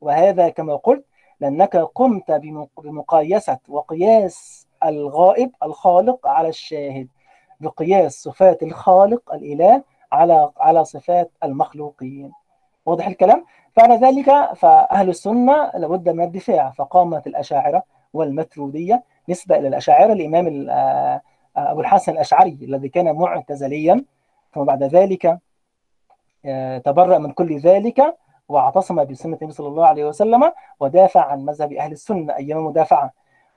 وهذا 0.00 0.48
كما 0.48 0.76
قلت 0.76 1.04
لأنك 1.40 1.76
قمت 1.76 2.30
بمقايسة 2.78 3.58
وقياس 3.68 4.66
الغائب 4.84 5.50
الخالق 5.62 6.26
على 6.26 6.48
الشاهد 6.48 7.08
بقياس 7.60 8.22
صفات 8.22 8.62
الخالق 8.62 9.34
الإله 9.34 9.82
على 10.12 10.50
على 10.56 10.84
صفات 10.84 11.30
المخلوقين. 11.44 12.32
واضح 12.86 13.06
الكلام؟ 13.06 13.44
فعلى 13.76 13.96
ذلك 13.96 14.54
فأهل 14.56 15.08
السنة 15.08 15.70
لابد 15.74 16.08
من 16.08 16.24
الدفاع 16.24 16.70
فقامت 16.70 17.26
الأشاعرة 17.26 17.82
والمترودية. 18.12 19.02
نسبة 19.28 19.58
إلى 19.58 19.68
الأشاعرة 19.68 20.12
الإمام 20.12 20.46
أبو 21.56 21.80
الحسن 21.80 22.12
الأشعري 22.12 22.58
الذي 22.62 22.88
كان 22.88 23.16
معتزليا 23.16 24.04
ثم 24.54 24.64
بعد 24.64 24.82
ذلك 24.82 25.38
تبرأ 26.84 27.18
من 27.18 27.32
كل 27.32 27.58
ذلك 27.58 28.16
واعتصم 28.48 29.04
بسنة 29.04 29.38
النبي 29.42 29.52
صلى 29.52 29.68
الله 29.68 29.86
عليه 29.86 30.04
وسلم 30.04 30.52
ودافع 30.80 31.24
عن 31.24 31.44
مذهب 31.44 31.72
أهل 31.72 31.92
السنة 31.92 32.36
أيام 32.36 32.66
مدافعة 32.66 33.10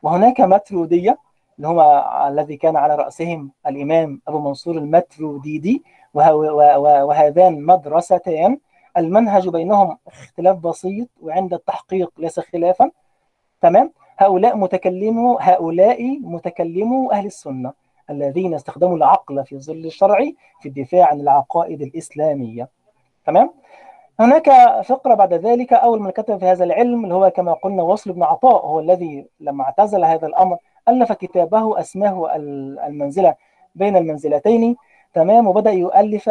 وهناك 0.03 0.41
مترودية 0.41 1.17
اللي 1.57 1.67
هم 1.67 1.79
الذي 2.27 2.57
كان 2.57 2.75
على 2.75 2.95
رأسهم 2.95 3.51
الإمام 3.67 4.21
أبو 4.27 4.39
منصور 4.39 4.77
المتروديدي 4.77 5.83
وهذان 6.13 7.61
مدرستان. 7.61 8.57
المنهج 8.97 9.49
بينهم 9.49 9.97
اختلاف 10.07 10.57
بسيط 10.57 11.09
وعند 11.21 11.53
التحقيق 11.53 12.11
ليس 12.17 12.39
خلافا. 12.39 12.91
تمام؟ 13.61 13.93
هؤلاء 14.17 14.57
متكلموا 14.57 15.37
هؤلاء 15.41 16.19
متكلموا 16.19 17.13
أهل 17.13 17.25
السنة. 17.25 17.73
الذين 18.09 18.53
استخدموا 18.53 18.97
العقل 18.97 19.45
في 19.45 19.59
ظل 19.59 19.85
الشرع 19.85 20.19
في 20.61 20.69
الدفاع 20.69 21.07
عن 21.07 21.21
العقائد 21.21 21.81
الإسلامية. 21.81 22.69
تمام؟ 23.25 23.53
هناك 24.19 24.49
فقرة 24.85 25.13
بعد 25.13 25.33
ذلك 25.33 25.73
أول 25.73 26.01
من 26.01 26.09
كتب 26.09 26.37
في 26.37 26.45
هذا 26.45 26.63
العلم 26.63 27.03
اللي 27.03 27.15
هو 27.15 27.29
كما 27.29 27.53
قلنا 27.53 27.83
وصل 27.83 28.13
بن 28.13 28.23
عطاء 28.23 28.65
هو 28.65 28.79
الذي 28.79 29.27
لما 29.39 29.63
اعتزل 29.63 30.05
هذا 30.05 30.27
الأمر 30.27 30.57
ألف 30.87 31.11
كتابه 31.11 31.79
أسماه 31.79 32.35
المنزلة 32.87 33.35
بين 33.75 33.97
المنزلتين. 33.97 34.75
تمام؟ 35.13 35.47
وبدأ 35.47 35.71
يؤلف 35.71 36.29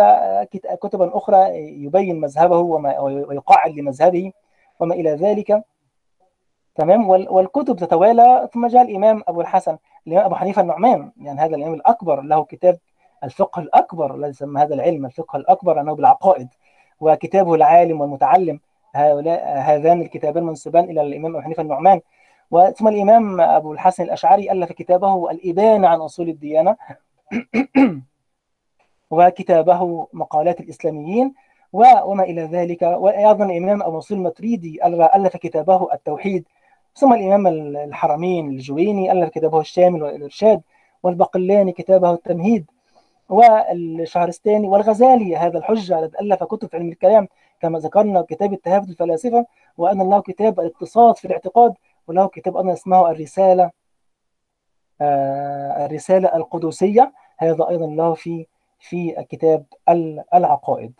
كتبا 0.83 1.17
أخرى 1.17 1.59
يبين 1.85 2.21
مذهبه 2.21 2.59
ويقاعد 3.01 3.73
لمذهبه 3.73 4.33
وما 4.81 4.95
إلى 4.95 5.11
ذلك. 5.11 5.65
تمام؟ 6.77 7.09
والكتب 7.09 7.77
تتوالى 7.77 8.49
ثم 8.55 8.67
جاء 8.67 8.83
الإمام 8.83 9.23
أبو 9.29 9.41
الحسن 9.41 9.79
الإمام 10.07 10.25
أبو 10.25 10.35
حنيفة 10.35 10.63
النعمان 10.63 11.13
يعني 11.21 11.41
هذا 11.41 11.57
الإمام 11.57 11.75
الأكبر 11.75 12.21
له 12.21 12.45
كتاب 12.45 12.79
الفقه 13.25 13.63
الأكبر 13.63 14.15
الذي 14.15 14.33
سمى 14.33 14.61
هذا 14.61 14.75
العلم 14.75 15.07
الفقه 15.07 15.37
الأكبر 15.37 15.81
أنه 15.81 15.95
بالعقائد 15.95 16.49
وكتابه 17.01 17.55
العالم 17.55 18.01
والمتعلم 18.01 18.61
هؤلاء 18.95 19.59
هذان 19.59 20.03
الكتابان 20.03 20.45
منسوبان 20.45 20.85
إلى 20.85 21.03
الإمام 21.03 21.37
أبو 21.37 21.45
حنيفة 21.45 21.63
النعمان. 21.63 22.01
ثم 22.77 22.89
الإمام 22.89 23.41
أبو 23.41 23.73
الحسن 23.73 24.03
الأشعري 24.03 24.53
ألف 24.53 24.73
كتابه 24.73 25.31
الإبانة 25.31 25.89
عن 25.89 26.01
أصول 26.01 26.29
الديانة 26.29 26.77
وكتابه 29.11 30.07
مقالات 30.13 30.61
الإسلاميين 30.61 31.35
وما 31.73 32.23
إلى 32.23 32.43
ذلك. 32.43 32.83
وأيضا 32.83 33.45
الإمام 33.45 33.83
أبو 33.83 33.93
منصور 33.93 34.19
المتريدي 34.19 34.87
ألف 34.87 35.37
كتابه 35.37 35.89
التوحيد 35.93 36.45
ثم 36.97 37.13
الإمام 37.13 37.47
الحرمين 37.77 38.51
الجويني 38.51 39.13
ألف 39.13 39.31
كتابه 39.31 39.61
الشامل 39.61 40.03
والإرشاد 40.03 40.61
والبقلاني 41.03 41.73
كتابه 41.73 42.13
التمهيد 42.13 42.71
والشهرستاني 43.29 44.69
والغزالي 44.69 45.37
هذا 45.37 45.59
الحجة 45.59 45.99
الذي 45.99 46.13
ألف 46.21 46.45
كتب 46.45 46.69
في 46.69 46.77
علم 46.77 46.89
الكلام 46.89 47.29
كما 47.61 47.79
ذكرنا 47.79 48.23
كتاب 48.23 48.53
التهافت 48.53 48.89
الفلاسفة 48.89 49.47
وأن 49.79 50.11
له 50.11 50.21
كتاب 50.21 50.61
الاقتصاد 50.61 51.17
في 51.17 51.25
الاعتقاد 51.25 51.75
وله 52.09 52.27
كتاب 52.27 52.57
أيضا 52.57 52.73
اسمه 52.73 53.11
الرسالة 53.11 53.71
آه 55.01 55.87
الرسالة 55.87 56.37
القدسية 56.37 57.13
هذا 57.39 57.69
أيضا 57.69 57.87
له 57.87 58.15
في 58.15 58.47
في 58.79 59.25
كتاب 59.31 59.65
العقائد. 60.35 60.93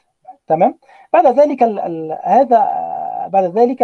تمام؟ 0.47 0.79
بعد 1.13 1.27
ذلك 1.27 1.63
هذا 2.25 2.59
بعد 3.29 3.45
ذلك 3.45 3.83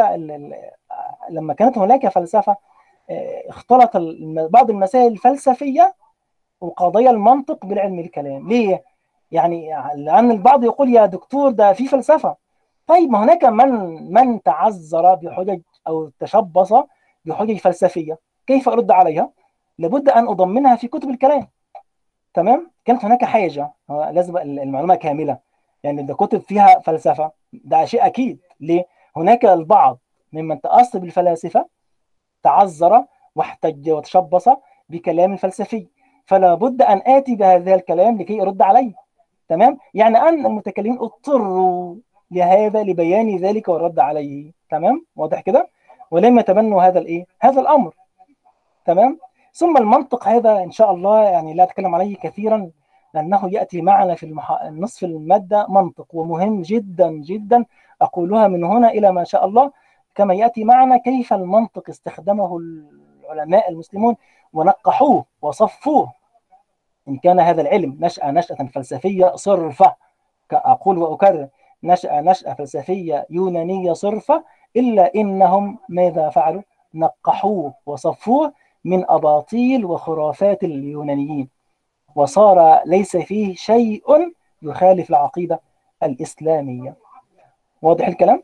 لما 1.33 1.55
كانت 1.55 1.79
هناك 1.79 2.09
فلسفة 2.09 2.57
اختلط 3.49 3.91
بعض 4.51 4.71
المسائل 4.71 5.13
الفلسفية 5.13 5.95
وقضايا 6.61 7.11
المنطق 7.11 7.67
بالعلم 7.67 7.99
الكلام 7.99 8.49
ليه؟ 8.49 8.85
يعني 9.33 9.71
لأن 9.97 10.31
البعض 10.31 10.65
يقول 10.65 10.95
يا 10.95 11.07
دكتور 11.07 11.51
ده 11.51 11.73
في 11.73 11.89
فلسفة 11.89 12.37
طيب 12.87 13.11
ما 13.11 13.25
هناك 13.25 13.45
من 13.45 13.69
من 14.13 14.43
تعذر 14.43 15.15
بحجج 15.15 15.61
أو 15.87 16.11
تشبص 16.19 16.73
بحجج 17.25 17.57
فلسفية 17.57 18.19
كيف 18.47 18.69
أرد 18.69 18.91
عليها؟ 18.91 19.31
لابد 19.79 20.09
أن 20.09 20.29
أضمنها 20.29 20.77
في 20.77 20.89
كتب 20.89 21.11
الكلام 21.11 21.49
تمام؟ 22.35 22.71
كانت 22.85 23.05
هناك 23.05 23.25
حاجة 23.25 23.73
لازم 23.89 24.37
المعلومة 24.37 24.95
كاملة 24.95 25.39
يعني 25.83 26.03
ده 26.03 26.15
كتب 26.15 26.39
فيها 26.41 26.79
فلسفة 26.81 27.31
ده 27.53 27.85
شيء 27.85 28.07
أكيد 28.07 28.39
ليه؟ 28.61 28.87
هناك 29.17 29.45
البعض 29.45 29.99
ممن 30.33 30.61
تأثر 30.61 30.99
بالفلاسفة 30.99 31.67
تعذر 32.43 33.05
واحتج 33.35 33.91
وتشبص 33.91 34.49
بكلام 34.89 35.37
فلسفي. 35.37 35.89
فلا 36.25 36.55
بد 36.55 36.83
أن 36.83 37.03
آتي 37.07 37.35
بهذا 37.37 37.75
الكلام 37.75 38.19
لكي 38.19 38.43
أرد 38.43 38.63
عليه 38.63 38.93
تمام؟ 39.49 39.79
يعني 39.95 40.19
أن 40.19 40.47
المتكلمين 40.47 40.99
اضطروا 40.99 41.97
لهذا 42.31 42.83
لبيان 42.83 43.37
ذلك 43.37 43.69
والرد 43.69 43.99
عليه 43.99 44.53
تمام؟ 44.71 45.07
واضح 45.17 45.41
كده؟ 45.41 45.69
ولم 46.11 46.39
يتبنوا 46.39 46.83
هذا 46.83 46.99
الإيه؟ 46.99 47.27
هذا 47.41 47.61
الأمر. 47.61 47.95
تمام؟ 48.87 49.19
ثم 49.53 49.77
المنطق 49.77 50.29
هذا 50.29 50.63
إن 50.63 50.71
شاء 50.71 50.91
الله 50.93 51.23
يعني 51.23 51.55
لا 51.55 51.63
أتكلم 51.63 51.95
عليه 51.95 52.17
كثيرا 52.17 52.71
لأنه 53.15 53.49
يأتي 53.53 53.83
معنا 53.83 54.15
في 54.15 54.27
المح... 54.27 54.65
نصف 54.65 55.05
المادة. 55.05 55.67
منطق 55.69 56.07
ومهم 56.13 56.63
جدا 56.63 57.11
جدا. 57.11 57.65
أقولها 58.03 58.49
من 58.49 58.65
هنا 58.65 58.89
إلى 58.91 59.13
ما 59.13 59.25
شاء 59.25 59.45
الله. 59.47 59.73
كما 60.15 60.35
يأتي 60.35 60.65
معنا 60.65 60.97
كيف 60.97 61.33
المنطق 61.33 61.91
استخدمه 61.91 62.59
العلماء 62.59 63.71
المسلمون 63.71 64.17
ونقحوه 64.53 65.25
وصفوه 65.43 66.13
إن 67.09 67.19
كان 67.19 67.41
هذا 67.41 67.63
العلم 67.63 67.97
نشأ 68.01 68.31
نشأة 68.31 68.69
فلسفية 68.75 69.33
صرفة 69.37 69.95
أقول 70.53 70.99
وأكرر 70.99 71.49
نشأ 71.83 72.21
نشأة 72.21 72.55
فلسفية 72.55 73.27
يونانية 73.31 73.93
صرفة 73.93 74.45
إلا 74.77 75.15
إنهم 75.15 75.79
ماذا 75.89 76.29
فعلوا؟ 76.29 76.63
نقحوه 76.95 77.75
وصفوه 77.87 78.53
من 78.85 79.11
أباطيل 79.11 79.85
وخرافات 79.85 80.65
اليونانيين 80.65 81.49
وصار 82.15 82.81
ليس 82.87 83.17
فيه 83.17 83.55
شيء 83.55 84.33
يخالف 84.63 85.11
العقيدة 85.11 85.61
الإسلامية 86.03 86.95
واضح 87.83 88.09
الكلام؟ 88.09 88.43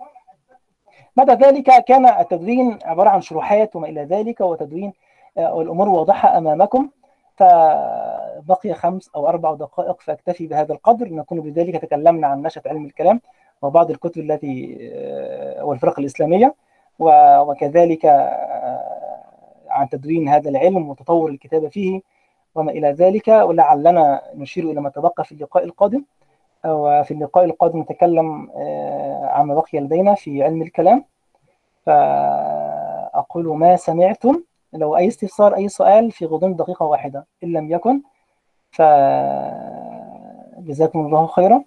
بعد 1.25 1.45
ذلك 1.45 1.85
كان 1.85 2.07
التدوين 2.07 2.79
عبارة 2.85 3.09
عن 3.09 3.21
شروحات 3.21 3.77
وما 3.77 3.89
إلى 3.89 4.05
ذلك 4.05 4.41
وتدوين 4.41 4.93
والأمور 5.37 5.89
واضحة 5.89 6.39
أمامكم. 6.39 6.89
فبقي 7.37 8.75
خمس 8.75 9.11
أو 9.17 9.29
أربع 9.29 9.55
دقائق 9.55 10.01
فأكتفي 10.01 10.47
بهذا 10.47 10.73
القدر. 10.73 11.09
نكون 11.09 11.41
بذلك 11.41 11.83
تكلمنا 11.83 12.27
عن 12.27 12.43
نشأة 12.43 12.63
علم 12.67 12.85
الكلام 12.85 13.21
وبعض 13.63 13.91
الكتب 13.91 14.21
التي 14.21 14.79
والفرق 15.61 15.99
الإسلامية 15.99 16.55
وكذلك 16.99 18.07
عن 19.69 19.89
تدوين 19.89 20.29
هذا 20.29 20.51
العلم 20.51 20.89
وتطور 20.89 21.31
الكتابة 21.31 21.69
فيه 21.69 22.01
وما 22.55 22.71
إلى 22.71 22.93
ذلك. 22.93 23.29
ولعلنا 23.29 24.23
نشير 24.35 24.65
إلى 24.65 24.81
ما 24.81 24.91
تبقى 24.91 25.25
في 25.25 25.33
اللقاء 25.33 25.65
القادم. 25.65 26.05
وفي 26.67 27.11
اللقاء 27.11 27.45
القادم 27.45 27.81
نتكلم 27.81 28.51
عما 29.23 29.55
بقي 29.55 29.81
لدينا 29.81 30.15
في 30.15 30.43
علم 30.43 30.63
الكلام. 30.63 31.05
فأقول 31.87 33.57
ما 33.59 33.77
سمعتم 33.77 34.43
لو 34.73 34.97
أي 34.97 35.09
استفسار 35.09 35.57
أي 35.57 35.69
سؤال 35.69 36.11
في 36.11 36.27
غضون 36.27 36.57
دقيقة 36.57 36.87
واحدة 36.87 37.27
إن 37.45 37.53
لم 37.53 37.73
يكن 37.73 38.03
فجزاكم 38.71 38.99
الله 41.07 41.27
خيرا. 41.27 41.65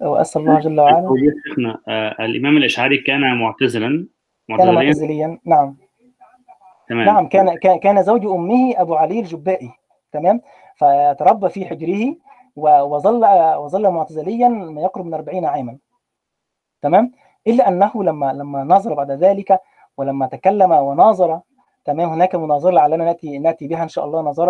وأسأل 0.00 0.42
الله 0.42 0.60
جل 0.60 0.80
وعلا. 0.80 1.08
آه 1.88 2.16
الإمام 2.20 2.56
الأشعري 2.56 2.98
كان 2.98 3.38
معتزلا؟ 3.38 4.06
كان 4.58 4.74
معتزليا؟ 4.74 5.38
نعم. 5.44 5.76
تمام. 6.88 7.06
نعم 7.06 7.28
كان 7.28 7.78
كان 7.78 8.02
زوج 8.02 8.26
أمه 8.26 8.74
أبو 8.76 8.94
علي 8.94 9.20
الجبائي 9.20 9.70
تمام. 10.12 10.40
فتربى 10.76 11.48
في 11.48 11.66
حجره. 11.66 12.16
وظل 12.66 13.24
وظل 13.56 13.90
معتزليا 13.90 14.48
ما 14.48 14.82
يقرب 14.82 15.06
من 15.06 15.14
40 15.14 15.44
عاما. 15.44 15.78
تمام؟ 16.82 17.12
إلا 17.46 17.68
أنه 17.68 18.04
لما 18.04 18.32
لما 18.32 18.64
نظر 18.64 18.94
بعد 18.94 19.10
ذلك 19.10 19.60
ولما 19.96 20.26
تكلم 20.26 20.72
وناظر 20.72 21.40
تمام؟ 21.84 22.10
هناك 22.10 22.34
مناظرة 22.34 22.70
لعلنا 22.70 23.04
ناتي 23.04 23.38
نأتي 23.38 23.66
بها 23.66 23.82
إن 23.82 23.88
شاء 23.88 24.04
الله 24.04 24.20
نظر 24.20 24.48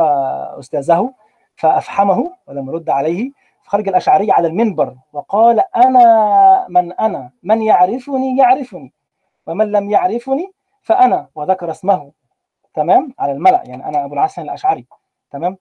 أستاذه 0.59 1.13
فافحمه 1.57 2.33
ولم 2.47 2.69
يرد 2.69 2.91
عليه 2.91 3.31
فخرج 3.63 3.89
الأشعري 3.89 4.33
على 4.33 4.49
المنبر 4.49 4.97
وقال 5.13 5.61
أنا 5.77 6.67
من 6.69 6.93
أنا 6.93 7.31
من 7.43 7.63
يعرفني 7.63 8.37
يعرفني 8.39 8.93
ومن 9.47 9.73
لم 9.73 9.91
يعرفني 9.91 10.53
فأنا. 10.83 11.29
وذكر 11.35 11.71
اسمه 11.71 12.13
تمام؟ 12.75 13.15
على 13.19 13.33
الملأ 13.33 13.63
يعني 13.67 13.89
أنا 13.89 14.05
أبو 14.05 14.15
الحسن 14.15 14.43
الأشعري 14.43 14.87
تمام؟ 15.31 15.57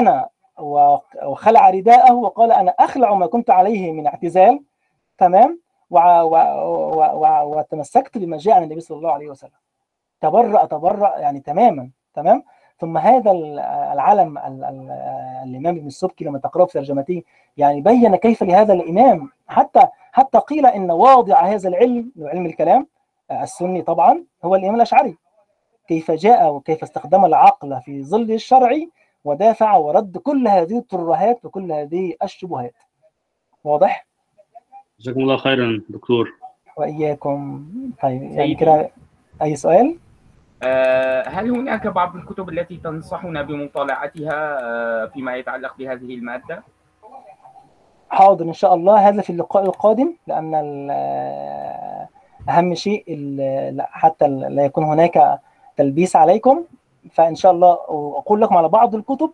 أنا 0.00 0.28
وخلع 0.58 1.70
رداءه 1.70 2.14
وقال 2.14 2.52
أنا 2.52 2.70
أخلع 2.70 3.14
ما 3.14 3.26
كنت 3.26 3.50
عليه 3.50 3.92
من 3.92 4.06
اعتزال. 4.06 4.60
تمام؟ 5.18 5.60
وتمسكت 7.44 8.18
بما 8.18 8.36
جاء 8.36 8.54
عن 8.54 8.62
النبي 8.62 8.80
صلى 8.80 8.96
الله 8.96 9.12
عليه 9.12 9.28
وسلم. 9.28 9.50
تبرأ 10.20 10.64
تبرأ 10.64 11.18
يعني 11.18 11.40
تماما. 11.40 11.90
تمام؟ 12.14 12.42
ثم 12.78 12.98
هذا 12.98 13.30
العالم 13.92 14.38
الإمام 15.44 15.76
ابن 15.76 15.86
السبكي 15.86 16.24
لما 16.24 16.38
تقرأه 16.38 16.64
في 16.64 16.72
ترجمته 16.72 17.22
يعني 17.56 17.80
بين 17.80 18.16
كيف 18.16 18.42
لهذا 18.42 18.72
الإمام. 18.72 19.30
حتى 19.48 19.88
حتى 20.12 20.38
قيل 20.38 20.66
إن 20.66 20.90
واضع 20.90 21.40
هذا 21.40 21.68
العلم 21.68 22.12
علم 22.18 22.46
الكلام 22.46 22.86
السني 23.30 23.82
طبعا 23.82 24.24
هو 24.44 24.54
الإمام 24.54 24.74
الأشعري. 24.74 25.16
كيف 25.88 26.10
جاء 26.10 26.52
وكيف 26.52 26.82
استخدم 26.82 27.24
العقل 27.24 27.80
في 27.80 28.04
ظل 28.04 28.32
الشرع 28.32 28.70
ودافع 29.24 29.76
ورد 29.76 30.16
كل 30.18 30.48
هذه 30.48 30.78
الترهات 30.78 31.44
وكل 31.44 31.72
هذه 31.72 32.14
الشبهات 32.22 32.74
واضح؟ 33.64 34.06
جزاكم 35.00 35.20
الله 35.20 35.36
خيرا 35.36 35.82
دكتور 35.88 36.32
وإياكم 36.76 37.66
طيب 38.02 38.22
يعني 38.22 38.54
كده 38.54 38.90
أي 39.42 39.56
سؤال؟ 39.56 39.98
آه 40.62 41.28
هل 41.28 41.50
هناك 41.50 41.86
بعض 41.86 42.16
الكتب 42.16 42.48
التي 42.48 42.76
تنصحنا 42.76 43.42
بمطالعتها 43.42 44.58
آه 44.62 45.06
فيما 45.06 45.36
يتعلق 45.36 45.76
بهذه 45.78 46.14
المادة؟ 46.14 46.62
حاضر 48.10 48.44
إن 48.44 48.52
شاء 48.52 48.74
الله 48.74 49.08
هذا 49.08 49.22
في 49.22 49.30
اللقاء 49.30 49.64
القادم 49.64 50.14
لأن 50.26 50.54
أهم 52.48 52.74
شيء 52.74 53.04
حتى 53.80 54.28
لا 54.28 54.64
يكون 54.64 54.84
هناك 54.84 55.40
تلبيس 55.76 56.16
عليكم 56.16 56.64
فإن 57.12 57.34
شاء 57.34 57.52
الله 57.52 57.72
أقول 58.18 58.40
لكم 58.42 58.56
على 58.56 58.68
بعض 58.68 58.94
الكتب 58.94 59.30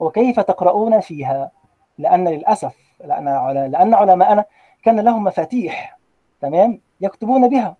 وكيف 0.00 0.40
تقرؤون 0.40 1.00
فيها 1.00 1.50
لأن 1.98 2.28
للأسف 2.28 2.76
لأن 3.04 3.24
لأن 3.72 3.94
علماءنا 3.94 4.44
كان 4.82 5.00
لهم 5.00 5.24
مفاتيح 5.24 5.98
تمام؟ 6.40 6.80
يكتبون 7.00 7.48
بها. 7.48 7.76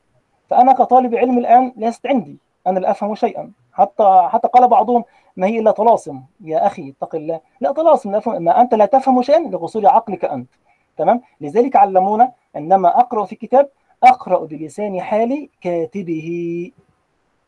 فأنا 0.48 0.72
كطالب 0.72 1.14
علم 1.14 1.38
الآن 1.38 1.72
ليست 1.76 2.06
عندي 2.06 2.38
أنا 2.66 2.78
لا 2.78 2.90
أفهم 2.90 3.14
شيئا. 3.14 3.50
حتى 3.72 4.28
حتى 4.28 4.48
قال 4.48 4.68
بعضهم 4.68 5.04
ما 5.36 5.46
هي 5.46 5.58
إلا 5.58 5.70
طلاسم. 5.70 6.22
يا 6.40 6.66
أخي 6.66 6.88
اتق 6.90 7.14
الله. 7.14 7.40
لا 7.60 7.72
طلاسم 7.72 8.12
لا 8.12 8.18
أفهم. 8.18 8.42
ما 8.42 8.60
أنت 8.60 8.74
لا 8.74 8.86
تفهم 8.86 9.22
شيئا 9.22 9.38
لقصور 9.38 9.86
عقلك 9.86 10.24
أنت 10.24 10.48
تمام؟ 10.96 11.20
لذلك 11.40 11.76
علمونا 11.76 12.32
إنما 12.56 13.00
أقرأ 13.00 13.24
في 13.24 13.36
كتاب 13.36 13.68
أقرأ 14.02 14.44
بلسان 14.44 15.00
حال 15.00 15.48
كاتبه 15.60 16.70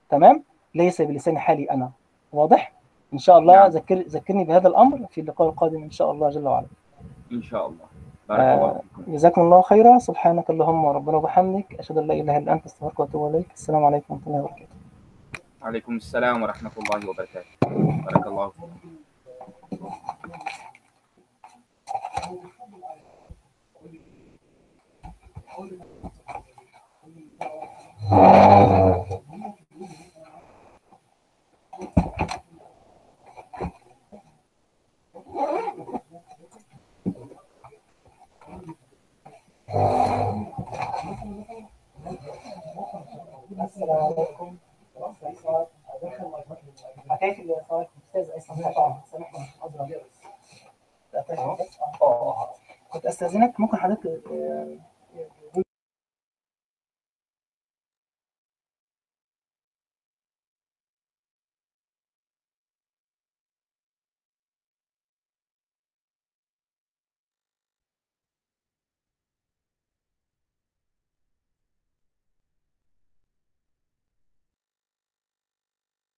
تمام؟ 0.09 0.45
ليس 0.75 1.03
بلسان 1.03 1.39
حالي 1.39 1.65
أنا. 1.71 1.91
واضح؟ 2.33 2.73
إن 3.13 3.19
شاء 3.19 3.39
الله 3.39 3.55
نعم. 3.55 3.71
ذكر 3.71 3.95
ذكرني 3.95 4.45
بهذا 4.45 4.69
الأمر 4.69 5.07
في 5.11 5.21
اللقاء 5.21 5.49
القادم 5.49 5.83
إن 5.83 5.91
شاء 5.91 6.11
الله 6.11 6.31
جل 6.31 6.49
وعلا. 6.49 6.67
إن 7.33 7.43
شاء 7.43 7.67
الله. 7.67 7.85
بارك 8.29 8.41
الله 8.41 8.81
فيكم. 8.97 9.13
جزاكم 9.13 9.41
الله 9.41 9.63
خيرا. 9.63 9.99
سبحانك 9.99 10.51
اللهم 10.51 10.87
ربنا 10.87 11.17
وبحمدك. 11.17 11.75
أشهد 11.79 11.99
أن 11.99 12.07
لا 12.07 12.15
إله 12.15 12.39
إلا 12.39 12.53
أنت. 12.53 12.67
أستغفرك 12.67 13.01
وأتوب 13.01 13.35
إليك. 13.35 13.53
السلام 13.55 13.85
عليكم 13.85 14.15
ورحمة 14.15 14.27
الله 14.27 14.41
وبركاته. 14.41 14.67
وعليكم 15.63 15.97
السلام 15.97 16.43
ورحمة 16.43 16.71
الله 16.79 17.09
وبركاته. 17.11 17.51
بارك 18.05 18.27
الله 18.27 18.49
فيكم. 18.51 18.93
السلام 43.63 44.13
قطع 48.65 48.99
سامحني 49.13 49.47
كنت 52.91 53.07
أستأذنك 53.07 53.61
ممكن 53.61 53.77
حضرتك 53.77 54.21